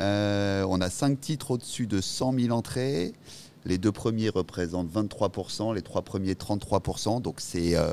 Euh, 0.00 0.64
on 0.68 0.80
a 0.80 0.90
cinq 0.90 1.20
titres 1.20 1.52
au-dessus 1.52 1.86
de 1.86 2.00
100 2.00 2.32
000 2.38 2.50
entrées. 2.56 3.12
Les 3.64 3.78
deux 3.78 3.92
premiers 3.92 4.30
représentent 4.30 4.90
23%, 4.92 5.74
les 5.74 5.82
trois 5.82 6.02
premiers 6.02 6.34
33%. 6.34 7.20
Donc 7.20 7.36
c'est 7.40 7.72
euh, 7.76 7.84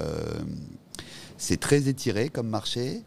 c'est 1.38 1.59
très 1.59 1.88
étiré 1.89 2.30
comme 2.30 2.47
marché. 2.47 3.01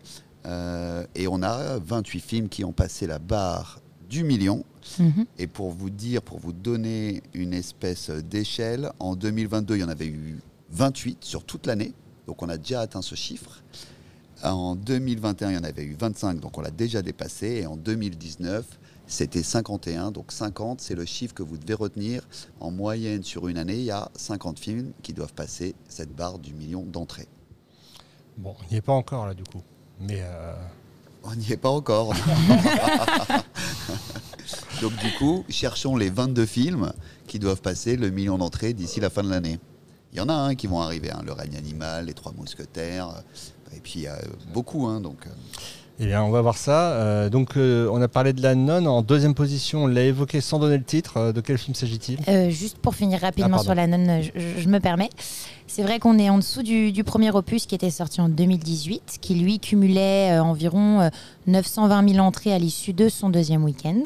Euh, 0.46 1.04
et 1.14 1.28
on 1.28 1.42
a 1.42 1.78
28 1.78 2.20
films 2.20 2.48
qui 2.48 2.64
ont 2.64 2.72
passé 2.72 3.06
la 3.06 3.18
barre 3.18 3.80
du 4.08 4.22
million. 4.24 4.64
Mhm. 4.98 5.26
Et 5.38 5.46
pour 5.46 5.70
vous 5.70 5.90
dire, 5.90 6.22
pour 6.22 6.38
vous 6.38 6.52
donner 6.52 7.22
une 7.34 7.52
espèce 7.52 8.10
d'échelle, 8.10 8.92
en 9.00 9.16
2022, 9.16 9.76
il 9.76 9.80
y 9.80 9.84
en 9.84 9.88
avait 9.88 10.06
eu 10.06 10.38
28 10.70 11.24
sur 11.24 11.44
toute 11.44 11.66
l'année. 11.66 11.92
Donc 12.26 12.42
on 12.42 12.48
a 12.48 12.56
déjà 12.56 12.80
atteint 12.80 13.02
ce 13.02 13.14
chiffre. 13.14 13.62
En 14.42 14.76
2021, 14.76 15.50
il 15.50 15.54
y 15.54 15.58
en 15.58 15.64
avait 15.64 15.84
eu 15.84 15.96
25, 15.98 16.40
donc 16.40 16.58
on 16.58 16.60
l'a 16.60 16.70
déjà 16.70 17.02
dépassé. 17.02 17.60
Et 17.62 17.66
en 17.66 17.76
2019, 17.76 18.64
c'était 19.06 19.42
51. 19.42 20.12
Donc 20.12 20.30
50, 20.30 20.80
c'est 20.80 20.94
le 20.94 21.04
chiffre 21.04 21.34
que 21.34 21.42
vous 21.42 21.58
devez 21.58 21.74
retenir. 21.74 22.22
En 22.60 22.70
moyenne, 22.70 23.22
sur 23.22 23.48
une 23.48 23.58
année, 23.58 23.76
il 23.78 23.84
y 23.84 23.90
a 23.90 24.10
50 24.14 24.58
films 24.58 24.92
qui 25.02 25.12
doivent 25.12 25.32
passer 25.32 25.74
cette 25.88 26.14
barre 26.14 26.38
du 26.38 26.54
million 26.54 26.82
d'entrées. 26.82 27.28
Bon, 28.36 28.54
on 28.60 28.70
n'y 28.70 28.76
est 28.76 28.82
pas 28.82 28.92
encore 28.92 29.26
là 29.26 29.34
du 29.34 29.44
coup. 29.44 29.62
Mais 30.00 30.20
euh, 30.22 30.52
On 31.24 31.34
n'y 31.34 31.52
est 31.52 31.56
pas 31.56 31.70
encore. 31.70 32.12
Donc 34.82 34.94
du 34.96 35.12
coup, 35.18 35.44
cherchons 35.48 35.96
les 35.96 36.10
22 36.10 36.46
films 36.46 36.92
qui 37.26 37.38
doivent 37.38 37.62
passer 37.62 37.96
le 37.96 38.10
million 38.10 38.38
d'entrées 38.38 38.74
d'ici 38.74 39.00
la 39.00 39.10
fin 39.10 39.22
de 39.22 39.30
l'année. 39.30 39.58
Il 40.12 40.18
y 40.18 40.20
en 40.20 40.28
a 40.28 40.34
un 40.34 40.54
qui 40.54 40.66
vont 40.66 40.80
arriver, 40.80 41.10
hein, 41.10 41.22
Le 41.24 41.32
règne 41.32 41.56
animal, 41.56 42.06
Les 42.06 42.14
Trois 42.14 42.32
Mousquetaires, 42.32 43.22
et 43.74 43.80
puis 43.80 43.94
il 43.96 44.02
y 44.02 44.06
a 44.06 44.18
beaucoup. 44.52 44.86
hein, 44.86 45.00
donc, 45.00 45.26
euh, 45.26 45.30
eh 45.98 46.06
bien, 46.06 46.22
on 46.22 46.30
va 46.30 46.42
voir 46.42 46.56
ça. 46.58 46.90
Euh, 46.92 47.28
donc, 47.30 47.56
euh, 47.56 47.88
on 47.90 48.02
a 48.02 48.08
parlé 48.08 48.32
de 48.32 48.42
la 48.42 48.54
nonne 48.54 48.86
en 48.86 49.00
deuxième 49.02 49.34
position. 49.34 49.84
On 49.84 49.86
l'a 49.86 50.02
évoqué 50.04 50.40
sans 50.40 50.58
donner 50.58 50.76
le 50.76 50.84
titre. 50.84 51.16
Euh, 51.16 51.32
de 51.32 51.40
quel 51.40 51.56
film 51.56 51.74
s'agit-il? 51.74 52.18
Euh, 52.28 52.50
juste 52.50 52.76
pour 52.78 52.94
finir 52.94 53.18
Ah, 53.22 53.26
rapidement 53.26 53.50
pardon. 53.50 53.64
sur 53.64 53.74
la 53.74 53.86
nonne, 53.86 54.22
je, 54.22 54.60
je- 54.60 54.68
me 54.68 54.78
permets. 54.78 55.08
C'est 55.66 55.82
vrai 55.82 55.98
qu'on 55.98 56.18
est 56.18 56.28
en 56.30 56.36
dessous 56.38 56.62
du, 56.62 56.92
du 56.92 57.02
premier 57.02 57.30
opus 57.30 57.66
qui 57.66 57.74
était 57.74 57.90
sorti 57.90 58.20
en 58.20 58.28
2018, 58.28 59.18
qui 59.20 59.34
lui 59.36 59.58
cumulait 59.58 60.32
euh, 60.38 60.42
environ 60.42 61.00
euh, 61.00 61.08
920 61.46 62.08
000 62.14 62.24
entrées 62.24 62.52
à 62.52 62.58
l'issue 62.58 62.92
de 62.92 63.08
son 63.08 63.30
deuxième 63.30 63.64
week-end. 63.64 63.96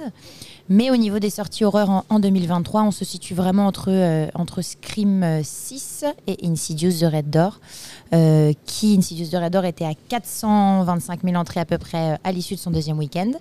Mais 0.73 0.89
au 0.93 0.97
niveau 0.97 1.19
des 1.19 1.31
sorties 1.31 1.65
horreur 1.65 1.91
en, 1.91 2.05
en 2.09 2.21
2023, 2.21 2.85
on 2.85 2.91
se 2.93 3.05
situe 3.05 3.35
vraiment 3.35 3.67
entre, 3.67 3.91
euh, 3.91 4.29
entre 4.35 4.63
Scream 4.63 5.25
euh, 5.25 5.41
6 5.43 6.05
et 6.29 6.47
Insidious 6.47 7.01
The 7.01 7.13
Red 7.13 7.29
Door, 7.29 7.59
euh, 8.15 8.53
qui, 8.67 8.95
Insidious 8.97 9.31
The 9.31 9.43
Red 9.43 9.53
Door, 9.53 9.65
était 9.65 9.85
à 9.85 9.95
425 10.09 11.25
000 11.25 11.35
entrées 11.35 11.59
à 11.59 11.65
peu 11.65 11.77
près 11.77 12.13
euh, 12.13 12.17
à 12.23 12.31
l'issue 12.31 12.55
de 12.55 12.61
son 12.61 12.71
deuxième 12.71 12.99
week-end, 12.99 13.33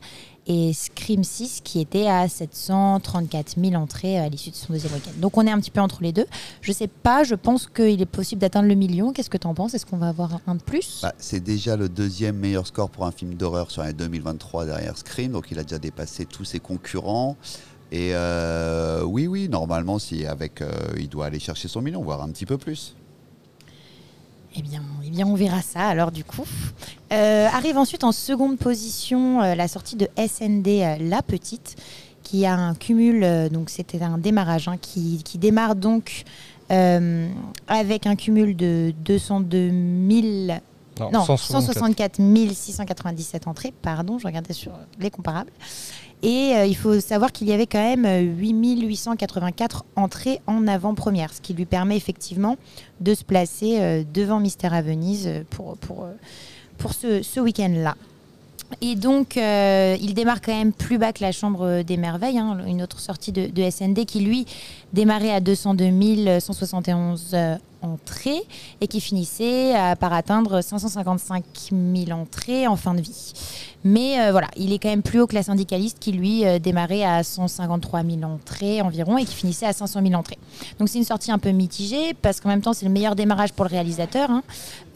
et 0.49 0.73
Scream 0.73 1.23
6 1.23 1.61
qui 1.63 1.79
était 1.79 2.07
à 2.07 2.27
734 2.27 3.55
000 3.57 3.75
entrées 3.75 4.19
euh, 4.19 4.25
à 4.25 4.29
l'issue 4.29 4.49
de 4.49 4.55
son 4.55 4.73
deuxième 4.73 4.93
week-end. 4.93 5.11
Donc 5.17 5.37
on 5.37 5.45
est 5.45 5.51
un 5.51 5.59
petit 5.59 5.71
peu 5.71 5.79
entre 5.79 6.01
les 6.01 6.11
deux. 6.11 6.25
Je 6.61 6.71
sais 6.71 6.87
pas, 6.87 7.23
je 7.23 7.35
pense 7.35 7.67
qu'il 7.67 8.01
est 8.01 8.07
possible 8.07 8.41
d'atteindre 8.41 8.67
le 8.67 8.75
million. 8.75 9.13
Qu'est-ce 9.13 9.29
que 9.29 9.37
tu 9.37 9.47
en 9.47 9.53
penses? 9.53 9.75
Est-ce 9.75 9.85
qu'on 9.85 9.97
va 9.97 10.09
avoir 10.09 10.41
un 10.47 10.55
de 10.55 10.61
plus? 10.61 11.01
Bah, 11.03 11.13
c'est 11.19 11.39
déjà 11.39 11.77
le 11.77 11.87
deuxième 11.87 12.35
meilleur 12.35 12.65
score 12.65 12.89
pour 12.89 13.05
un 13.05 13.11
film 13.11 13.35
d'horreur 13.35 13.69
sur 13.69 13.83
l'année 13.83 13.93
2023 13.93 14.65
derrière 14.65 14.97
Scream, 14.97 15.31
donc 15.31 15.51
il 15.51 15.59
a 15.59 15.63
déjà 15.63 15.77
dépassé 15.77 16.25
tous 16.25 16.45
ses 16.45 16.59
concurrents. 16.59 17.37
Et 17.91 18.11
euh, 18.13 19.03
oui, 19.03 19.27
oui, 19.27 19.49
normalement, 19.49 19.99
si 19.99 20.25
avec, 20.25 20.61
euh, 20.61 20.71
il 20.97 21.09
doit 21.09 21.25
aller 21.27 21.39
chercher 21.39 21.67
son 21.67 21.81
million, 21.81 22.03
voire 22.03 22.21
un 22.21 22.29
petit 22.29 22.45
peu 22.45 22.57
plus. 22.57 22.95
Eh 24.55 24.61
bien, 24.61 24.81
eh 25.05 25.09
bien, 25.09 25.27
on 25.27 25.35
verra 25.35 25.61
ça 25.61 25.87
alors 25.87 26.11
du 26.11 26.23
coup. 26.23 26.45
Euh, 27.11 27.47
arrive 27.47 27.77
ensuite 27.77 28.03
en 28.03 28.11
seconde 28.11 28.57
position 28.57 29.41
euh, 29.41 29.55
la 29.55 29.67
sortie 29.67 29.95
de 29.95 30.07
SND 30.17 30.67
euh, 30.67 30.95
La 30.99 31.21
Petite, 31.21 31.75
qui 32.23 32.45
a 32.45 32.55
un 32.55 32.75
cumul, 32.75 33.49
donc 33.51 33.69
c'était 33.69 34.01
un 34.01 34.17
démarrage, 34.17 34.67
hein, 34.67 34.77
qui, 34.79 35.21
qui 35.23 35.37
démarre 35.37 35.75
donc 35.75 36.23
avec 36.69 38.05
un 38.05 38.15
cumul 38.15 38.55
de 38.55 38.93
202 39.03 39.69
000... 39.69 40.59
Non, 40.99 41.11
Non, 41.11 41.23
164. 41.25 42.17
164 42.17 42.53
697 42.53 43.47
entrées, 43.47 43.73
pardon, 43.81 44.19
je 44.19 44.27
regardais 44.27 44.53
sur 44.53 44.73
les 44.99 45.09
comparables. 45.09 45.49
Et 46.21 46.53
euh, 46.53 46.65
il 46.65 46.75
faut 46.75 46.99
savoir 46.99 47.31
qu'il 47.31 47.47
y 47.47 47.53
avait 47.53 47.65
quand 47.65 47.81
même 47.81 48.05
euh, 48.05 48.21
8884 48.21 49.85
entrées 49.95 50.41
en 50.47 50.67
avant-première, 50.67 51.33
ce 51.33 51.39
qui 51.39 51.53
lui 51.53 51.65
permet 51.65 51.95
effectivement 51.95 52.57
de 52.99 53.13
se 53.13 53.23
placer 53.23 53.79
euh, 53.79 54.03
devant 54.13 54.39
Mystère 54.39 54.73
à 54.73 54.81
Venise 54.81 55.27
euh, 55.27 55.43
pour, 55.49 55.77
pour, 55.77 56.03
euh, 56.03 56.11
pour 56.77 56.93
ce, 56.93 57.21
ce 57.23 57.39
week-end-là. 57.39 57.95
Et 58.81 58.95
donc, 58.95 59.35
euh, 59.37 59.97
il 59.99 60.13
démarre 60.13 60.41
quand 60.41 60.55
même 60.55 60.73
plus 60.73 60.97
bas 60.97 61.11
que 61.11 61.23
la 61.23 61.31
Chambre 61.31 61.81
des 61.81 61.97
Merveilles, 61.97 62.37
hein, 62.37 62.59
une 62.67 62.83
autre 62.83 62.99
sortie 62.99 63.31
de, 63.31 63.47
de 63.47 63.69
SND 63.69 64.05
qui, 64.05 64.19
lui, 64.19 64.45
démarrait 64.93 65.31
à 65.31 65.39
202 65.39 66.39
171 66.39 67.31
euh, 67.33 67.55
entrées 67.81 68.41
et 68.81 68.87
qui 68.87 69.01
finissait 69.01 69.75
euh, 69.75 69.95
par 69.95 70.13
atteindre 70.13 70.61
555 70.61 71.43
000 71.71 72.11
entrées 72.11 72.67
en 72.67 72.75
fin 72.75 72.93
de 72.93 73.01
vie. 73.01 73.33
Mais 73.85 74.19
euh, 74.19 74.31
voilà, 74.31 74.49
il 74.57 74.73
est 74.73 74.79
quand 74.79 74.89
même 74.89 75.01
plus 75.03 75.21
haut 75.21 75.27
que 75.27 75.35
la 75.35 75.43
syndicaliste 75.43 75.99
qui 75.99 76.11
lui 76.11 76.45
euh, 76.45 76.59
démarrait 76.59 77.03
à 77.05 77.23
153 77.23 78.03
000 78.03 78.23
entrées 78.23 78.81
environ 78.81 79.17
et 79.17 79.23
qui 79.25 79.33
finissait 79.35 79.65
à 79.67 79.73
500 79.73 80.01
000 80.03 80.13
entrées. 80.15 80.37
Donc 80.79 80.89
c'est 80.89 80.97
une 80.97 81.05
sortie 81.05 81.31
un 81.31 81.39
peu 81.39 81.51
mitigée 81.51 82.13
parce 82.21 82.41
qu'en 82.41 82.49
même 82.49 82.61
temps 82.61 82.73
c'est 82.73 82.85
le 82.85 82.91
meilleur 82.91 83.15
démarrage 83.15 83.53
pour 83.53 83.63
le 83.65 83.69
réalisateur 83.69 84.29
hein, 84.31 84.43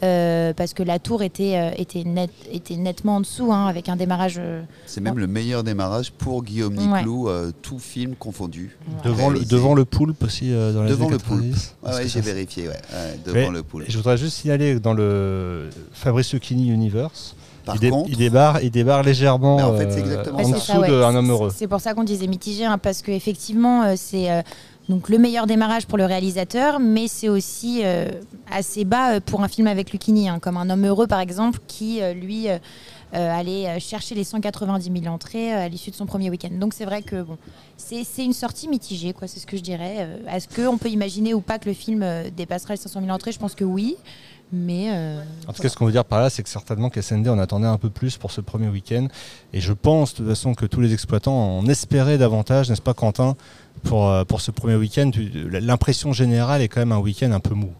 euh, 0.02 0.52
parce 0.52 0.74
que 0.74 0.82
la 0.82 0.98
tour 0.98 1.22
était, 1.22 1.56
euh, 1.56 1.70
était, 1.78 2.04
net, 2.04 2.30
était 2.52 2.76
nettement 2.76 3.16
en 3.16 3.20
dessous 3.20 3.50
hein, 3.52 3.66
avec 3.66 3.88
un 3.88 3.96
démarrage. 3.96 4.34
euh, 4.38 4.62
C'est 4.86 5.00
même 5.00 5.18
le 5.18 5.26
meilleur 5.26 5.64
démarrage 5.64 6.12
pour 6.12 6.42
Guillaume 6.42 6.76
Ouais. 6.76 6.98
Niclou, 6.98 7.28
euh, 7.28 7.52
tout 7.62 7.78
film 7.78 8.14
confondu. 8.16 8.76
Devant 9.04 9.30
le, 9.30 9.40
devant 9.44 9.74
le 9.74 9.84
poulpe 9.86 10.22
aussi 10.24 10.52
euh, 10.52 10.72
dans 10.72 10.82
les 10.82 10.90
Devant 10.90 11.04
années 11.06 11.12
le 11.14 11.18
90. 11.18 11.40
poulpe. 11.40 11.54
Ouais, 11.54 11.68
Parce 11.82 11.96
ouais, 11.96 12.02
que 12.02 12.08
j'ai 12.08 12.20
vérifié, 12.20 12.68
ouais, 12.92 13.18
devant 13.24 13.34
Mais 13.34 13.50
le 13.50 13.62
poulpe. 13.62 13.86
Je 13.88 13.96
voudrais 13.96 14.16
juste 14.16 14.36
signaler 14.38 14.74
que 14.74 14.78
dans 14.78 14.92
le 14.94 15.68
Fabrice 15.92 16.32
Lucchini 16.32 16.68
Universe, 16.68 17.34
Par 17.64 17.76
il, 17.76 17.80
dé- 17.80 17.90
contre- 17.90 18.08
il 18.10 18.16
débarre, 18.16 18.62
il 18.62 18.70
débarre 18.70 19.02
légèrement 19.02 19.56
Mais 19.56 19.62
en 19.62 19.76
fait, 19.76 19.86
euh, 19.86 19.96
exactement 19.98 20.38
en 20.38 20.44
c'est 20.44 20.52
dessous 20.52 20.78
ouais. 20.78 20.88
d'un 20.88 21.14
homme 21.14 21.30
heureux. 21.30 21.52
C'est 21.54 21.66
pour 21.68 21.80
ça 21.80 21.94
qu'on 21.94 22.04
disait 22.04 22.26
mitigé, 22.26 22.64
hein, 22.64 22.78
parce 22.78 23.00
qu'effectivement, 23.02 23.82
euh, 23.84 23.94
c'est 23.96 24.30
euh, 24.30 24.42
donc 24.88 25.08
le 25.08 25.16
meilleur 25.18 25.46
démarrage 25.46 25.86
pour 25.86 25.96
le 25.96 26.04
réalisateur, 26.04 26.78
mais 26.78 27.08
c'est 27.08 27.28
aussi 27.30 27.80
euh, 27.84 28.06
assez 28.52 28.84
bas 28.84 29.14
euh, 29.14 29.20
pour 29.24 29.42
un 29.42 29.48
film 29.48 29.66
avec 29.66 29.92
Lucchini, 29.92 30.28
hein, 30.28 30.38
comme 30.40 30.56
Un 30.58 30.68
homme 30.68 30.84
heureux 30.84 31.06
par 31.06 31.20
exemple, 31.20 31.58
qui 31.66 32.02
euh, 32.02 32.12
lui 32.12 32.48
euh, 33.14 33.38
allait 33.38 33.68
euh, 33.68 33.78
chercher 33.78 34.14
les 34.14 34.24
190 34.24 35.02
000 35.02 35.12
entrées 35.12 35.52
euh, 35.52 35.64
à 35.64 35.68
l'issue 35.68 35.90
de 35.90 35.96
son 35.96 36.06
premier 36.06 36.30
week-end. 36.30 36.50
Donc 36.52 36.74
c'est 36.74 36.84
vrai 36.84 37.02
que 37.02 37.22
bon, 37.22 37.38
c'est 37.76 38.24
une 38.24 38.32
sortie 38.32 38.68
mitigée, 38.68 39.12
quoi, 39.12 39.28
c'est 39.28 39.40
ce 39.40 39.46
que 39.46 39.56
je 39.56 39.62
dirais. 39.62 40.08
Est-ce 40.30 40.48
qu'on 40.48 40.78
peut 40.78 40.88
imaginer 40.88 41.34
ou 41.34 41.40
pas 41.40 41.58
que 41.58 41.68
le 41.68 41.74
film 41.74 42.04
dépassera 42.36 42.74
les 42.74 42.80
500 42.80 43.00
000 43.00 43.12
entrées? 43.12 43.32
Je 43.32 43.38
pense 43.38 43.54
que 43.54 43.64
oui. 43.64 43.96
Mais 44.52 44.90
euh, 44.92 45.22
En 45.48 45.52
tout 45.52 45.62
cas, 45.62 45.68
ce 45.68 45.76
qu'on 45.76 45.86
veut 45.86 45.92
dire 45.92 46.04
par 46.04 46.20
là, 46.20 46.30
c'est 46.30 46.42
que 46.42 46.48
certainement 46.48 46.88
qu'SND 46.90 47.28
en 47.28 47.38
attendait 47.38 47.66
un 47.66 47.78
peu 47.78 47.90
plus 47.90 48.16
pour 48.16 48.30
ce 48.30 48.40
premier 48.40 48.68
week-end. 48.68 49.08
Et 49.52 49.60
je 49.60 49.72
pense 49.72 50.12
de 50.12 50.18
toute 50.18 50.28
façon 50.28 50.54
que 50.54 50.66
tous 50.66 50.80
les 50.80 50.92
exploitants 50.92 51.58
en 51.58 51.66
espéraient 51.66 52.18
davantage, 52.18 52.70
n'est-ce 52.70 52.82
pas, 52.82 52.94
Quentin, 52.94 53.36
pour, 53.82 54.12
pour 54.26 54.40
ce 54.40 54.50
premier 54.50 54.76
week-end? 54.76 55.10
L'impression 55.50 56.12
générale 56.12 56.62
est 56.62 56.68
quand 56.68 56.80
même 56.80 56.92
un 56.92 56.98
week-end 56.98 57.32
un 57.32 57.40
peu 57.40 57.54
mou. 57.54 57.72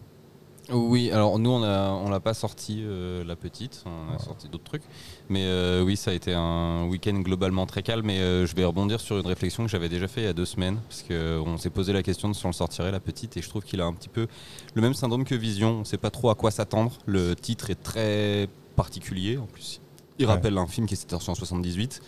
Oui, 0.71 1.11
alors 1.11 1.37
nous 1.37 1.51
on 1.51 1.61
a, 1.63 1.91
on 1.91 2.09
l'a 2.09 2.19
pas 2.19 2.33
sorti 2.33 2.81
euh, 2.83 3.23
la 3.23 3.35
petite, 3.35 3.83
on 3.85 4.15
a 4.15 4.17
sorti 4.17 4.49
d'autres 4.49 4.63
trucs, 4.63 4.81
mais 5.29 5.43
euh, 5.45 5.83
oui 5.83 5.95
ça 5.95 6.09
a 6.09 6.13
été 6.15 6.33
un 6.33 6.87
week-end 6.87 7.13
globalement 7.19 7.67
très 7.67 7.83
calme. 7.83 8.09
Et 8.09 8.19
euh, 8.19 8.47
je 8.47 8.55
vais 8.55 8.65
rebondir 8.65 8.99
sur 8.99 9.19
une 9.19 9.27
réflexion 9.27 9.63
que 9.63 9.69
j'avais 9.69 9.89
déjà 9.89 10.07
fait 10.07 10.21
il 10.21 10.25
y 10.25 10.27
a 10.27 10.33
deux 10.33 10.45
semaines, 10.45 10.79
parce 10.89 11.03
qu'on 11.03 11.57
s'est 11.59 11.69
posé 11.69 11.93
la 11.93 12.01
question 12.01 12.29
de 12.29 12.33
si 12.33 12.43
on 12.45 12.49
le 12.49 12.53
sortirait 12.53 12.91
la 12.91 12.99
petite, 12.99 13.37
et 13.37 13.43
je 13.43 13.49
trouve 13.49 13.63
qu'il 13.63 13.79
a 13.79 13.85
un 13.85 13.93
petit 13.93 14.09
peu 14.09 14.25
le 14.73 14.81
même 14.81 14.95
syndrome 14.95 15.23
que 15.23 15.35
Vision. 15.35 15.81
On 15.81 15.83
sait 15.83 15.97
pas 15.97 16.09
trop 16.09 16.31
à 16.31 16.35
quoi 16.35 16.49
s'attendre. 16.49 16.93
Le 17.05 17.35
titre 17.35 17.69
est 17.69 17.81
très 17.83 18.49
particulier 18.75 19.37
en 19.37 19.45
plus. 19.45 19.81
Il 20.17 20.25
Ouais. 20.25 20.31
rappelle 20.31 20.57
un 20.57 20.65
film 20.67 20.87
qui 20.87 20.95
s'était 20.95 21.11
sorti 21.11 21.29
en 21.29 21.35
78, 21.35 22.01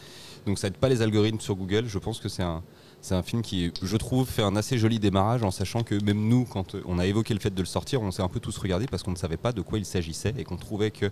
donc 0.48 0.58
ça 0.58 0.68
aide 0.68 0.78
pas 0.78 0.90
les 0.90 1.04
algorithmes 1.04 1.42
sur 1.42 1.56
Google. 1.56 1.86
Je 1.88 2.00
pense 2.00 2.20
que 2.20 2.28
c'est 2.30 2.42
un 2.44 2.64
c'est 3.02 3.16
un 3.16 3.24
film 3.24 3.42
qui, 3.42 3.72
je 3.82 3.98
trouve, 3.98 4.28
fait 4.28 4.42
un 4.42 4.56
assez 4.56 4.78
joli 4.78 5.00
démarrage 5.00 5.44
en 5.44 5.52
sachant 5.52 5.84
que 5.84 5.96
même 6.04 6.28
nous, 6.28 6.46
quand 6.46 6.76
euh, 6.76 6.82
on 6.86 7.00
a 7.00 7.06
évoqué 7.06 7.34
le 7.34 7.40
fait 7.40 7.54
de 7.54 7.60
le 7.60 7.66
sortir, 7.66 8.02
on 8.02 8.12
s'est 8.12 8.24
un 8.24 8.28
peu 8.28 8.40
tous 8.40 8.58
regardés 8.58 8.88
parce 8.88 9.04
qu'on 9.04 9.12
ne 9.12 9.18
savait 9.18 9.38
pas 9.38 9.52
de 9.52 9.62
quoi 9.62 9.78
il 9.78 9.86
s'agissait 9.86 10.34
et 10.38 10.44
qu'on 10.44 10.58
trouvait 10.58 10.92
que, 10.92 11.12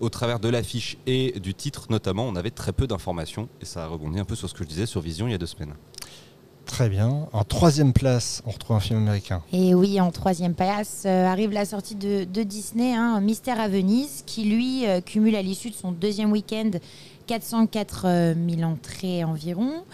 au 0.00 0.08
travers 0.08 0.40
de 0.40 0.48
l'affiche 0.48 0.98
et 1.06 1.38
du 1.40 1.54
titre 1.54 1.86
notamment, 1.90 2.26
on 2.26 2.36
avait 2.36 2.50
très 2.50 2.72
peu 2.72 2.86
d'informations. 2.86 3.48
Et 3.60 3.64
ça 3.64 3.84
a 3.84 3.86
rebondi 3.86 4.18
un 4.18 4.24
peu 4.24 4.34
sur 4.34 4.48
ce 4.48 4.54
que 4.54 4.64
je 4.64 4.68
disais 4.68 4.86
sur 4.86 5.00
Vision 5.00 5.28
il 5.28 5.32
y 5.32 5.34
a 5.34 5.38
deux 5.38 5.46
semaines. 5.46 5.74
Très 6.66 6.88
bien. 6.88 7.28
En 7.32 7.44
troisième 7.44 7.92
place, 7.92 8.42
on 8.46 8.50
retrouve 8.50 8.76
un 8.76 8.80
film 8.80 9.00
américain. 9.00 9.42
Et 9.52 9.74
oui, 9.74 10.00
en 10.00 10.10
troisième 10.10 10.54
place 10.54 11.02
euh, 11.06 11.26
arrive 11.26 11.50
la 11.50 11.64
sortie 11.64 11.96
de, 11.96 12.24
de 12.24 12.42
Disney, 12.42 12.94
hein, 12.94 13.20
Mystère 13.20 13.60
à 13.60 13.68
Venise, 13.68 14.22
qui 14.26 14.44
lui 14.44 14.86
euh, 14.86 15.00
cumule 15.00 15.36
à 15.36 15.42
l'issue 15.42 15.70
de 15.70 15.74
son 15.74 15.92
deuxième 15.92 16.30
week-end 16.30 16.70
404 17.26 18.34
000 18.48 18.62
entrées 18.62 19.24
environ. 19.24 19.84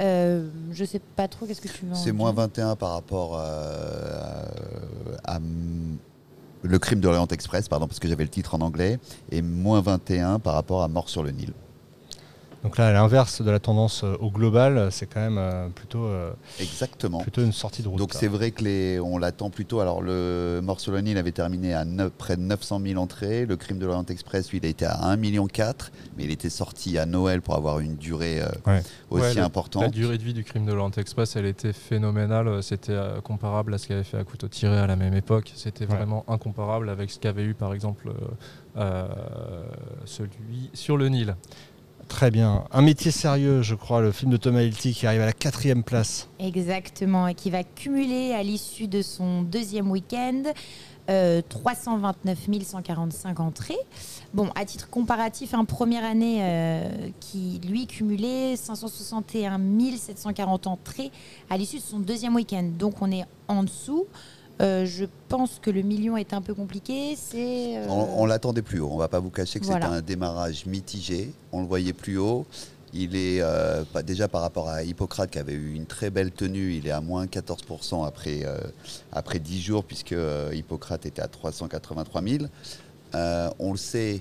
Euh, 0.00 0.48
je 0.72 0.84
sais 0.84 1.00
pas 1.16 1.26
trop, 1.28 1.46
qu'est-ce 1.46 1.60
que 1.60 1.68
tu 1.68 1.84
C'est 1.94 2.12
moins 2.12 2.32
21 2.32 2.76
par 2.76 2.92
rapport 2.92 3.36
euh, 3.38 4.46
à, 5.24 5.36
à 5.36 5.40
Le 6.62 6.78
crime 6.78 7.00
d'Orient 7.00 7.26
Express, 7.26 7.68
pardon, 7.68 7.86
parce 7.86 7.98
que 7.98 8.08
j'avais 8.08 8.24
le 8.24 8.30
titre 8.30 8.54
en 8.54 8.60
anglais, 8.60 8.98
et 9.30 9.42
moins 9.42 9.80
21 9.80 10.38
par 10.38 10.54
rapport 10.54 10.82
à 10.82 10.88
Mort 10.88 11.08
sur 11.08 11.22
le 11.22 11.30
Nil. 11.30 11.52
Donc 12.64 12.76
là, 12.76 12.88
à 12.88 12.92
l'inverse 12.92 13.40
de 13.40 13.50
la 13.50 13.60
tendance 13.60 14.02
euh, 14.02 14.16
au 14.20 14.30
global, 14.30 14.88
c'est 14.90 15.06
quand 15.06 15.20
même 15.20 15.38
euh, 15.38 15.68
plutôt, 15.68 16.04
euh, 16.04 16.32
Exactement. 16.60 17.18
plutôt 17.20 17.42
une 17.42 17.52
sortie 17.52 17.82
de 17.82 17.88
route. 17.88 17.98
Donc 17.98 18.14
c'est 18.14 18.26
vrai 18.26 18.50
que 18.50 18.64
les, 18.64 18.98
on 18.98 19.16
l'attend 19.18 19.50
plutôt. 19.50 19.80
Alors 19.80 20.02
le 20.02 20.60
le 20.88 21.00
Nil 21.00 21.18
avait 21.18 21.32
terminé 21.32 21.74
à 21.74 21.84
près 22.16 22.36
de 22.36 22.42
900 22.42 22.80
000 22.84 23.00
entrées. 23.00 23.46
Le 23.46 23.56
Crime 23.56 23.78
de 23.78 23.86
l'Orient 23.86 24.04
Express, 24.06 24.50
lui, 24.50 24.58
il 24.58 24.66
a 24.66 24.68
été 24.68 24.84
à 24.86 24.94
1,4 24.96 25.16
million, 25.18 25.46
mais 26.16 26.24
il 26.24 26.30
était 26.30 26.50
sorti 26.50 26.98
à 26.98 27.06
Noël 27.06 27.42
pour 27.42 27.54
avoir 27.54 27.78
une 27.80 27.96
durée 27.96 28.42
euh, 28.42 28.48
Ouais. 28.66 28.82
aussi 29.10 29.36
Ouais, 29.36 29.40
importante. 29.40 29.82
La 29.82 29.88
durée 29.88 30.18
de 30.18 30.22
vie 30.22 30.34
du 30.34 30.44
crime 30.44 30.66
de 30.66 30.72
l'Orient 30.72 30.90
Express, 30.96 31.36
elle 31.36 31.46
était 31.46 31.72
phénoménale. 31.72 32.48
Euh, 32.48 32.62
C'était 32.62 32.92
euh, 32.92 33.20
comparable 33.20 33.74
à 33.74 33.78
ce 33.78 33.86
qu'avait 33.88 34.04
fait 34.04 34.18
à 34.18 34.24
couteau 34.24 34.48
tiré 34.48 34.76
à 34.78 34.86
la 34.86 34.96
même 34.96 35.14
époque. 35.14 35.52
C'était 35.54 35.86
Ouais. 35.86 35.94
vraiment 35.96 36.24
incomparable 36.28 36.88
avec 36.90 37.10
ce 37.10 37.18
qu'avait 37.18 37.44
eu 37.44 37.54
par 37.54 37.72
exemple 37.72 38.08
euh, 38.08 38.12
euh, 38.76 39.08
celui 40.04 40.70
sur 40.74 40.96
le 40.96 41.08
Nil. 41.08 41.36
Très 42.08 42.30
bien. 42.30 42.64
Un 42.72 42.82
métier 42.82 43.10
sérieux, 43.10 43.62
je 43.62 43.74
crois, 43.74 44.00
le 44.00 44.12
film 44.12 44.32
de 44.32 44.36
Thomas 44.36 44.62
Hilty 44.62 44.92
qui 44.92 45.06
arrive 45.06 45.20
à 45.20 45.26
la 45.26 45.32
quatrième 45.32 45.84
place. 45.84 46.28
Exactement, 46.38 47.28
et 47.28 47.34
qui 47.34 47.50
va 47.50 47.62
cumuler 47.62 48.32
à 48.32 48.42
l'issue 48.42 48.88
de 48.88 49.02
son 49.02 49.42
deuxième 49.42 49.90
week-end 49.90 50.42
euh, 51.10 51.40
329 51.48 52.38
145 52.64 53.40
entrées. 53.40 53.78
Bon, 54.34 54.50
à 54.54 54.66
titre 54.66 54.90
comparatif, 54.90 55.54
un 55.54 55.64
première 55.64 56.04
année 56.04 56.38
euh, 56.40 57.08
qui 57.20 57.60
lui 57.66 57.86
cumulait 57.86 58.56
561 58.56 59.58
740 59.96 60.66
entrées 60.66 61.10
à 61.48 61.56
l'issue 61.56 61.76
de 61.76 61.82
son 61.82 61.98
deuxième 61.98 62.34
week-end. 62.34 62.70
Donc 62.78 63.00
on 63.00 63.10
est 63.10 63.24
en 63.48 63.62
dessous. 63.62 64.06
Euh, 64.60 64.84
je 64.86 65.04
pense 65.28 65.58
que 65.62 65.70
le 65.70 65.82
million 65.82 66.16
est 66.16 66.32
un 66.32 66.40
peu 66.42 66.54
compliqué. 66.54 67.14
C'est 67.16 67.78
euh, 67.78 67.86
On, 67.88 68.22
on 68.22 68.26
l'attendait 68.26 68.62
plus 68.62 68.80
haut. 68.80 68.90
On 68.92 68.96
va 68.96 69.08
pas 69.08 69.20
vous 69.20 69.30
cacher 69.30 69.60
que 69.60 69.64
Voilà. 69.66 69.86
c'était 69.86 69.96
un 69.98 70.02
démarrage 70.02 70.66
mitigé. 70.66 71.32
On 71.52 71.60
le 71.62 71.66
voyait 71.66 71.92
plus 71.92 72.18
haut. 72.18 72.46
Il 72.94 73.16
est 73.16 73.40
euh, 73.42 73.84
pas, 73.92 74.02
déjà 74.02 74.28
par 74.28 74.40
rapport 74.40 74.68
à 74.68 74.82
Hippocrate 74.82 75.30
qui 75.30 75.38
avait 75.38 75.52
eu 75.52 75.74
une 75.74 75.86
très 75.86 76.10
belle 76.10 76.32
tenue. 76.32 76.72
Il 76.74 76.86
est 76.86 76.90
à 76.90 77.00
moins 77.00 77.26
14% 77.26 78.06
après, 78.06 78.44
après 79.12 79.38
10 79.38 79.60
jours 79.60 79.84
puisque 79.84 80.14
Hippocrate 80.52 81.06
était 81.06 81.22
à 81.22 81.28
383 81.28 82.22
000. 82.22 82.44
Euh, 83.14 83.50
on 83.58 83.72
le 83.72 83.78
sait. 83.78 84.20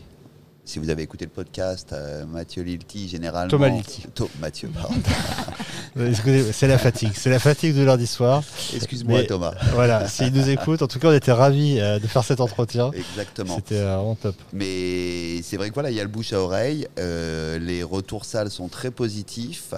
Si 0.68 0.80
vous 0.80 0.90
avez 0.90 1.02
écouté 1.04 1.24
le 1.24 1.32
podcast, 1.32 1.94
euh, 1.94 2.26
Mathieu 2.26 2.62
Lilti, 2.62 3.08
généralement. 3.08 3.50
Thomas 3.50 3.70
Lilti. 3.70 4.04
Tho- 4.14 4.30
Mathieu, 4.42 4.68
pardon. 4.68 4.96
C'est 6.52 6.68
la 6.68 6.78
fatigue, 6.78 7.14
c'est 7.16 7.30
la 7.30 7.40
fatigue 7.40 7.74
de 7.74 7.82
lundi 7.84 8.06
soir. 8.06 8.44
Excuse-moi, 8.76 9.24
Thomas. 9.24 9.54
Voilà, 9.74 10.08
s'il 10.10 10.32
nous 10.34 10.48
écoute, 10.50 10.82
en 10.82 10.88
tout 10.88 11.00
cas, 11.00 11.08
on 11.08 11.14
était 11.14 11.32
ravis 11.32 11.80
euh, 11.80 11.98
de 12.00 12.06
faire 12.06 12.24
cet 12.24 12.40
entretien. 12.42 12.92
Exactement. 12.92 13.56
C'était 13.56 13.78
euh, 13.80 13.96
vraiment 13.96 14.16
top. 14.16 14.36
Mais 14.54 15.42
c'est 15.42 15.56
vrai 15.58 15.70
que 15.70 15.74
voilà, 15.74 15.90
il 15.90 15.96
y 15.96 16.00
a 16.00 16.04
le 16.04 16.10
bouche 16.10 16.34
à 16.34 16.40
oreille. 16.42 16.88
euh, 17.00 17.58
les 17.60 17.82
retours 17.82 18.26
salles 18.26 18.52
sont 18.52 18.68
très 18.68 18.92
positifs. 18.92 19.74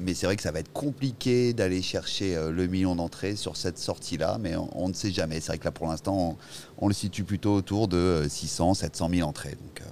Mais 0.00 0.14
c'est 0.14 0.26
vrai 0.26 0.34
que 0.36 0.42
ça 0.42 0.50
va 0.50 0.58
être 0.58 0.72
compliqué 0.72 1.52
d'aller 1.52 1.82
chercher 1.82 2.36
le 2.50 2.66
million 2.66 2.96
d'entrées 2.96 3.36
sur 3.36 3.56
cette 3.56 3.78
sortie-là. 3.78 4.38
Mais 4.40 4.56
on, 4.56 4.68
on 4.74 4.88
ne 4.88 4.94
sait 4.94 5.12
jamais. 5.12 5.38
C'est 5.40 5.48
vrai 5.48 5.58
que 5.58 5.64
là, 5.66 5.70
pour 5.70 5.86
l'instant, 5.86 6.36
on, 6.80 6.84
on 6.86 6.88
le 6.88 6.94
situe 6.94 7.22
plutôt 7.22 7.54
autour 7.54 7.86
de 7.86 7.96
euh, 7.96 8.28
600, 8.28 8.74
700 8.74 9.08
000 9.14 9.28
entrées. 9.28 9.50
Donc, 9.60 9.82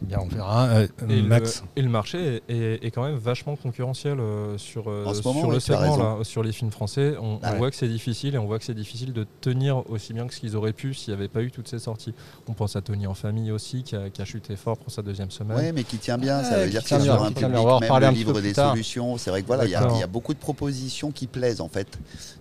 Bien, 0.00 0.18
on 0.20 0.28
verra. 0.28 0.66
Euh, 0.68 0.86
Et, 1.08 1.22
Max 1.22 1.62
le, 1.76 1.80
et 1.80 1.82
le 1.84 1.90
marché 1.90 2.42
est, 2.48 2.54
est- 2.54 2.84
est 2.86 2.90
quand 2.92 3.02
même 3.02 3.16
vachement 3.16 3.56
concurrentiel 3.56 4.20
euh, 4.20 4.56
sur, 4.56 4.88
euh, 4.88 5.04
En 5.04 5.12
ce 5.12 5.22
moment, 5.22 5.40
sur 5.40 5.48
oui, 5.48 5.54
le 5.56 5.60
segment, 5.60 5.96
là, 5.96 6.18
sur 6.22 6.42
les 6.44 6.52
films 6.52 6.70
français. 6.70 7.14
On, 7.20 7.40
Ah 7.42 7.48
on 7.48 7.52
ouais. 7.52 7.58
voit 7.58 7.70
que 7.70 7.76
c'est 7.76 7.88
difficile 7.88 8.36
et 8.36 8.38
on 8.38 8.46
voit 8.46 8.58
que 8.60 8.64
c'est 8.64 8.74
difficile 8.74 9.12
de 9.12 9.26
tenir 9.40 9.88
aussi 9.90 10.12
bien 10.12 10.26
que 10.28 10.34
ce 10.34 10.38
qu'ils 10.40 10.54
auraient 10.56 10.72
pu 10.72 10.94
s'il 10.94 11.12
n'y 11.12 11.18
avait 11.18 11.28
pas 11.28 11.42
eu 11.42 11.50
toutes 11.50 11.66
ces 11.68 11.80
sorties. 11.80 12.14
On 12.48 12.52
pense 12.52 12.76
à 12.76 12.80
Tony 12.80 13.08
en 13.08 13.14
famille 13.14 13.50
aussi, 13.50 13.82
qui 13.82 13.96
a, 13.96 14.08
qui 14.08 14.22
a 14.22 14.24
chuté 14.24 14.54
fort 14.54 14.78
pour 14.78 14.92
sa 14.92 15.02
deuxième 15.02 15.32
semaine. 15.32 15.56
ouais, 15.56 15.72
mais 15.72 15.82
qui 15.82 15.98
tient 15.98 16.16
bien. 16.18 16.44
ça 16.44 16.58
veut 16.64 16.70
dire 16.70 16.82
c'est 16.84 16.94
bien, 16.96 17.04
sur 17.04 17.22
un 17.22 17.32
public 17.32 17.42
même 17.48 17.52
le 18.00 18.10
livre 18.10 18.32
peu 18.34 18.42
des 18.42 18.54
solutions. 18.54 19.18
C'est 19.18 19.30
vrai 19.30 19.42
que 19.42 19.46
voilà, 19.48 19.64
y, 19.66 19.74
a- 19.74 19.88
il 19.94 20.00
y 20.00 20.02
a 20.04 20.06
beaucoup 20.06 20.32
de 20.32 20.38
propositions 20.38 21.10
qui 21.10 21.26
plaisent 21.26 21.60
en 21.60 21.68
fait. 21.68 21.88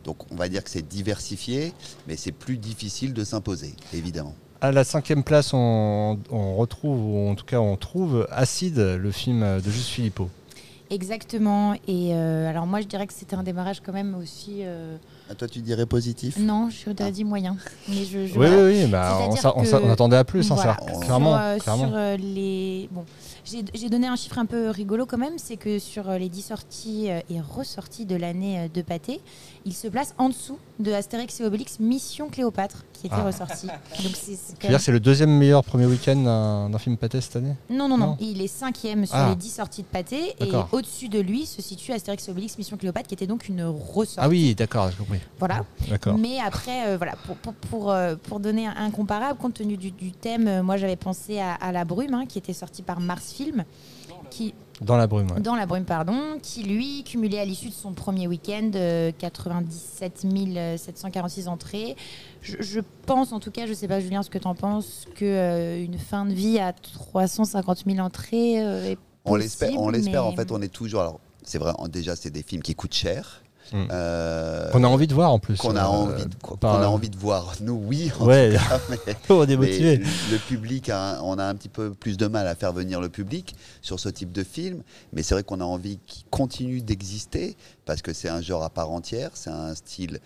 Donc, 0.03 0.17
on 0.31 0.35
va 0.35 0.47
dire 0.47 0.63
que 0.63 0.69
c'est 0.69 0.87
diversifié, 0.87 1.73
mais 2.07 2.17
c'est 2.17 2.31
plus 2.31 2.57
difficile 2.57 3.13
de 3.13 3.23
s'imposer, 3.23 3.75
évidemment. 3.93 4.35
À 4.59 4.71
la 4.71 4.83
cinquième 4.83 5.23
place, 5.23 5.53
on, 5.53 6.17
on 6.31 6.55
retrouve, 6.55 6.99
ou 7.05 7.29
en 7.29 7.35
tout 7.35 7.45
cas, 7.45 7.59
on 7.59 7.75
trouve 7.75 8.27
Acide, 8.31 8.77
le 8.99 9.11
film 9.11 9.41
de 9.63 9.69
Juste 9.69 9.89
Philippot. 9.89 10.29
Exactement. 10.89 11.73
Et 11.87 12.13
euh, 12.13 12.49
alors 12.49 12.65
moi, 12.65 12.81
je 12.81 12.87
dirais 12.87 13.05
que 13.05 13.13
c'était 13.13 13.35
un 13.35 13.43
démarrage 13.43 13.81
quand 13.85 13.91
même 13.93 14.15
aussi 14.15 14.61
euh, 14.61 14.95
Ah, 15.29 15.35
toi, 15.35 15.47
tu 15.47 15.59
dirais 15.59 15.85
positif 15.85 16.37
Non, 16.39 16.69
je 16.69 16.89
t'aurais 16.91 17.11
dit 17.11 17.23
moyen. 17.25 17.57
Mais 17.89 18.03
je, 18.05 18.25
je- 18.25 18.39
Oui, 18.39 18.47
oui, 18.49 18.81
oui, 18.83 18.87
bah, 18.87 19.19
on 19.29 19.35
s'a- 19.35 19.55
on 19.55 19.61
que- 19.61 19.67
s'a- 19.67 19.81
on 19.81 19.91
attendait 19.91 20.15
à 20.17 20.23
plus, 20.23 20.49
hein, 20.51 20.55
ça, 20.55 20.77
Sur, 20.87 20.99
clairement, 21.01 21.35
euh, 21.37 21.57
clairement. 21.57 21.87
sur, 21.89 21.95
euh, 21.95 22.17
les. 22.17 22.87
Bon, 22.91 23.03
j'ai 23.73 23.89
donné 23.89 24.07
un 24.07 24.15
chiffre 24.15 24.37
un 24.37 24.45
peu 24.45 24.69
rigolo 24.69 25.05
quand 25.05 25.17
même, 25.17 25.37
c'est 25.37 25.57
que 25.57 25.79
sur 25.79 26.09
euh, 26.09 26.17
les 26.17 26.29
10 26.29 26.41
sorties 26.41 27.09
euh, 27.09 27.19
et 27.29 27.39
ressorties 27.39 28.05
de 28.05 28.15
l'année 28.15 28.59
euh, 28.59 28.67
de 28.73 28.81
Pâté, 28.81 29.21
il 29.65 29.73
se 29.73 29.87
place 29.87 30.13
en 30.17 30.29
dessous 30.29 30.57
de 30.79 30.91
Astérix 30.91 31.39
et 31.39 31.45
Obélix 31.45 31.79
Mission 31.79 32.29
Cléopâtre, 32.29 32.85
qui 32.93 33.07
était 33.07 33.15
Ah. 33.17 33.23
ressorti. 33.25 33.67
Donc 33.67 34.15
c'est- 34.15 34.37
c'est 34.79 34.91
le 34.91 34.99
deuxième 34.99 35.31
meilleur 35.31 35.63
premier 35.63 35.85
week-end 35.85 36.67
d'un 36.71 36.77
film 36.79 36.97
pâté 36.97 37.19
cette 37.21 37.35
année? 37.37 37.55
Non, 37.69 37.87
non, 37.87 37.97
non, 37.97 38.07
Non. 38.07 38.17
il 38.19 38.41
est 38.41 38.47
cinquième 38.47 39.05
sur 39.05 39.15
Ah. 39.15 39.29
les 39.29 39.35
10 39.35 39.49
sorties 39.49 39.81
de 39.83 39.87
Pâté, 39.87 40.35
et 40.39 40.51
au-dessus 40.71 41.09
de 41.09 41.19
lui 41.19 41.45
se 41.45 41.61
situe 41.61 41.91
Astérix 41.93 42.27
et 42.27 42.31
Obélix 42.31 42.57
Mission 42.57 42.77
Cléopâtre, 42.77 43.07
qui 43.07 43.13
était 43.13 43.27
donc 43.27 43.47
une 43.49 43.63
ressortie. 43.63 44.15
Ah 44.17 44.29
oui, 44.29 44.55
d'accord, 44.55 44.89
j'ai 44.91 44.97
compris. 44.97 45.19
Voilà. 45.39 45.65
D'accord. 45.89 46.17
Mais 46.17 46.39
après, 46.39 46.87
euh, 46.89 46.97
voilà, 46.97 47.15
pour, 47.25 47.35
pour, 47.37 47.53
pour, 47.53 47.91
euh, 47.91 48.15
pour 48.15 48.39
donner 48.39 48.67
un, 48.67 48.75
un 48.77 48.91
comparable, 48.91 49.37
compte 49.39 49.55
tenu 49.55 49.77
du, 49.77 49.91
du 49.91 50.11
thème, 50.11 50.47
euh, 50.47 50.63
moi 50.63 50.77
j'avais 50.77 50.95
pensé 50.95 51.39
à, 51.39 51.53
à 51.53 51.71
La 51.71 51.85
Brume, 51.85 52.13
hein, 52.13 52.25
qui 52.27 52.37
était 52.37 52.53
sorti 52.53 52.81
par 52.81 52.99
Mars 52.99 53.31
Film, 53.37 53.65
qui, 54.31 54.53
Dans 54.81 54.97
la 54.97 55.07
brume, 55.07 55.29
ouais. 55.31 55.39
dans 55.39 55.55
La 55.55 55.65
Brume, 55.65 55.85
pardon, 55.85 56.39
qui 56.41 56.63
lui 56.63 57.03
cumulait 57.03 57.39
à 57.39 57.45
l'issue 57.45 57.69
de 57.69 57.73
son 57.73 57.93
premier 57.93 58.27
week-end 58.27 58.71
euh, 58.75 59.11
97 59.17 60.25
746 60.77 61.47
entrées. 61.47 61.95
Je, 62.41 62.57
je 62.59 62.79
pense, 63.05 63.31
en 63.31 63.39
tout 63.39 63.51
cas, 63.51 63.67
je 63.67 63.73
sais 63.73 63.87
pas 63.87 63.99
Julien 63.99 64.23
ce 64.23 64.29
que 64.29 64.37
tu 64.37 64.47
en 64.47 64.55
penses, 64.55 65.05
qu'une 65.15 65.97
fin 65.97 66.25
de 66.25 66.33
vie 66.33 66.59
à 66.59 66.73
350 66.73 67.83
000 67.85 67.99
entrées 67.99 68.61
euh, 68.61 68.91
est 68.91 68.97
On 69.25 69.35
l'espère, 69.35 69.79
on 69.79 69.89
l'espère. 69.89 70.25
En 70.25 70.33
fait, 70.33 70.51
on 70.51 70.61
est 70.61 70.73
toujours. 70.73 71.01
Alors, 71.01 71.19
c'est 71.43 71.59
vrai. 71.59 71.73
Déjà, 71.89 72.15
c'est 72.15 72.31
des 72.31 72.43
films 72.43 72.63
qui 72.63 72.75
coûtent 72.75 72.93
cher. 72.93 73.43
Euh, 73.73 74.71
Qu'on 74.71 74.83
a 74.83 74.87
envie 74.87 75.07
de 75.07 75.13
voir 75.13 75.31
en 75.31 75.39
plus. 75.39 75.57
Qu'on 75.57 75.75
a 75.75 75.83
euh, 75.83 75.87
envie, 75.87 76.25
de, 76.25 76.35
qu'on 76.41 76.55
par- 76.57 76.81
a 76.81 76.89
envie 76.89 77.09
de 77.09 77.17
voir. 77.17 77.53
Nous, 77.61 77.73
oui. 77.85 78.11
en 78.19 78.25
Ouais. 78.25 78.53
tout 78.57 78.63
cas, 78.69 78.79
mais- 78.89 79.15
On 79.29 79.43
est 79.47 79.57
motivé. 79.57 79.97
Le 79.97 80.37
public, 80.37 80.89
a, 80.89 81.19
on 81.23 81.37
a 81.37 81.43
un 81.45 81.55
petit 81.55 81.69
peu 81.69 81.91
plus 81.93 82.17
de 82.17 82.27
mal 82.27 82.47
à 82.47 82.55
faire 82.55 82.73
venir 82.73 83.01
le 83.01 83.09
public 83.09 83.55
sur 83.81 83.99
ce 83.99 84.09
type 84.09 84.31
de 84.31 84.43
film. 84.43 84.81
Mais 85.13 85.23
c'est 85.23 85.35
vrai 85.35 85.43
qu'on 85.43 85.61
a 85.61 85.65
envie 85.65 85.99
qu'il 86.07 86.25
continue 86.29 86.81
d'exister 86.81 87.57
parce 87.85 88.01
que 88.01 88.13
c'est 88.13 88.29
un 88.29 88.41
genre 88.41 88.63
à 88.63 88.69
part 88.69 88.91
entière. 88.91 89.31
C'est 89.33 89.49
un 89.49 89.75
style 89.75 90.19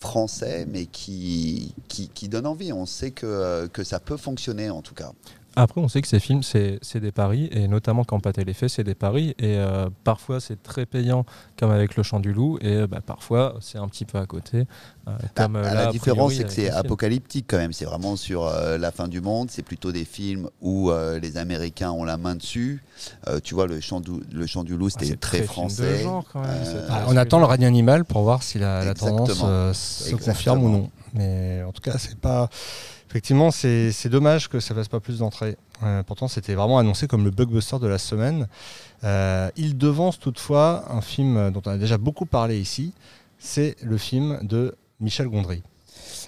français, 0.00 0.66
mais 0.68 0.86
qui, 0.86 1.74
qui, 1.88 2.08
qui 2.08 2.28
donne 2.28 2.46
envie. 2.46 2.72
On 2.72 2.86
sait 2.86 3.12
que, 3.12 3.68
que 3.72 3.84
ça 3.84 4.00
peut 4.00 4.16
fonctionner 4.16 4.68
en 4.70 4.82
tout 4.82 4.94
cas. 4.94 5.12
Après, 5.54 5.80
on 5.80 5.88
sait 5.88 6.00
que 6.00 6.08
ces 6.08 6.20
films, 6.20 6.42
c'est 6.42 6.78
c'est 6.80 7.00
des 7.00 7.12
paris, 7.12 7.48
et 7.52 7.68
notamment 7.68 8.04
quand 8.04 8.18
Pâté 8.20 8.44
les 8.44 8.54
fait, 8.54 8.68
c'est 8.68 8.84
des 8.84 8.94
paris. 8.94 9.34
Et 9.38 9.56
euh, 9.58 9.90
parfois, 10.04 10.40
c'est 10.40 10.62
très 10.62 10.86
payant, 10.86 11.26
comme 11.58 11.70
avec 11.70 11.96
Le 11.96 12.02
Chant 12.02 12.20
du 12.20 12.32
Loup, 12.32 12.58
et 12.62 12.76
euh, 12.76 12.86
bah, 12.86 13.00
parfois, 13.04 13.56
c'est 13.60 13.78
un 13.78 13.86
petit 13.88 14.04
peu 14.06 14.18
à 14.18 14.26
côté. 14.26 14.66
euh, 15.08 15.10
comme, 15.34 15.56
euh, 15.56 15.64
Ah, 15.66 15.74
là, 15.74 15.84
la 15.86 15.92
différence, 15.92 16.32
priori, 16.32 16.36
c'est 16.36 16.44
que 16.44 16.50
c'est 16.50 16.70
apocalyptique 16.70 17.46
quand 17.48 17.58
même. 17.58 17.72
C'est 17.72 17.84
vraiment 17.84 18.16
sur 18.16 18.46
euh, 18.46 18.78
la 18.78 18.90
fin 18.92 19.08
du 19.08 19.20
monde. 19.20 19.50
C'est 19.50 19.62
plutôt 19.62 19.92
des 19.92 20.04
films 20.04 20.48
où 20.62 20.90
euh, 20.90 21.18
les 21.18 21.36
Américains 21.36 21.90
ont 21.90 22.04
la 22.04 22.16
main 22.16 22.34
dessus. 22.34 22.82
Euh, 23.28 23.38
tu 23.42 23.54
vois, 23.54 23.66
le 23.66 23.80
chant 23.80 24.00
du, 24.00 24.12
le 24.32 24.46
chant 24.46 24.64
du 24.64 24.76
loup, 24.76 24.88
c'était 24.88 25.04
c'est 25.06 25.16
très, 25.20 25.38
très 25.38 25.46
film 25.54 25.66
de 25.66 25.72
français. 25.72 26.02
genre, 26.02 26.24
quand 26.32 26.40
même, 26.40 26.64
c'est 26.64 26.78
Ah, 26.88 27.04
on 27.08 27.16
attend 27.16 27.38
le 27.40 27.46
règne 27.46 27.66
animal 27.66 28.04
pour 28.04 28.22
voir 28.22 28.42
si 28.42 28.58
la, 28.58 28.84
la 28.84 28.94
tendance 28.94 29.42
euh, 29.44 29.72
se 29.74 30.14
confirme 30.14 30.64
ou 30.64 30.68
non. 30.70 30.90
Mais 31.14 31.62
en 31.62 31.72
tout 31.72 31.82
cas, 31.82 31.98
c'est 31.98 32.16
pas. 32.18 32.48
Effectivement, 33.12 33.50
c'est 33.50 34.08
dommage 34.08 34.48
que 34.48 34.58
ça 34.58 34.74
fasse 34.74 34.88
pas 34.88 34.98
plus 34.98 35.18
d'entrées. 35.18 35.58
Euh, 35.82 36.02
pourtant, 36.02 36.28
c'était 36.28 36.54
vraiment 36.54 36.78
annoncé 36.78 37.06
comme 37.06 37.24
le 37.24 37.30
blockbuster 37.30 37.78
de 37.78 37.86
la 37.86 37.98
semaine. 37.98 38.48
Euh, 39.04 39.50
il 39.54 39.76
devance 39.76 40.18
toutefois 40.18 40.90
un 40.90 41.02
film 41.02 41.50
dont 41.50 41.60
on 41.66 41.72
a 41.72 41.76
déjà 41.76 41.98
beaucoup 41.98 42.24
parlé 42.24 42.58
ici. 42.58 42.94
C'est 43.38 43.76
le 43.82 43.98
film 43.98 44.38
de 44.40 44.74
Michel 44.98 45.28
Gondry. 45.28 45.62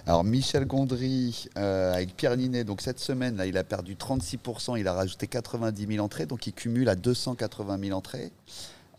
Alors 0.06 0.24
Michel 0.24 0.66
Gondry 0.66 1.46
euh, 1.56 1.94
avec 1.94 2.14
Pierre 2.18 2.36
Ninet, 2.36 2.64
donc 2.64 2.82
cette 2.82 3.00
semaine 3.00 3.38
là, 3.38 3.46
il 3.46 3.56
a 3.56 3.64
perdu 3.64 3.94
36%, 3.94 4.78
il 4.78 4.86
a 4.86 4.92
rajouté 4.92 5.26
90 5.26 5.86
000 5.86 6.04
entrées, 6.04 6.26
donc 6.26 6.46
il 6.46 6.52
cumule 6.52 6.90
à 6.90 6.96
280 6.96 7.78
000 7.80 7.96
entrées. 7.96 8.30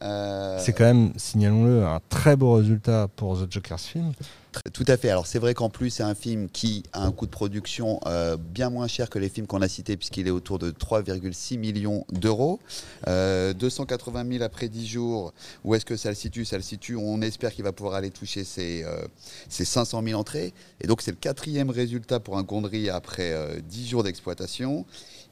Euh, 0.06 0.58
C'est 0.60 0.74
quand 0.74 0.86
même, 0.86 1.12
signalons-le, 1.18 1.86
un 1.86 2.00
très 2.10 2.36
beau 2.36 2.54
résultat 2.54 3.08
pour 3.16 3.38
The 3.38 3.52
Joker's 3.52 3.86
film. 3.86 4.12
Tout 4.74 4.86
à 4.88 4.98
fait. 4.98 5.10
Alors 5.10 5.28
c'est 5.28 5.40
vrai 5.40 5.54
qu'en 5.54 5.70
plus 5.70 5.90
c'est 5.90 6.04
un 6.04 6.16
film 6.16 6.50
qui 6.50 6.84
a 6.94 7.04
un 7.04 7.12
coût 7.12 7.26
de 7.26 7.32
production 7.32 8.00
euh, 8.06 8.38
bien 8.38 8.70
moins 8.70 8.88
cher 8.88 9.10
que 9.10 9.20
les 9.20 9.30
films 9.30 9.48
qu'on 9.48 9.62
a 9.62 9.68
cités 9.68 9.98
puisqu'il 9.98 10.28
est 10.28 10.32
autour 10.32 10.60
de 10.60 10.72
3,6 10.72 11.58
millions 11.58 12.06
d'euros. 12.12 12.60
Euh, 13.08 13.54
280 13.54 14.26
000 14.32 14.44
après 14.44 14.70
10 14.70 14.88
jours. 14.88 15.34
Où 15.64 15.76
est-ce 15.76 15.86
que 15.86 15.98
ça 15.98 16.10
le 16.10 16.16
situe? 16.16 16.46
Ça 16.46 16.56
le 16.56 16.64
situe. 16.64 16.96
On 16.96 17.22
espère 17.22 17.52
qu'il 17.54 17.64
va 17.64 17.74
pouvoir 17.74 17.96
aller 17.96 18.12
toucher 18.12 18.44
ses, 18.44 18.84
euh, 18.84 19.06
ses 19.50 19.66
500 19.66 20.02
000 20.04 20.20
entrées. 20.20 20.54
Et 20.82 20.88
donc 20.88 21.02
c'est 21.02 21.12
le 21.12 21.18
quatrième 21.18 21.70
résultat 21.70 22.20
pour 22.20 22.38
un 22.38 22.44
Gondry 22.44 22.90
après 22.90 23.34
euh, 23.34 23.60
10 23.62 23.90
jours 23.90 24.04
d'exploitation. 24.04 24.86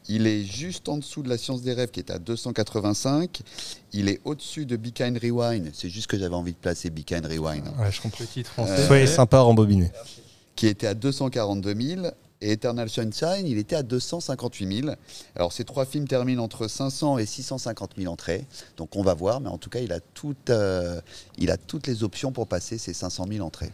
Il 0.08 0.26
est 0.26 0.44
juste 0.44 0.88
en 0.88 0.98
dessous 0.98 1.22
de 1.22 1.28
la 1.28 1.38
science 1.38 1.62
des 1.62 1.72
rêves 1.72 1.90
qui 1.90 2.00
est 2.00 2.10
à 2.10 2.18
285. 2.18 3.40
Il 3.92 4.08
est 4.08 4.20
au-dessus 4.24 4.66
de 4.66 4.76
Be 4.76 4.92
Kind 4.92 5.18
Rewind. 5.18 5.70
C'est 5.72 5.88
juste 5.88 6.06
que 6.08 6.18
j'avais 6.18 6.34
envie 6.34 6.52
de 6.52 6.58
placer 6.58 6.90
Be 6.90 7.04
Kind 7.04 7.24
Rewind. 7.26 7.64
Ouais, 7.78 7.90
je 7.90 8.00
comprends. 8.02 8.24
Petit 8.24 8.40
Euh, 8.40 8.44
français. 8.44 8.86
Soyez 8.86 9.06
sympa, 9.06 9.40
rembobiné. 9.40 9.90
qui 10.56 10.66
était 10.68 10.86
à 10.86 10.94
242 10.94 11.74
000 11.74 12.06
et 12.40 12.52
Eternal 12.52 12.88
Sunshine, 12.90 13.46
il 13.46 13.56
était 13.58 13.76
à 13.76 13.82
258 13.82 14.82
000. 14.82 14.94
Alors 15.34 15.52
ces 15.52 15.64
trois 15.64 15.84
films 15.86 16.06
terminent 16.06 16.42
entre 16.42 16.68
500 16.68 17.18
et 17.18 17.26
650 17.26 17.92
000 17.96 18.12
entrées, 18.12 18.44
donc 18.76 18.94
on 18.96 19.02
va 19.02 19.14
voir, 19.14 19.40
mais 19.40 19.48
en 19.48 19.56
tout 19.58 19.70
cas 19.70 19.80
il 19.80 19.92
a, 19.92 20.00
toutes, 20.00 20.50
euh, 20.50 21.00
il 21.38 21.50
a 21.50 21.56
toutes 21.56 21.86
les 21.86 22.04
options 22.04 22.30
pour 22.32 22.46
passer 22.46 22.76
ces 22.78 22.92
500 22.92 23.26
000 23.32 23.44
entrées. 23.46 23.70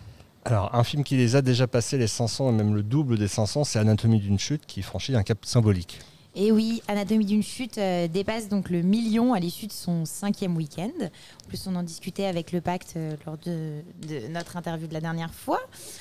Alors, 0.47 0.74
un 0.74 0.85
film 0.85 1.05
qui 1.05 1.16
les 1.16 1.37
a 1.37 1.43
déjà 1.43 1.66
passés, 1.66 1.99
les 1.99 2.07
500 2.07 2.49
et 2.49 2.53
même 2.53 2.74
le 2.74 2.83
double 2.83 3.18
des 3.18 3.28
500, 3.28 3.64
c'est 3.64 3.78
Anatomie 3.78 4.20
d'une 4.20 4.39
chute 4.39 4.64
qui 4.66 4.81
franchit 4.81 5.14
un 5.14 5.22
cap 5.22 5.45
symbolique. 5.45 5.99
Et 6.37 6.53
oui, 6.53 6.81
Anatomie 6.87 7.24
d'une 7.24 7.43
chute 7.43 7.78
euh, 7.78 8.07
dépasse 8.07 8.49
donc 8.49 8.70
le 8.70 8.83
million 8.83 9.35
à 9.35 9.41
l'issue 9.41 9.66
de 9.66 9.72
son 9.72 10.05
cinquième 10.05 10.57
week-end. 10.57 10.93
En 11.01 11.49
plus, 11.49 11.66
on 11.66 11.74
en 11.74 11.83
discutait 11.83 12.26
avec 12.26 12.53
le 12.53 12.61
pacte 12.61 12.95
euh, 12.97 13.16
lors 13.26 13.37
de, 13.39 13.83
de 14.07 14.28
notre 14.28 14.57
interview 14.57 14.87
de 14.87 14.95
la 14.95 15.01
dernière 15.01 15.35
fois. 15.35 15.59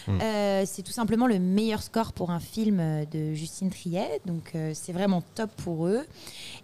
Mm. 0.08 0.20
Euh, 0.22 0.64
c'est 0.68 0.84
tout 0.84 0.92
simplement 0.92 1.26
le 1.26 1.40
meilleur 1.40 1.82
score 1.82 2.14
pour 2.14 2.30
un 2.30 2.40
film 2.40 2.80
de 3.12 3.34
Justine 3.34 3.72
Triet, 3.72 4.22
donc 4.26 4.54
c'est 4.74 4.94
vraiment 4.94 5.24
top 5.36 5.50
pour 5.64 5.88
eux. 5.88 6.06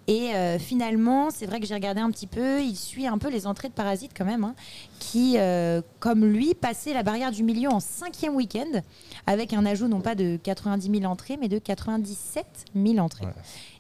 Et 0.08 0.32
finalement, 0.60 1.30
c'est 1.32 1.46
vrai 1.46 1.60
que 1.60 1.66
j'ai 1.66 1.74
regardé 1.74 2.02
un 2.02 2.12
petit 2.12 2.28
peu, 2.28 2.62
il 2.62 2.76
suit 2.76 3.08
un 3.08 3.18
peu 3.18 3.30
les 3.30 3.48
entrées 3.48 3.70
de 3.70 3.74
Parasite 3.74 4.12
quand 4.16 4.26
même, 4.26 4.44
hein, 4.44 4.56
qui, 5.00 5.38
comme 6.00 6.26
lui, 6.26 6.54
passait 6.54 6.94
la 6.94 7.04
barrière 7.04 7.32
du 7.32 7.44
million 7.44 7.72
en 7.72 7.80
cinquième 7.80 8.36
week-end, 8.36 8.82
avec 9.26 9.54
un 9.54 9.66
ajout 9.66 9.88
non 9.88 10.02
pas 10.02 10.16
de 10.16 10.38
90 10.42 11.00
000 11.00 11.12
entrées, 11.12 11.38
mais 11.38 11.48
de 11.48 11.58
97 11.58 12.46
000 12.76 12.98
entrées. 12.98 13.26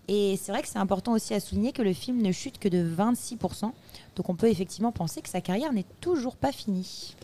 Et 0.07 0.37
c'est 0.41 0.51
vrai 0.51 0.61
que 0.61 0.67
c'est 0.67 0.77
important 0.77 1.13
aussi 1.13 1.33
à 1.33 1.39
souligner 1.39 1.71
que 1.71 1.81
le 1.81 1.93
film 1.93 2.21
ne 2.21 2.31
chute 2.31 2.59
que 2.59 2.69
de 2.69 2.77
26%. 2.87 3.71
Donc 4.15 4.29
on 4.29 4.35
peut 4.35 4.47
effectivement 4.49 4.91
penser 4.91 5.21
que 5.21 5.29
sa 5.29 5.41
carrière 5.41 5.73
n'est 5.73 5.85
toujours 5.99 6.35
pas 6.35 6.51
finie. 6.51 7.15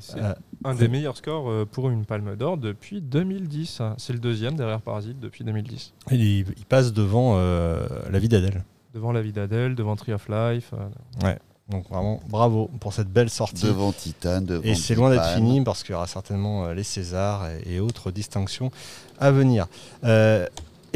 C'est 0.00 0.18
Euh, 0.20 0.34
un 0.64 0.74
des 0.74 0.88
meilleurs 0.88 1.16
scores 1.16 1.48
euh, 1.48 1.64
pour 1.64 1.88
une 1.90 2.04
Palme 2.04 2.34
d'Or 2.36 2.56
depuis 2.58 3.00
2010. 3.00 3.80
hein. 3.80 3.94
C'est 3.98 4.12
le 4.12 4.18
deuxième 4.18 4.54
derrière 4.56 4.80
Parasite 4.80 5.20
depuis 5.20 5.44
2010. 5.44 5.92
Il, 6.10 6.20
il 6.20 6.44
passe 6.68 6.92
devant 6.92 7.34
euh, 7.36 7.86
La 8.10 8.18
vie 8.18 8.28
d'Adèle. 8.28 8.64
Devant 8.94 9.12
La 9.12 9.22
vie 9.22 9.32
d'Adèle, 9.32 9.74
devant 9.76 9.94
Tree 9.94 10.12
of 10.12 10.28
Life. 10.28 10.70
euh, 10.74 11.26
Ouais. 11.26 11.38
Donc 11.68 11.88
vraiment, 11.88 12.20
bravo 12.28 12.70
pour 12.78 12.92
cette 12.92 13.08
belle 13.08 13.28
sortie. 13.30 13.64
Devant 13.66 13.90
Titan, 13.90 14.40
devant 14.40 14.62
Et 14.62 14.76
c'est 14.76 14.94
loin 14.94 15.10
d'être 15.10 15.34
fini 15.34 15.60
parce 15.64 15.82
qu'il 15.82 15.92
y 15.92 15.94
aura 15.96 16.06
certainement 16.06 16.68
les 16.68 16.84
Césars 16.84 17.48
et, 17.50 17.74
et 17.74 17.80
autres 17.80 18.12
distinctions 18.12 18.70
à 19.18 19.32
venir. 19.32 19.66
Euh, 20.04 20.46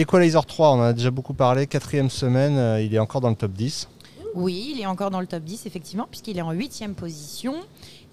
Equalizer 0.01 0.47
3, 0.47 0.71
on 0.71 0.73
en 0.79 0.81
a 0.81 0.93
déjà 0.95 1.11
beaucoup 1.11 1.35
parlé. 1.35 1.67
Quatrième 1.67 2.09
semaine, 2.09 2.57
euh, 2.57 2.81
il 2.81 2.95
est 2.95 2.99
encore 2.99 3.21
dans 3.21 3.29
le 3.29 3.37
top 3.37 3.53
10. 3.53 3.87
Oui, 4.35 4.73
il 4.75 4.81
est 4.81 4.87
encore 4.87 5.11
dans 5.11 5.21
le 5.21 5.27
top 5.27 5.43
10, 5.43 5.67
effectivement, 5.67 6.07
puisqu'il 6.11 6.39
est 6.39 6.43
en 6.43 6.53
huitième 6.53 6.95
position. 6.95 7.57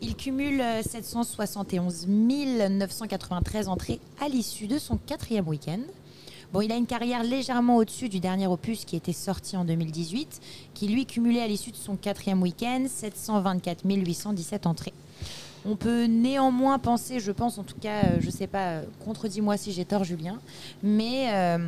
Il 0.01 0.17
cumule 0.17 0.59
euh, 0.59 0.81
771 0.81 2.07
993 2.07 3.69
entrées 3.69 4.01
à 4.21 4.27
l'issue 4.27 4.67
de 4.67 4.79
son 4.79 4.97
quatrième 4.97 5.47
week-end. 5.47 5.79
Bon, 6.51 6.59
il 6.59 6.73
a 6.73 6.75
une 6.75 6.87
carrière 6.87 7.23
légèrement 7.23 7.77
au-dessus 7.77 8.09
du 8.09 8.19
dernier 8.19 8.47
opus 8.47 8.83
qui 8.83 8.97
était 8.97 9.13
sorti 9.13 9.55
en 9.55 9.63
2018, 9.63 10.41
qui 10.73 10.89
lui 10.89 11.05
cumulait 11.05 11.41
à 11.41 11.47
l'issue 11.47 11.71
de 11.71 11.77
son 11.77 11.95
quatrième 11.95 12.41
week-end 12.41 12.85
724 12.89 13.85
817 13.85 14.67
entrées. 14.67 14.93
On 15.65 15.75
peut 15.75 16.05
néanmoins 16.05 16.79
penser, 16.79 17.19
je 17.19 17.31
pense 17.31 17.57
en 17.57 17.63
tout 17.63 17.75
cas, 17.79 18.03
euh, 18.05 18.17
je 18.19 18.29
sais 18.29 18.47
pas, 18.47 18.67
euh, 18.67 18.83
contredis-moi 19.03 19.57
si 19.57 19.71
j'ai 19.71 19.85
tort 19.85 20.03
Julien, 20.03 20.37
mais 20.83 21.27
euh, 21.33 21.67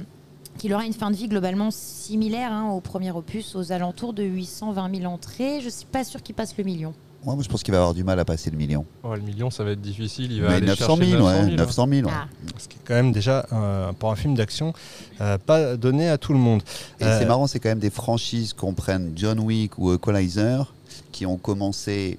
qu'il 0.57 0.73
aura 0.73 0.85
une 0.85 0.93
fin 0.93 1.11
de 1.11 1.15
vie 1.15 1.27
globalement 1.27 1.69
similaire 1.71 2.51
hein, 2.51 2.69
au 2.71 2.79
premier 2.81 3.11
opus, 3.11 3.55
aux 3.55 3.71
alentours 3.71 4.13
de 4.13 4.23
820 4.23 4.95
000 4.95 5.11
entrées. 5.11 5.61
Je 5.61 5.69
suis 5.69 5.85
pas 5.85 6.03
sûre 6.03 6.21
qu'il 6.21 6.35
passe 6.35 6.57
le 6.57 6.63
million. 6.63 6.93
Ouais, 7.25 7.33
moi 7.35 7.43
je 7.43 7.49
pense 7.49 7.63
qu'il 7.63 7.73
va 7.73 7.79
avoir 7.79 7.93
du 7.93 8.05
mal 8.05 8.17
à 8.19 8.23
passer 8.23 8.49
le 8.49 8.55
million. 8.55 8.85
oh, 9.03 9.13
le 9.13 9.21
million, 9.21 9.49
ça 9.49 9.65
va 9.65 9.71
être 9.71 9.81
difficile. 9.81 10.31
Il 10.31 10.41
va 10.41 10.49
Mais 10.49 10.55
aller 10.55 10.67
900 10.67 10.95
chercher 10.95 11.11
000, 11.11 11.25
ouais, 11.25 11.33
900 11.33 11.45
000, 11.45 11.57
900 11.57 11.87
000, 11.89 12.07
ouais. 12.07 12.13
Ah. 12.15 12.27
Ce 12.57 12.67
qui 12.69 12.77
est 12.77 12.81
quand 12.85 12.93
même 12.93 13.11
déjà, 13.11 13.45
euh, 13.51 13.91
pour 13.91 14.11
un 14.11 14.15
film 14.15 14.35
d'action, 14.35 14.73
euh, 15.19 15.37
pas 15.37 15.75
donné 15.75 16.07
à 16.07 16.17
tout 16.17 16.31
le 16.31 16.39
monde. 16.39 16.61
Et 17.01 17.03
Euh, 17.03 17.19
c'est 17.19 17.25
marrant, 17.25 17.45
c'est 17.47 17.59
quand 17.59 17.69
même 17.69 17.79
des 17.79 17.89
franchises 17.89 18.53
qu'on 18.53 18.73
prenne 18.73 19.11
John 19.17 19.39
Wick 19.39 19.77
ou 19.77 19.93
Equalizer 19.93 20.73
qui 21.11 21.25
ont 21.25 21.37
commencé 21.37 22.17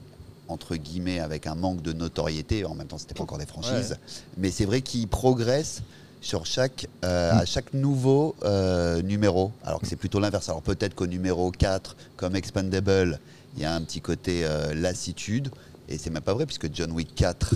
entre 0.51 0.77
guillemets, 0.77 1.21
avec 1.21 1.47
un 1.47 1.55
manque 1.55 1.83
de 1.83 1.93
notoriété. 1.93 2.65
En 2.65 2.75
même 2.75 2.87
temps, 2.87 2.99
c'était 2.99 3.15
pas 3.15 3.23
encore 3.23 3.39
des 3.39 3.47
franchises. 3.47 3.97
Mais 4.37 4.51
c'est 4.51 4.65
vrai 4.65 4.83
qu'ils 4.83 5.09
progressent 5.09 5.83
sur 6.21 6.45
chaque, 6.45 6.87
euh, 7.05 7.33
à 7.33 7.45
chaque 7.45 7.73
nouveau 7.73 8.35
euh, 8.43 9.01
numéro. 9.03 9.53
Alors 9.65 9.81
que 9.81 9.87
c'est 9.87 9.97
plutôt 9.97 10.21
l'inverse. 10.21 10.49
Alors 10.49 10.63
peut-être 10.63 10.95
qu'au 10.95 11.07
numéro 11.07 11.51
4, 11.51 11.97
comme 12.17 12.37
Expandable, 12.37 13.19
il 13.57 13.63
y 13.63 13.65
a 13.65 13.75
un 13.75 13.81
petit 13.83 14.01
côté 14.01 14.45
euh, 14.45 14.75
lassitude. 14.75 15.51
Et 15.89 15.99
c'est 15.99 16.11
même 16.11 16.23
pas 16.23 16.35
vrai, 16.35 16.47
puisque 16.47 16.73
John 16.75 16.93
Wick 16.93 17.15
4, 17.15 17.55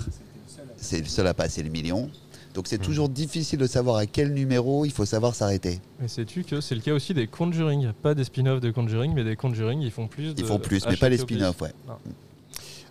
c'est 0.77 0.99
le 0.99 1.05
seul 1.05 1.27
à 1.27 1.33
passer 1.33 1.63
le 1.63 1.69
million. 1.69 2.09
Donc 2.53 2.67
c'est 2.67 2.77
toujours 2.77 3.09
difficile 3.09 3.59
de 3.59 3.67
savoir 3.67 3.97
à 3.97 4.05
quel 4.05 4.33
numéro 4.33 4.85
il 4.85 4.91
faut 4.91 5.05
savoir 5.05 5.35
s'arrêter. 5.35 5.81
Mais 5.99 6.07
sais-tu 6.07 6.45
que 6.45 6.61
c'est 6.61 6.73
le 6.73 6.79
cas 6.79 6.93
aussi 6.93 7.13
des 7.13 7.27
Conjuring? 7.27 7.91
Pas 8.01 8.15
des 8.15 8.23
spin-offs 8.23 8.61
de 8.61 8.71
Conjuring, 8.71 9.13
mais 9.13 9.25
des 9.25 9.35
Conjuring, 9.35 9.81
ils 9.81 9.91
font 9.91 10.07
plus. 10.07 10.33
De 10.33 10.39
Ils 10.39 10.45
font 10.45 10.57
plus, 10.57 10.85
mais 10.87 10.95
pas 10.95 11.09
les 11.09 11.17
spin-offs, 11.17 11.59
ouais. 11.59 11.73
Non. 11.85 11.95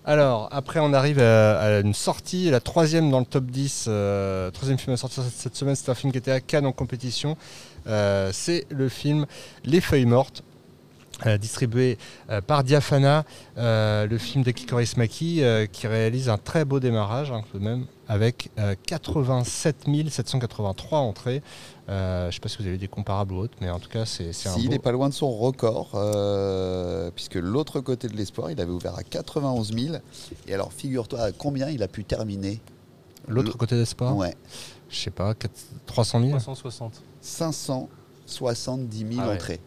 Alors, 0.06 0.48
après, 0.52 0.80
on 0.80 0.92
arrive 0.92 1.18
à, 1.18 1.80
une 1.80 1.94
sortie, 1.94 2.50
la 2.50 2.60
troisième 2.60 3.10
dans 3.10 3.20
le 3.20 3.24
top 3.24 3.46
10, 3.46 3.86
euh, 3.88 4.50
troisième 4.50 4.78
film 4.78 4.92
à 4.92 4.96
sortir 4.98 5.22
cette, 5.34 5.56
semaine, 5.56 5.74
c'est 5.74 5.90
un 5.90 5.94
film 5.94 6.12
qui 6.12 6.18
était 6.18 6.30
à 6.30 6.40
Cannes 6.40 6.66
en 6.66 6.72
compétition. 6.72 7.38
Euh, 7.86 8.28
c'est 8.30 8.66
le 8.68 8.90
film 8.90 9.24
Les 9.64 9.80
Feuilles 9.80 10.04
Mortes. 10.04 10.42
euh, 11.26 11.38
distribué 11.38 11.96
par 12.46 12.64
Diafana, 12.64 13.24
le 13.56 14.18
film 14.18 14.42
d'Ekikoris 14.42 14.96
Maki, 14.96 15.42
euh, 15.42 15.66
qui 15.66 15.86
réalise 15.86 16.28
un 16.28 16.38
très 16.38 16.64
beau 16.64 16.80
démarrage, 16.80 17.30
hein, 17.30 17.42
tout 17.50 17.58
de 17.58 17.64
même, 17.64 17.86
avec 18.08 18.50
euh, 18.58 18.74
87 18.86 19.86
783 20.10 20.98
entrées. 20.98 21.42
Euh, 21.88 22.22
je 22.22 22.26
ne 22.28 22.32
sais 22.32 22.40
pas 22.40 22.48
si 22.48 22.58
vous 22.62 22.66
avez 22.66 22.78
des 22.78 22.88
comparables 22.88 23.34
ou 23.34 23.38
autres, 23.40 23.54
mais 23.60 23.68
en 23.68 23.78
tout 23.78 23.90
cas, 23.90 24.06
c'est 24.06 24.32
c'est 24.32 24.48
un 24.48 24.52
Si, 24.54 24.60
il 24.60 24.66
beau... 24.66 24.72
n'est 24.72 24.78
pas 24.78 24.92
loin 24.92 25.08
de 25.10 25.14
son 25.14 25.30
record, 25.30 25.90
euh, 25.94 27.10
puisque 27.14 27.34
l'autre 27.34 27.80
côté 27.80 28.08
de 28.08 28.16
l'espoir, 28.16 28.50
il 28.50 28.58
avait 28.60 28.72
ouvert 28.72 28.96
à 28.96 29.02
91 29.02 29.72
000. 29.74 29.96
Et 30.48 30.54
alors, 30.54 30.72
figure-toi 30.72 31.20
à 31.20 31.32
combien 31.32 31.68
il 31.68 31.82
a 31.82 31.88
pu 31.88 32.04
terminer 32.04 32.60
L'autre 33.28 33.52
Le- 33.52 33.54
côté 33.58 33.76
d'espoir 33.76 34.16
Ouais, 34.16 34.34
Je 34.88 34.96
sais 34.96 35.10
pas, 35.10 35.34
4 35.34 35.50
300 35.86 36.20
000 36.20 36.30
360. 36.38 37.02
570 37.20 38.98
000 38.98 39.20
Ah 39.20 39.28
ouais. 39.28 39.34
entrées. 39.34 39.60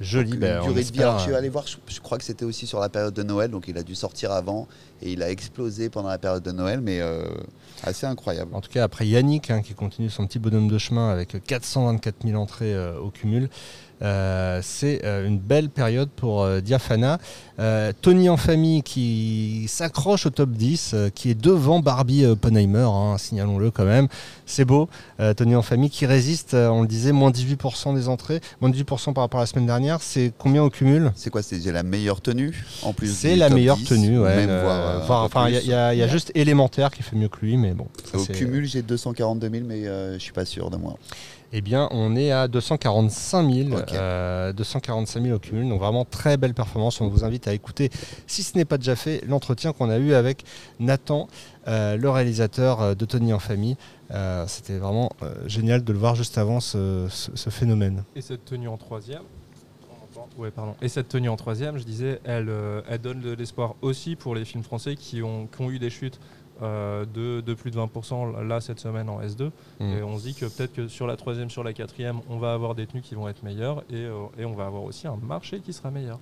Joli, 0.00 0.30
Donc, 0.30 0.40
ben, 0.40 0.56
une 0.56 0.58
on 0.58 0.62
durée 0.62 0.74
de 0.74 0.74
vie. 0.74 0.80
espère, 0.80 1.08
Alors, 1.08 1.18
je 1.18 1.24
suis 1.24 1.34
allé 1.34 1.48
voir, 1.48 1.66
je, 1.66 1.76
je 1.86 2.00
crois 2.00 2.18
que 2.18 2.24
c'était 2.24 2.44
aussi 2.44 2.66
sur 2.66 2.80
la 2.80 2.88
période 2.88 3.14
de 3.14 3.22
Noël, 3.22 3.50
donc 3.50 3.68
il 3.68 3.76
a 3.76 3.82
dû 3.82 3.94
sortir 3.94 4.32
avant 4.32 4.66
et 5.02 5.12
il 5.12 5.22
a 5.22 5.30
explosé 5.30 5.90
pendant 5.90 6.08
la 6.08 6.18
période 6.18 6.42
de 6.42 6.52
Noël, 6.52 6.80
mais 6.80 7.00
euh, 7.00 7.24
assez 7.82 8.06
incroyable. 8.06 8.54
En 8.54 8.60
tout 8.60 8.70
cas, 8.70 8.84
après 8.84 9.06
Yannick, 9.06 9.50
hein, 9.50 9.62
qui 9.62 9.74
continue 9.74 10.10
son 10.10 10.26
petit 10.26 10.38
bonhomme 10.38 10.68
de 10.68 10.78
chemin 10.78 11.10
avec 11.10 11.42
424 11.44 12.26
000 12.26 12.40
entrées 12.40 12.74
euh, 12.74 12.98
au 12.98 13.10
cumul, 13.10 13.48
euh, 14.02 14.60
c'est 14.62 15.02
une 15.04 15.38
belle 15.38 15.68
période 15.68 16.08
pour 16.08 16.46
Diafana. 16.62 17.18
Tony 18.00 18.30
en 18.30 18.36
famille 18.38 18.82
qui 18.82 19.66
s'accroche 19.68 20.26
au 20.26 20.30
top 20.30 20.50
10, 20.50 20.92
euh, 20.94 21.08
qui 21.10 21.30
est 21.30 21.34
devant 21.34 21.80
Barbie 21.80 22.24
Oppenheimer, 22.24 22.88
hein, 22.90 23.18
signalons-le 23.18 23.70
quand 23.70 23.84
même. 23.84 24.08
C'est 24.50 24.64
beau. 24.64 24.88
Euh, 25.20 25.32
Tony 25.32 25.54
en 25.54 25.62
famille 25.62 25.90
qui 25.90 26.06
résiste, 26.06 26.54
euh, 26.54 26.68
on 26.68 26.82
le 26.82 26.88
disait, 26.88 27.12
moins 27.12 27.30
18% 27.30 27.94
des 27.94 28.08
entrées, 28.08 28.40
moins 28.60 28.68
18% 28.70 29.12
par 29.12 29.22
rapport 29.22 29.38
à 29.38 29.44
la 29.44 29.46
semaine 29.46 29.66
dernière. 29.66 30.02
C'est 30.02 30.32
combien 30.38 30.64
au 30.64 30.70
cumul? 30.70 31.12
C'est 31.14 31.30
quoi 31.30 31.40
C'est 31.42 31.58
la 31.70 31.84
meilleure 31.84 32.20
tenue 32.20 32.64
en 32.82 32.92
plus 32.92 33.14
C'est 33.14 33.36
la 33.36 33.48
meilleure 33.48 33.76
10, 33.76 33.84
tenue, 33.84 34.18
ou 34.18 34.22
ouais. 34.22 34.46
Euh, 34.48 34.66
euh, 34.68 35.00
enfin, 35.08 35.48
il 35.48 35.64
y 35.66 35.72
a- 35.72 35.94
y, 35.94 36.08
juste 36.08 36.32
élémentaire 36.34 36.90
qui 36.90 37.04
fait 37.04 37.14
mieux 37.14 37.28
que 37.28 37.38
lui, 37.42 37.56
mais 37.56 37.72
bon. 37.74 37.86
ça, 38.10 38.18
Au 38.18 38.24
cumul, 38.24 38.66
j'ai 38.66 38.82
242 38.82 39.48
000, 39.50 39.64
mais 39.66 39.86
euh, 39.86 40.14
je 40.14 40.18
suis 40.18 40.32
pas 40.32 40.44
sûr 40.44 40.68
de 40.70 40.76
moi. 40.76 40.96
Eh 41.52 41.62
bien, 41.62 41.88
on 41.90 42.14
est 42.14 42.30
à 42.30 42.46
245 42.46 43.52
000, 43.52 43.72
Ok. 43.76 43.92
euh, 43.92 44.52
245 44.52 45.20
000 45.22 45.34
au 45.34 45.38
cumul. 45.40 45.68
Donc 45.68 45.80
vraiment 45.80 46.04
très 46.04 46.36
belle 46.36 46.54
performance. 46.54 47.00
On 47.00 47.08
vous 47.08 47.24
invite 47.24 47.48
à 47.48 47.52
écouter, 47.52 47.90
si 48.28 48.42
ce 48.44 48.56
n'est 48.56 48.64
pas 48.64 48.78
déjà 48.78 48.94
fait, 48.94 49.22
l'entretien 49.28 49.72
qu'on 49.72 49.90
a 49.90 49.98
eu 49.98 50.14
avec 50.14 50.44
Nathan, 50.78 51.26
le 51.66 52.08
réalisateur 52.08 52.80
euh, 52.80 52.94
de 52.94 53.04
Tony 53.04 53.32
en 53.32 53.38
famille. 53.38 53.76
Euh, 54.10 54.44
C'était 54.48 54.78
vraiment 54.78 55.10
euh, 55.22 55.34
génial 55.46 55.84
de 55.84 55.92
le 55.92 55.98
voir 55.98 56.14
juste 56.14 56.38
avant 56.38 56.60
ce, 56.60 57.06
ce- 57.10 57.30
ce 57.36 57.50
phénomène. 57.50 58.02
Et 58.16 58.20
cette 58.20 58.44
tenue 58.44 58.68
en 58.68 58.76
troisième. 58.76 59.22
Ouais, 60.36 60.50
pardon. 60.50 60.74
Et 60.82 60.88
cette 60.88 61.08
tenue 61.08 61.28
en 61.28 61.36
troisième, 61.36 61.78
je 61.78 61.84
disais, 61.84 62.20
elle, 62.24 62.48
euh, 62.48 62.82
elle 62.88 63.00
donne 63.00 63.20
de 63.20 63.32
l'espoir 63.32 63.74
aussi 63.82 64.16
pour 64.16 64.34
les 64.34 64.44
films 64.44 64.62
français 64.64 64.94
qui 64.96 65.22
ont, 65.22 65.46
qui 65.46 65.62
ont 65.62 65.70
eu 65.70 65.78
des 65.78 65.88
chutes 65.90 66.18
euh, 66.62 67.06
de, 67.06 67.40
de 67.40 67.54
plus 67.54 67.70
de 67.70 67.78
20% 67.78 68.42
là 68.46 68.60
cette 68.60 68.80
semaine 68.80 69.08
en 69.08 69.20
S2. 69.22 69.50
Mm. 69.80 69.84
Et 69.92 70.02
on 70.02 70.18
se 70.18 70.24
dit 70.24 70.34
que 70.34 70.44
peut-être 70.46 70.74
que 70.74 70.88
sur 70.88 71.06
la 71.06 71.16
troisième, 71.16 71.48
sur 71.48 71.64
la 71.64 71.72
quatrième, 71.72 72.20
on 72.28 72.38
va 72.38 72.52
avoir 72.52 72.74
des 72.74 72.86
tenues 72.86 73.02
qui 73.02 73.14
vont 73.14 73.28
être 73.28 73.42
meilleures 73.42 73.82
et, 73.90 73.94
euh, 73.96 74.24
et 74.38 74.44
on 74.44 74.54
va 74.54 74.66
avoir 74.66 74.82
aussi 74.82 75.06
un 75.06 75.16
marché 75.16 75.60
qui 75.60 75.72
sera 75.72 75.90
meilleur. 75.90 76.18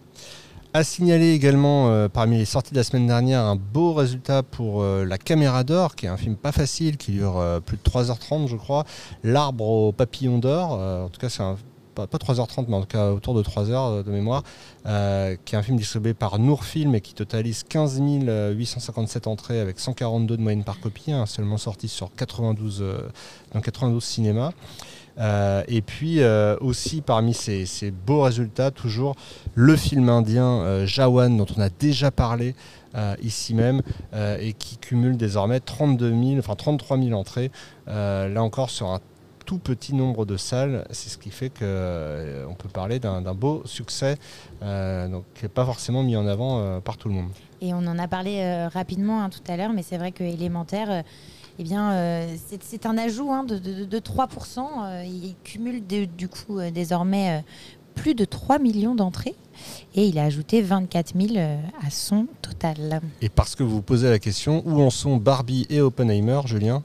À 0.75 0.85
signaler 0.85 1.33
également, 1.33 1.89
euh, 1.89 2.09
parmi 2.09 2.37
les 2.37 2.45
sorties 2.45 2.73
de 2.73 2.77
la 2.77 2.85
semaine 2.85 3.07
dernière, 3.07 3.41
un 3.41 3.57
beau 3.57 3.95
résultat 3.95 4.43
pour 4.43 4.83
euh, 4.83 5.07
La 5.07 5.17
Caméra 5.17 5.65
d'Or, 5.65 5.97
qui 5.97 6.05
est 6.05 6.11
un 6.11 6.19
film 6.19 6.37
pas 6.37 6.53
facile, 6.53 6.99
qui 6.99 7.13
dure 7.13 7.39
euh, 7.39 7.59
plus 7.59 7.79
de 7.79 7.83
3h30, 7.83 8.49
je 8.49 8.57
crois. 8.57 8.85
L'Arbre 9.25 9.67
au 9.67 9.93
papillon 9.93 10.39
d'or, 10.39 10.73
en 10.73 11.09
tout 11.09 11.21
cas, 11.21 11.31
c'est 11.31 11.43
un. 11.43 11.57
Pas, 11.95 12.07
pas 12.07 12.19
3h30, 12.19 12.67
mais 12.69 12.77
en 12.77 12.83
tout 12.83 12.87
cas 12.87 13.11
autour 13.11 13.35
de 13.35 13.43
3h 13.43 13.71
euh, 13.73 14.03
de 14.05 14.13
mémoire, 14.13 14.45
qui 14.85 15.55
est 15.55 15.59
un 15.59 15.63
film 15.63 15.77
distribué 15.77 16.15
par 16.15 16.39
Nour 16.39 16.65
Film 16.65 16.95
et 16.95 17.01
qui 17.01 17.13
totalise 17.13 17.65
15 17.65 18.01
857 18.01 19.27
entrées 19.27 19.59
avec 19.59 19.81
142 19.81 20.37
de 20.37 20.43
moyenne 20.43 20.63
par 20.63 20.79
copie, 20.79 21.11
hein, 21.11 21.27
seulement 21.27 21.59
sorti 21.59 21.89
sur 21.89 22.15
92, 22.15 22.83
euh, 22.83 23.01
dans 23.53 23.61
92 23.61 24.05
cinémas. 24.05 24.53
Euh, 25.19 25.63
et 25.67 25.83
puis 25.83 26.21
euh, 26.21 26.57
aussi 26.61 27.01
parmi 27.01 27.35
ces, 27.35 27.91
beaux 27.91 28.23
résultats, 28.23 28.71
toujours 28.71 29.17
le 29.55 29.75
film 29.77 30.09
indien 30.09 30.47
euh, 30.47 30.87
Jawan 30.87 31.37
dont 31.37 31.47
on 31.57 31.61
a 31.61 31.69
déjà 31.69 32.11
parlé 32.11 32.55
ici 33.23 33.55
même 33.55 33.83
et 34.41 34.55
qui 34.55 34.77
cumule 34.77 35.17
désormais 35.17 35.61
32 35.61 36.11
000, 36.11 36.39
enfin 36.39 36.57
33 36.57 36.99
000 36.99 37.13
entrées. 37.13 37.53
Là 37.87 38.43
encore 38.43 38.71
sur 38.71 38.89
un 38.89 38.99
tout 39.47 39.59
petit 39.59 39.95
nombre 39.95 40.27
de 40.27 40.37
salles, 40.37 40.85
c'est 40.91 41.09
ce 41.09 41.17
qui 41.17 41.31
fait 41.31 41.49
que 41.49 41.61
euh, 41.63 42.45
on 42.49 42.55
peut 42.55 42.69
parler 42.69 42.99
d'un 42.99 43.23
beau 43.35 43.63
succès, 43.67 44.17
donc 44.63 45.25
pas 45.55 45.65
forcément 45.65 46.03
mis 46.03 46.17
en 46.17 46.27
avant 46.27 46.81
par 46.81 46.97
tout 46.97 47.09
le 47.09 47.15
monde. 47.15 47.31
Et 47.61 47.73
on 47.73 47.87
en 47.87 47.99
a 48.01 48.09
parlé 48.09 48.67
rapidement 48.67 49.23
hein, 49.23 49.31
tout 49.31 49.41
à 49.47 49.57
l'heure, 49.57 49.73
mais 49.73 49.83
c'est 49.83 49.99
vrai 49.99 50.11
que 50.11 50.25
élémentaire, 50.25 51.05
eh 51.59 51.63
bien, 51.63 51.93
euh, 51.93 52.35
c'est- 52.49 52.63
un 52.87 52.97
ajout 52.99 53.33
hein, 53.33 53.45
de, 53.45 53.59
de- 53.59 53.85
de 53.85 53.99
3%. 53.99 54.85
euh, 54.85 55.05
il 55.05 55.35
cumule 55.45 55.85
du 55.87 56.29
coup 56.29 56.59
euh, 56.59 56.71
désormais 56.71 57.39
euh, 57.39 57.43
plus 57.95 58.15
de 58.15 58.25
3 58.25 58.59
millions 58.61 58.95
d'entrées 58.95 59.35
et 59.97 60.07
il 60.07 60.19
a 60.21 60.25
ajouté 60.25 60.63
24 60.63 61.15
000 61.21 61.37
euh, 61.37 61.57
à 61.85 61.91
son 61.91 62.27
total. 62.43 63.01
Et 63.21 63.29
parce 63.29 63.57
que 63.57 63.65
vous 63.65 63.77
vous 63.77 63.83
posez 63.83 64.09
la 64.09 64.21
question, 64.21 64.63
où 64.67 64.81
en 64.81 64.91
sont 64.91 65.17
Barbie 65.17 65.67
et 65.69 65.81
Oppenheimer, 65.81 66.41
Julien? 66.45 66.85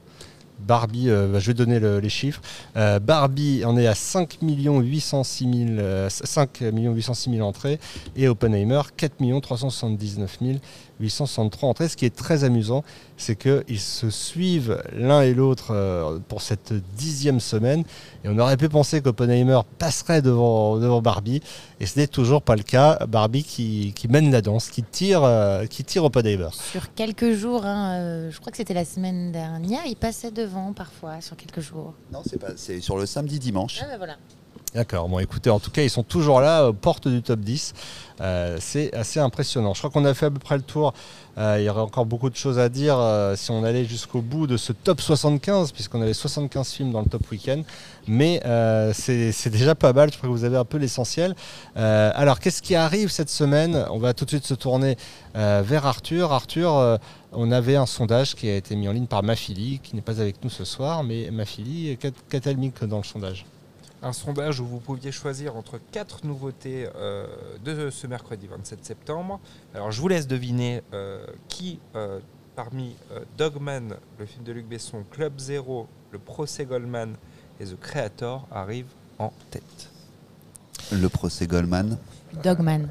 Barbie, 0.67 1.09
euh, 1.09 1.27
bah, 1.31 1.39
je 1.39 1.47
vais 1.47 1.53
donner 1.53 1.79
le- 1.79 1.99
les 1.99 2.09
chiffres. 2.09 2.41
Euh, 2.77 2.99
Barbie 2.99 3.63
en 3.65 3.77
est 3.77 3.87
à 3.87 3.95
5 3.95 4.37
806 4.41 5.43
000, 5.67 5.79
euh, 5.79 6.09
5 6.09 6.59
806 6.61 7.31
000 7.31 7.47
entrées 7.47 7.79
et 8.15 8.27
Oppenheimer 8.27 8.81
4 8.97 9.13
379 9.41 10.37
863 10.99 11.69
entrées. 11.69 11.87
Ce 11.89 11.97
qui 11.97 12.05
est 12.05 12.15
très 12.15 12.43
amusant, 12.43 12.83
c'est 13.17 13.35
qu'ils 13.35 13.79
se 13.79 14.09
suivent 14.09 14.81
l'un 14.95 15.21
et 15.21 15.33
l'autre 15.33 15.71
euh, 15.71 16.19
pour 16.27 16.41
cette 16.41 16.73
dixième 16.95 17.39
semaine. 17.39 17.83
Et 18.23 18.29
on 18.29 18.37
aurait 18.39 18.57
pu 18.57 18.69
penser 18.69 19.01
qu'Oppenheimer 19.01 19.59
passerait 19.79 20.21
devant, 20.21 20.77
devant 20.77 21.01
Barbie. 21.01 21.41
Et 21.83 21.85
ce 21.85 21.99
n'est 21.99 22.07
toujours 22.07 22.41
pas 22.41 22.55
le 22.55 22.63
cas. 22.63 22.97
Barbie 23.09 23.43
qui, 23.43 23.91
qui 23.93 24.07
mène 24.07 24.31
la 24.31 24.41
danse, 24.41 24.69
qui 24.69 24.83
tire, 24.83 25.25
euh, 25.25 25.65
qui 25.65 25.83
tire 25.83 26.05
Oppenheimer. 26.05 26.47
Sur 26.53 26.93
quelques 26.93 27.33
jours, 27.33 27.65
hein, 27.65 27.99
euh, 27.99 28.31
je 28.31 28.39
crois 28.39 28.51
que 28.51 28.57
c'était 28.57 28.73
la 28.73 28.85
semaine 28.85 29.33
dernière, 29.33 29.81
il 29.85 29.97
passait 29.97 30.31
devant 30.31 30.71
parfois 30.71 31.19
sur 31.19 31.35
quelques 31.35 31.59
jours. 31.59 31.93
Non, 32.13 32.21
c'est 32.25 32.39
pas, 32.39 32.51
c'est 32.55 32.79
sur 32.79 32.97
le 32.97 33.05
samedi 33.05 33.37
dimanche. 33.37 33.79
Ah, 33.81 33.87
bah, 33.91 33.97
voilà. 33.97 34.15
D'accord, 34.75 35.07
bon 35.07 35.19
écoutez, 35.19 35.51
en 35.51 35.59
tout 35.59 35.69
cas, 35.69 35.83
ils 35.83 35.89
sont 35.91 36.01
toujours 36.01 36.41
là, 36.41 36.67
aux 36.69 36.73
portes 36.73 37.07
du 37.07 37.21
top 37.21 37.41
10. 37.41 37.75
Euh, 38.21 38.57
c'est 38.59 38.91
assez 38.95 39.19
impressionnant. 39.19 39.75
Je 39.75 39.79
crois 39.79 39.91
qu'on 39.91 40.03
a 40.03 40.15
fait 40.15 40.25
à 40.25 40.31
peu 40.31 40.39
près 40.39 40.55
le 40.55 40.63
tour. 40.63 40.95
Euh, 41.37 41.57
il 41.59 41.63
y 41.65 41.69
aurait 41.69 41.81
encore 41.81 42.07
beaucoup 42.07 42.31
de 42.31 42.35
choses 42.35 42.57
à 42.57 42.69
dire 42.69 42.95
euh, 42.97 43.35
si 43.35 43.51
on 43.51 43.63
allait 43.63 43.85
jusqu'au 43.85 44.21
bout 44.21 44.47
de 44.47 44.57
ce 44.57 44.73
top 44.73 44.99
75, 44.99 45.71
puisqu'on 45.73 46.01
avait 46.01 46.13
75 46.15 46.71
films 46.71 46.91
dans 46.91 47.01
le 47.01 47.05
top 47.05 47.21
week-end. 47.29 47.61
Mais 48.07 48.41
c'est 48.95 49.49
déjà 49.51 49.75
pas 49.75 49.93
mal, 49.93 50.11
je 50.11 50.17
crois 50.17 50.27
que 50.27 50.33
vous 50.33 50.43
avez 50.43 50.57
un 50.57 50.65
peu 50.65 50.77
l'essentiel. 50.79 51.35
Alors, 51.75 52.39
qu'est-ce 52.39 52.63
qui 52.63 52.73
arrive 52.73 53.09
cette 53.11 53.29
semaine? 53.29 53.85
On 53.91 53.99
va 53.99 54.15
tout 54.15 54.25
de 54.25 54.31
suite 54.31 54.45
se 54.47 54.55
tourner 54.55 54.97
vers 55.35 55.85
Arthur. 55.85 56.31
Arthur, 56.31 56.99
on 57.31 57.51
avait 57.51 57.75
un 57.75 57.85
sondage 57.85 58.33
qui 58.33 58.49
a 58.49 58.55
été 58.55 58.75
mis 58.75 58.87
en 58.87 58.93
ligne 58.93 59.05
par 59.05 59.21
Mafili, 59.21 59.79
qui 59.83 59.95
n'est 59.95 60.01
pas 60.01 60.19
avec 60.19 60.43
nous 60.43 60.49
ce 60.49 60.65
soir. 60.65 61.03
Mais 61.03 61.29
Mafili, 61.31 61.95
qu'a- 61.97 62.09
qu'a-t-elle 62.29 62.57
mis 62.57 62.71
dans 62.87 62.97
le 62.97 63.03
sondage? 63.03 63.45
Un 64.03 64.11
sondage 64.11 64.59
où 64.59 64.65
vous 64.65 64.79
pouviez 64.79 65.13
choisir 65.13 65.55
entre 65.55 65.79
quatre 65.91 66.25
nouveautés 66.25 66.89
euh, 66.95 67.25
de 67.63 67.89
ce 67.89 68.05
mercredi 68.05 68.47
27 68.47 68.83
septembre. 68.83 69.39
Alors 69.73 69.91
je 69.91 70.01
vous 70.01 70.09
laisse 70.09 70.27
deviner 70.27 70.83
euh, 70.93 71.25
qui 71.47 71.79
euh, 71.95 72.19
parmi 72.55 72.95
euh, 73.11 73.21
Dogman, 73.37 73.95
le 74.19 74.25
film 74.25 74.43
de 74.43 74.51
Luc 74.51 74.67
Besson, 74.67 75.03
Club 75.09 75.39
Zero, 75.39 75.87
le 76.11 76.19
procès 76.19 76.65
Goldman 76.65 77.15
et 77.59 77.65
The 77.65 77.79
Creator 77.79 78.47
arrive 78.51 78.87
en 79.19 79.31
tête. 79.51 79.89
Le 80.91 81.07
procès 81.07 81.47
Goldman. 81.47 81.97
Dogman. 82.43 82.89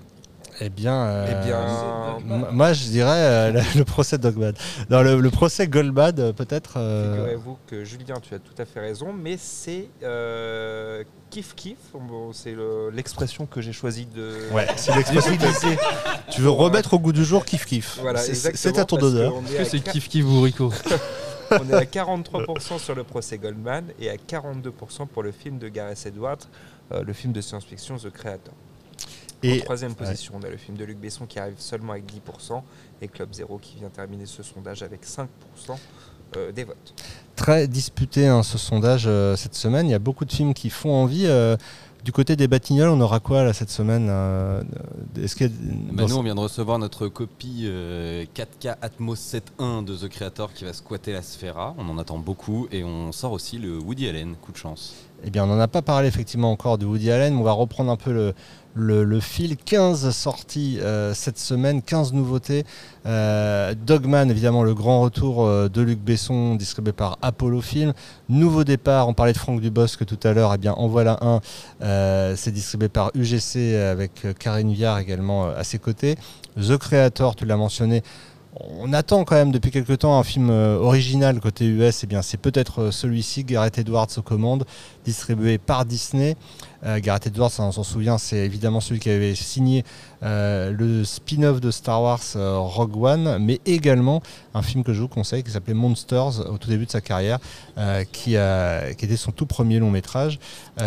Eh 0.61 0.69
bien, 0.69 0.95
euh, 0.95 1.27
Eh 1.31 1.47
bien, 1.47 2.19
moi 2.53 2.73
je 2.73 2.85
dirais 2.85 3.09
euh, 3.11 3.53
le, 3.53 3.61
le 3.79 3.85
procès 3.85 4.19
Dogman. 4.19 4.53
Non, 4.91 5.03
le, 5.03 5.21
le 5.21 5.31
procès 5.31 5.67
Goldman, 5.67 6.15
euh, 6.19 6.33
peut-être. 6.33 6.75
euh, 6.77 7.15
Figurez-vous 7.15 7.59
que 7.67 7.85
Julien, 7.85 8.17
tu 8.21 8.35
as 8.35 8.39
tout 8.39 8.55
à 8.59 8.65
fait 8.65 8.81
raison, 8.81 9.13
mais 9.13 9.37
c'est 9.39 9.89
euh, 10.03 11.03
kiff 11.31 11.55
kiff. 11.55 11.79
Bon, 11.95 12.33
c'est 12.33 12.53
le- 12.53 12.91
l'expression 12.91 13.47
que 13.47 13.61
j'ai 13.61 13.73
choisi 13.73 14.07
de. 14.07 14.53
Ouais, 14.53 14.67
c'est 14.77 14.95
l'expression. 14.95 15.33
Tu 16.31 16.41
veux 16.41 16.51
remettre 16.51 16.95
au 16.95 16.99
goût 16.99 17.13
du 17.13 17.25
jour 17.25 17.45
kiff 17.45 17.65
kiff. 17.67 17.99
Voilà, 18.01 18.21
C'est- 18.21 18.79
à 18.79 18.85
ton 18.85 19.01
honneur. 19.03 19.35
Est-ce 19.47 19.57
que 19.57 19.65
c'est 19.65 19.81
kiff 19.81 20.09
kiff 20.09 20.25
bourricot 20.25 20.73
On 21.53 21.69
est 21.69 21.75
à 21.75 21.85
43% 21.85 22.79
sur 22.79 22.95
le 22.95 23.05
procès 23.05 23.37
Goldman 23.37 23.85
et 24.01 24.09
à 24.09 24.15
42% 24.17 25.07
pour 25.07 25.23
le 25.23 25.33
film 25.33 25.59
de 25.59 25.69
Gareth 25.69 26.07
Edwards, 26.07 26.39
euh, 26.93 27.03
le 27.05 27.13
film 27.13 27.33
de 27.35 27.43
science-fiction 27.43 27.97
The 27.99 28.11
Creator. 28.11 28.55
Et- 29.43 29.61
en 29.61 29.65
troisième 29.65 29.91
ouais. 29.93 29.97
position, 29.97 30.35
on 30.37 30.43
a 30.43 30.49
le 30.49 30.57
film 30.57 30.77
de 30.77 30.85
Luc 30.85 30.99
Besson 30.99 31.27
qui 31.27 31.39
arrive 31.39 31.59
seulement 31.59 31.93
avec 31.93 32.05
10% 32.07 32.63
et 33.01 33.09
Club 33.09 33.33
Zero 33.33 33.59
qui 33.59 33.77
vient 33.77 33.89
terminer 33.91 34.27
ce 34.27 34.43
sondage 34.43 34.83
avec 34.83 35.05
5% 35.05 35.27
euh, 36.37 36.53
des 36.53 36.65
votes. 36.65 36.95
Très 37.37 37.67
disputé 37.69 38.27
hein, 38.27 38.43
ce 38.43 38.57
sondage 38.59 39.05
euh, 39.07 39.37
cette 39.37 39.55
semaine. 39.55 39.87
Il 39.87 39.91
y 39.93 39.95
a 39.95 39.99
beaucoup 39.99 40.25
de 40.25 40.33
films 40.33 40.55
qui 40.55 40.71
font 40.71 40.93
envie. 40.95 41.27
euh, 41.27 41.57
du 42.05 42.13
côté 42.13 42.35
des 42.37 42.49
Batignolles, 42.49 42.89
on 42.89 43.01
aura 43.01 43.21
quoi 43.21 43.45
là 43.45 43.53
cette 43.53 43.71
semaine 43.71 44.09
euh, 44.11 44.63
Est-ce 45.23 45.37
qu'il 45.37 45.47
y 45.47 45.51
a- 45.51 45.53
Bah, 45.93 46.05
nous, 46.09 46.17
on 46.17 46.23
vient 46.23 46.35
de 46.35 46.41
recevoir 46.41 46.79
notre 46.79 47.09
copie 47.09 47.63
euh, 47.67 48.25
4K 48.35 48.77
Atmos 48.83 49.15
7.1 49.17 49.85
de 49.85 49.95
The 49.97 50.09
Creator 50.09 50.53
qui 50.53 50.65
va 50.65 50.73
squatter 50.73 51.13
la 51.13 51.23
Sphera. 51.23 51.75
On 51.79 51.89
en 51.89 51.99
attend 51.99 52.19
beaucoup 52.19 52.67
et 52.73 52.83
on 52.85 53.13
sort 53.13 53.33
aussi 53.33 53.59
le 53.59 53.79
Woody 53.79 54.09
Allen. 54.09 54.35
Coup 54.43 54.53
de 54.53 54.57
chance. 54.57 54.95
Eh 55.25 55.31
bien, 55.31 55.45
on 55.45 55.47
n'en 55.47 55.61
a 55.61 55.69
pas 55.69 55.83
parlé 55.83 56.09
effectivement 56.09 56.51
encore 56.51 56.79
de 56.79 56.87
Woody 56.87 57.11
Allen, 57.13 57.37
on 57.37 57.45
va 57.45 57.53
reprendre 57.53 57.93
un 57.93 57.97
peu 57.97 58.13
le, 58.13 58.35
le, 58.75 59.05
le 59.05 59.21
fil. 59.21 59.57
15 59.57 60.11
sorties 60.11 60.79
euh, 60.81 61.15
cette 61.15 61.39
semaine, 61.39 61.81
15 61.81 62.13
nouveautés. 62.13 62.65
Euh, 63.07 63.73
Dogman, 63.87 64.29
évidemment, 64.31 64.65
le 64.65 64.75
grand 64.75 65.01
retour 65.01 65.45
euh, 65.47 65.69
de 65.69 65.81
Luc 65.81 66.01
Besson, 66.01 66.57
distribué 66.57 66.93
par 66.93 67.19
Apollo 67.23 67.61
Film. 67.61 67.93
Nouveau 68.29 68.65
départ, 68.65 69.07
on 69.09 69.15
parlait 69.15 69.33
de 69.33 69.39
Franck 69.39 69.61
Dubosc 69.61 70.05
tout 70.07 70.19
à 70.25 70.33
l'heure, 70.33 70.53
eh 70.55 70.59
bien, 70.59 70.73
en 70.73 70.89
voilà 70.89 71.19
un. 71.21 71.41
Euh, 71.93 72.35
C'est 72.37 72.53
distribué 72.53 72.89
par 72.89 73.11
UGC 73.15 73.77
avec 73.77 74.25
euh, 74.25 74.33
Karine 74.33 74.73
Viard 74.73 74.99
également 74.99 75.47
euh, 75.47 75.57
à 75.57 75.65
ses 75.65 75.79
côtés. 75.79 76.17
The 76.57 76.77
Creator, 76.77 77.37
tu 77.37 77.45
l'as 77.45 77.57
mentionné, 77.57 78.03
on 78.55 78.93
attend 78.93 79.25
quand 79.25 79.35
même 79.35 79.53
depuis 79.53 79.71
quelques 79.71 79.99
temps 79.99 80.19
un 80.19 80.23
film 80.23 80.51
original 80.51 81.41
côté 81.41 81.67
US. 81.67 82.05
Et 82.05 82.07
bien, 82.07 82.21
c'est 82.21 82.37
peut-être 82.37 82.91
celui-ci, 82.91 83.45
Gareth 83.45 83.79
Edwards 83.79 84.09
aux 84.19 84.23
commandes, 84.23 84.65
distribué 85.05 85.59
par 85.59 85.85
Disney. 85.85 86.37
Euh, 86.85 86.99
Gareth 87.01 87.29
Edwards, 87.29 87.53
on 87.59 87.73
s'en 87.73 87.85
souvient, 87.85 88.19
c'est 88.19 88.39
évidemment 88.39 88.81
celui 88.81 89.01
qui 89.01 89.11
avait 89.11 89.35
signé 89.35 89.85
euh, 90.23 90.73
le 90.77 91.05
spin-off 91.05 91.61
de 91.61 91.73
Star 91.73 92.01
Wars 92.01 92.21
euh, 92.37 92.59
Rogue 92.59 92.97
One, 92.97 93.39
mais 93.41 93.61
également 93.67 94.23
un 94.55 94.63
film 94.63 94.85
que 94.85 94.93
je 94.93 95.01
vous 95.01 95.09
conseille 95.09 95.43
qui 95.43 95.51
s'appelait 95.51 95.75
Monsters 95.75 96.49
au 96.49 96.59
tout 96.59 96.69
début 96.69 96.87
de 96.87 96.91
sa 96.91 97.01
carrière, 97.01 97.39
euh, 97.77 98.05
qui, 98.11 98.37
a, 98.37 98.95
qui 98.95 99.05
était 99.05 99.17
son 99.17 99.33
tout 99.33 99.47
premier 99.47 99.81
long 99.81 99.91
métrage. 99.91 100.39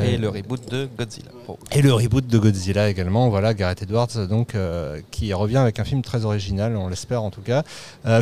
Et 0.03 0.17
le 0.17 0.29
reboot 0.29 0.69
de 0.71 0.87
Godzilla. 0.97 1.29
Et 1.71 1.81
le 1.81 1.93
reboot 1.93 2.25
de 2.25 2.37
Godzilla 2.37 2.89
également, 2.89 3.29
voilà, 3.29 3.53
Gareth 3.53 3.83
Edwards, 3.83 4.27
donc, 4.29 4.55
qui 5.11 5.33
revient 5.33 5.57
avec 5.57 5.79
un 5.79 5.83
film 5.83 6.01
très 6.01 6.25
original, 6.25 6.75
on 6.75 6.87
l'espère 6.87 7.21
en 7.21 7.29
tout 7.29 7.41
cas. 7.41 7.63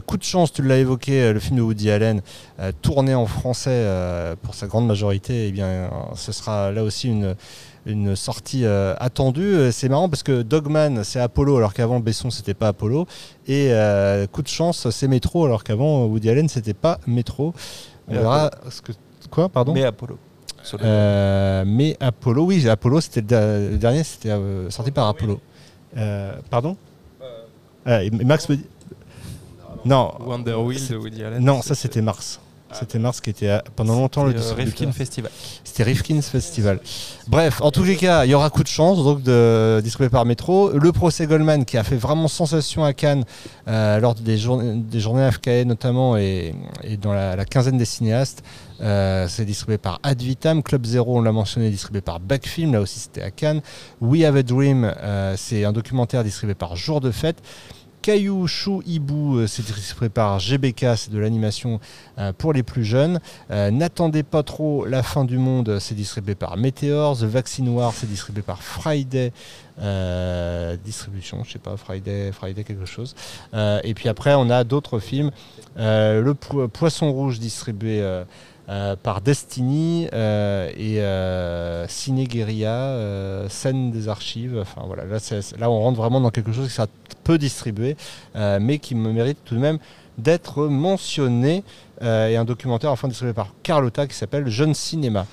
Coup 0.05 0.17
de 0.17 0.23
chance, 0.23 0.51
tu 0.51 0.61
l'as 0.61 0.77
évoqué, 0.77 1.31
le 1.31 1.39
film 1.39 1.57
de 1.57 1.61
Woody 1.61 1.89
Allen, 1.89 2.21
tourné 2.82 3.16
en 3.16 3.26
français 3.26 3.72
euh, 3.72 4.36
pour 4.41 4.54
sa 4.56 4.68
grande 4.68 4.88
majorité, 4.88 5.47
eh 5.47 5.51
bien, 5.51 5.66
euh, 5.66 5.88
ce 6.16 6.32
sera 6.32 6.72
là 6.72 6.84
aussi 6.84 7.10
une, 7.10 7.36
une 7.86 8.16
sortie 8.16 8.66
euh, 8.66 8.93
attendue. 8.99 9.56
Euh, 9.56 9.72
C'est 9.72 9.89
marrant 9.89 10.08
parce 10.10 10.24
que 10.24 10.41
Dogman, 10.43 11.04
c'est 11.04 11.20
Apollo, 11.20 11.58
alors 11.58 11.74
qu'avant 11.74 11.99
Besson, 11.99 12.30
c'était 12.30 12.54
pas 12.54 12.68
Apollo. 12.70 13.08
Et 13.47 13.70
euh, 13.72 14.28
coup 14.28 14.41
de 14.41 14.47
chance, 14.47 14.89
c'est 14.89 15.08
Métro, 15.08 15.45
alors 15.45 15.64
qu'avant 15.64 16.06
Woody 16.06 16.30
Allen, 16.30 16.47
c'était 16.47 16.74
pas 16.74 16.99
Métro. 17.08 17.54
On 18.08 18.14
Mais 18.14 18.20
verra 18.20 18.51
ce 18.70 18.82
que. 18.82 18.91
Quoi, 19.32 19.49
pardon? 19.49 19.74
Mais 19.74 19.84
Apollo. 19.84 20.18
Euh, 20.82 21.64
mais 21.66 21.97
Apollo, 21.99 22.45
oui, 22.45 22.70
Apollo, 22.70 23.01
c'était 23.01 23.22
le, 23.22 23.78
dernier, 23.78 24.04
c'était 24.04 24.30
euh, 24.30 24.70
sorti 24.70 24.91
par 24.91 25.08
Apollo. 25.08 25.39
Euh, 25.97 26.34
pardon? 26.49 26.78
Ah, 27.86 28.04
et 28.04 28.10
Max 28.12 28.47
me 28.47 28.56
dit- 28.58 28.66
Non. 29.86 30.13
Wonder 30.19 30.53
Wheel 30.53 30.88
de 30.88 30.95
Woody 30.95 31.23
Allen. 31.23 31.43
Non, 31.43 31.61
ça 31.61 31.75
c'était 31.75 32.01
Mars. 32.01 32.39
C'était 32.73 32.97
Mars 32.97 33.21
qui 33.21 33.29
était 33.29 33.59
pendant 33.75 33.95
longtemps 33.95 34.23
le 34.23 34.31
euh, 34.31 34.34
distributeur. 34.34 34.88
Rifkin 34.88 34.91
Festival. 34.91 35.31
C'était 35.63 35.84
Rifkin's 35.84 36.27
Festival. 36.27 36.79
Bref, 37.27 37.61
en 37.61 37.71
tous 37.71 37.84
les 37.84 37.95
cas, 37.95 38.25
il 38.25 38.31
y 38.31 38.34
aura 38.34 38.49
coup 38.49 38.63
de 38.63 38.67
chance, 38.67 39.03
donc 39.03 39.21
de, 39.21 39.79
distribué 39.84 40.09
par 40.09 40.25
Metro. 40.25 40.71
Le 40.71 40.91
procès 40.91 41.27
Goldman 41.27 41.65
qui 41.65 41.77
a 41.77 41.84
fait 41.84 41.95
vraiment 41.95 42.27
sensation 42.27 42.84
à 42.84 42.93
Cannes 42.93 43.25
euh, 43.67 43.99
lors 43.99 44.15
des, 44.15 44.38
journées 44.38 44.75
des 44.77 44.99
journées 44.99 45.23
AFKE 45.23 45.65
notamment 45.65 46.17
et, 46.17 46.55
et 46.84 46.97
dans 46.97 47.13
la, 47.13 47.36
la 47.36 47.45
quinzaine 47.45 47.77
des 47.77 47.86
cinéastes. 47.86 48.43
Euh, 48.81 49.27
c'est 49.29 49.45
distribué 49.45 49.77
par 49.77 49.99
Ad 50.03 50.21
Vitam. 50.21 50.61
Club 50.61 50.86
Zero, 50.86 51.17
on 51.17 51.21
l'a 51.21 51.31
mentionné, 51.31 51.69
distribué 51.69 52.01
par 52.01 52.19
Backfilm. 52.19 52.73
Là 52.73 52.81
aussi, 52.81 52.99
c'était 52.99 53.21
à 53.21 53.31
Cannes. 53.31 53.61
We 54.01 54.23
Have 54.23 54.36
a 54.36 54.43
Dream, 54.43 54.84
euh, 54.84 55.36
c'est 55.38 55.63
un 55.63 55.71
documentaire 55.71 56.23
distribué 56.23 56.55
par 56.55 56.75
Jour 56.75 56.99
de 56.99 57.11
Fête. 57.11 57.41
Caillou 58.04 58.47
Chou 58.47 58.84
Hibou, 58.86 59.38
euh, 59.38 59.47
c'est 59.47 59.66
distribué 59.66 60.10
par 60.10 60.38
GBK, 60.38 60.88
c'est 60.97 61.10
de 61.10 61.18
l'animation 61.18 61.80
euh, 62.18 62.34
pour 62.38 62.51
les 62.51 62.62
plus 62.62 62.84
jeunes. 62.84 63.22
Euh, 63.49 63.72
N'attendez 63.72 64.24
pas 64.24 64.43
trop 64.43 64.86
la 64.86 65.04
fin 65.04 65.24
du 65.24 65.38
monde, 65.38 65.80
c'est 65.80 65.95
distribué 65.95 66.36
par 66.36 66.58
Meteor. 66.58 67.18
The 67.18 67.24
Vaccine 67.24 67.70
War, 67.70 67.93
c'est 67.93 68.06
distribué 68.10 68.41
par 68.41 68.62
Friday 68.62 69.32
Distribution, 70.84 71.43
je 71.45 71.54
sais 71.54 71.60
pas, 71.60 71.78
Friday, 71.78 72.32
Friday 72.34 72.64
quelque 72.66 72.86
chose. 72.86 73.16
Et 73.84 73.93
puis 73.95 74.08
après, 74.10 74.34
on 74.36 74.49
a 74.49 74.64
d'autres 74.66 74.99
films. 74.99 75.32
Le 75.78 76.32
Po- 76.34 76.68
Poisson 76.68 77.12
Rouge, 77.12 77.39
distribué 77.39 78.04
euh, 78.70 78.95
par 78.95 79.20
Destiny 79.20 80.07
euh, 80.14 80.72
et 80.78 81.01
euh, 81.01 81.86
Ciné 81.89 82.28
euh, 82.34 83.49
scène 83.49 83.91
des 83.91 84.07
archives. 84.07 84.57
Enfin 84.61 84.84
voilà, 84.86 85.03
là, 85.03 85.70
on 85.70 85.82
rentre 85.82 85.97
vraiment 85.97 86.22
dans 86.22 86.30
quelque 86.30 86.53
chose 86.53 86.68
qui 86.68 86.74
sera 86.74 86.88
peu 87.26 87.38
distribué, 87.38 87.97
mais 88.36 88.80
qui 88.80 88.95
me 88.95 89.11
mérite 89.11 89.39
tout 89.43 89.55
de 89.55 89.59
même 89.59 89.80
d'être 90.18 90.68
mentionné. 90.68 91.64
et 92.01 92.38
un 92.38 92.45
documentaire 92.45 92.91
enfin 92.91 93.07
distribué 93.07 93.34
par 93.34 93.49
Carlotta 93.64 94.07
qui 94.07 94.16
s'appelle 94.16 94.47
Jeune 94.47 94.74
Cinéma. 94.74 95.26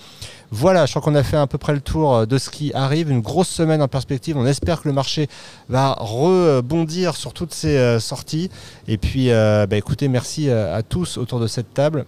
Voilà, 0.52 0.86
je 0.86 0.90
crois 0.90 1.02
qu'on 1.02 1.14
a 1.14 1.22
fait 1.22 1.36
à 1.36 1.46
peu 1.46 1.58
près 1.58 1.72
le 1.72 1.80
tour 1.80 2.26
de 2.26 2.38
ce 2.38 2.50
qui 2.50 2.72
arrive. 2.74 3.10
Une 3.10 3.20
grosse 3.20 3.48
semaine 3.48 3.82
en 3.82 3.88
perspective. 3.88 4.36
On 4.36 4.46
espère 4.46 4.82
que 4.82 4.88
le 4.88 4.94
marché 4.94 5.28
va 5.68 5.96
rebondir 5.98 7.14
sur 7.14 7.32
toutes 7.32 7.54
ces 7.54 8.00
sorties. 8.00 8.50
Et 8.88 8.98
puis, 8.98 9.30
bah, 9.30 9.76
écoutez, 9.76 10.08
merci 10.08 10.50
à 10.50 10.82
tous 10.82 11.16
autour 11.16 11.38
de 11.38 11.46
cette 11.46 11.72
table. 11.74 12.06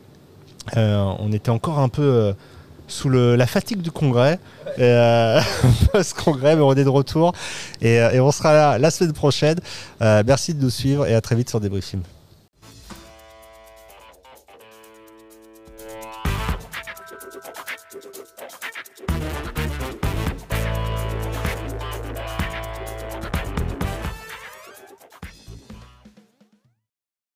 Euh, 0.77 1.13
on 1.19 1.33
était 1.33 1.51
encore 1.51 1.79
un 1.79 1.89
peu 1.89 2.03
euh, 2.03 2.33
sous 2.89 3.09
la 3.09 3.47
fatigue 3.47 3.81
du 3.81 3.91
congrès, 3.91 4.39
euh, 4.79 5.41
post-congrès, 5.93 6.57
mais 6.57 6.63
on 6.63 6.73
est 6.75 6.85
de 6.85 6.89
retour. 6.89 7.33
Et, 7.81 8.01
euh, 8.01 8.11
et 8.11 8.21
on 8.21 8.31
sera 8.31 8.53
là 8.53 8.79
la 8.79 8.91
semaine 8.91 9.13
prochaine. 9.13 9.59
Merci 10.01 10.55
de 10.55 10.63
nous 10.63 10.71
suivre 10.71 11.07
et 11.07 11.15
à 11.15 11.21
très 11.21 11.35
vite 11.35 11.49
sur 11.49 11.61
Débriefing. 11.61 12.01
Thank 12.03 12.22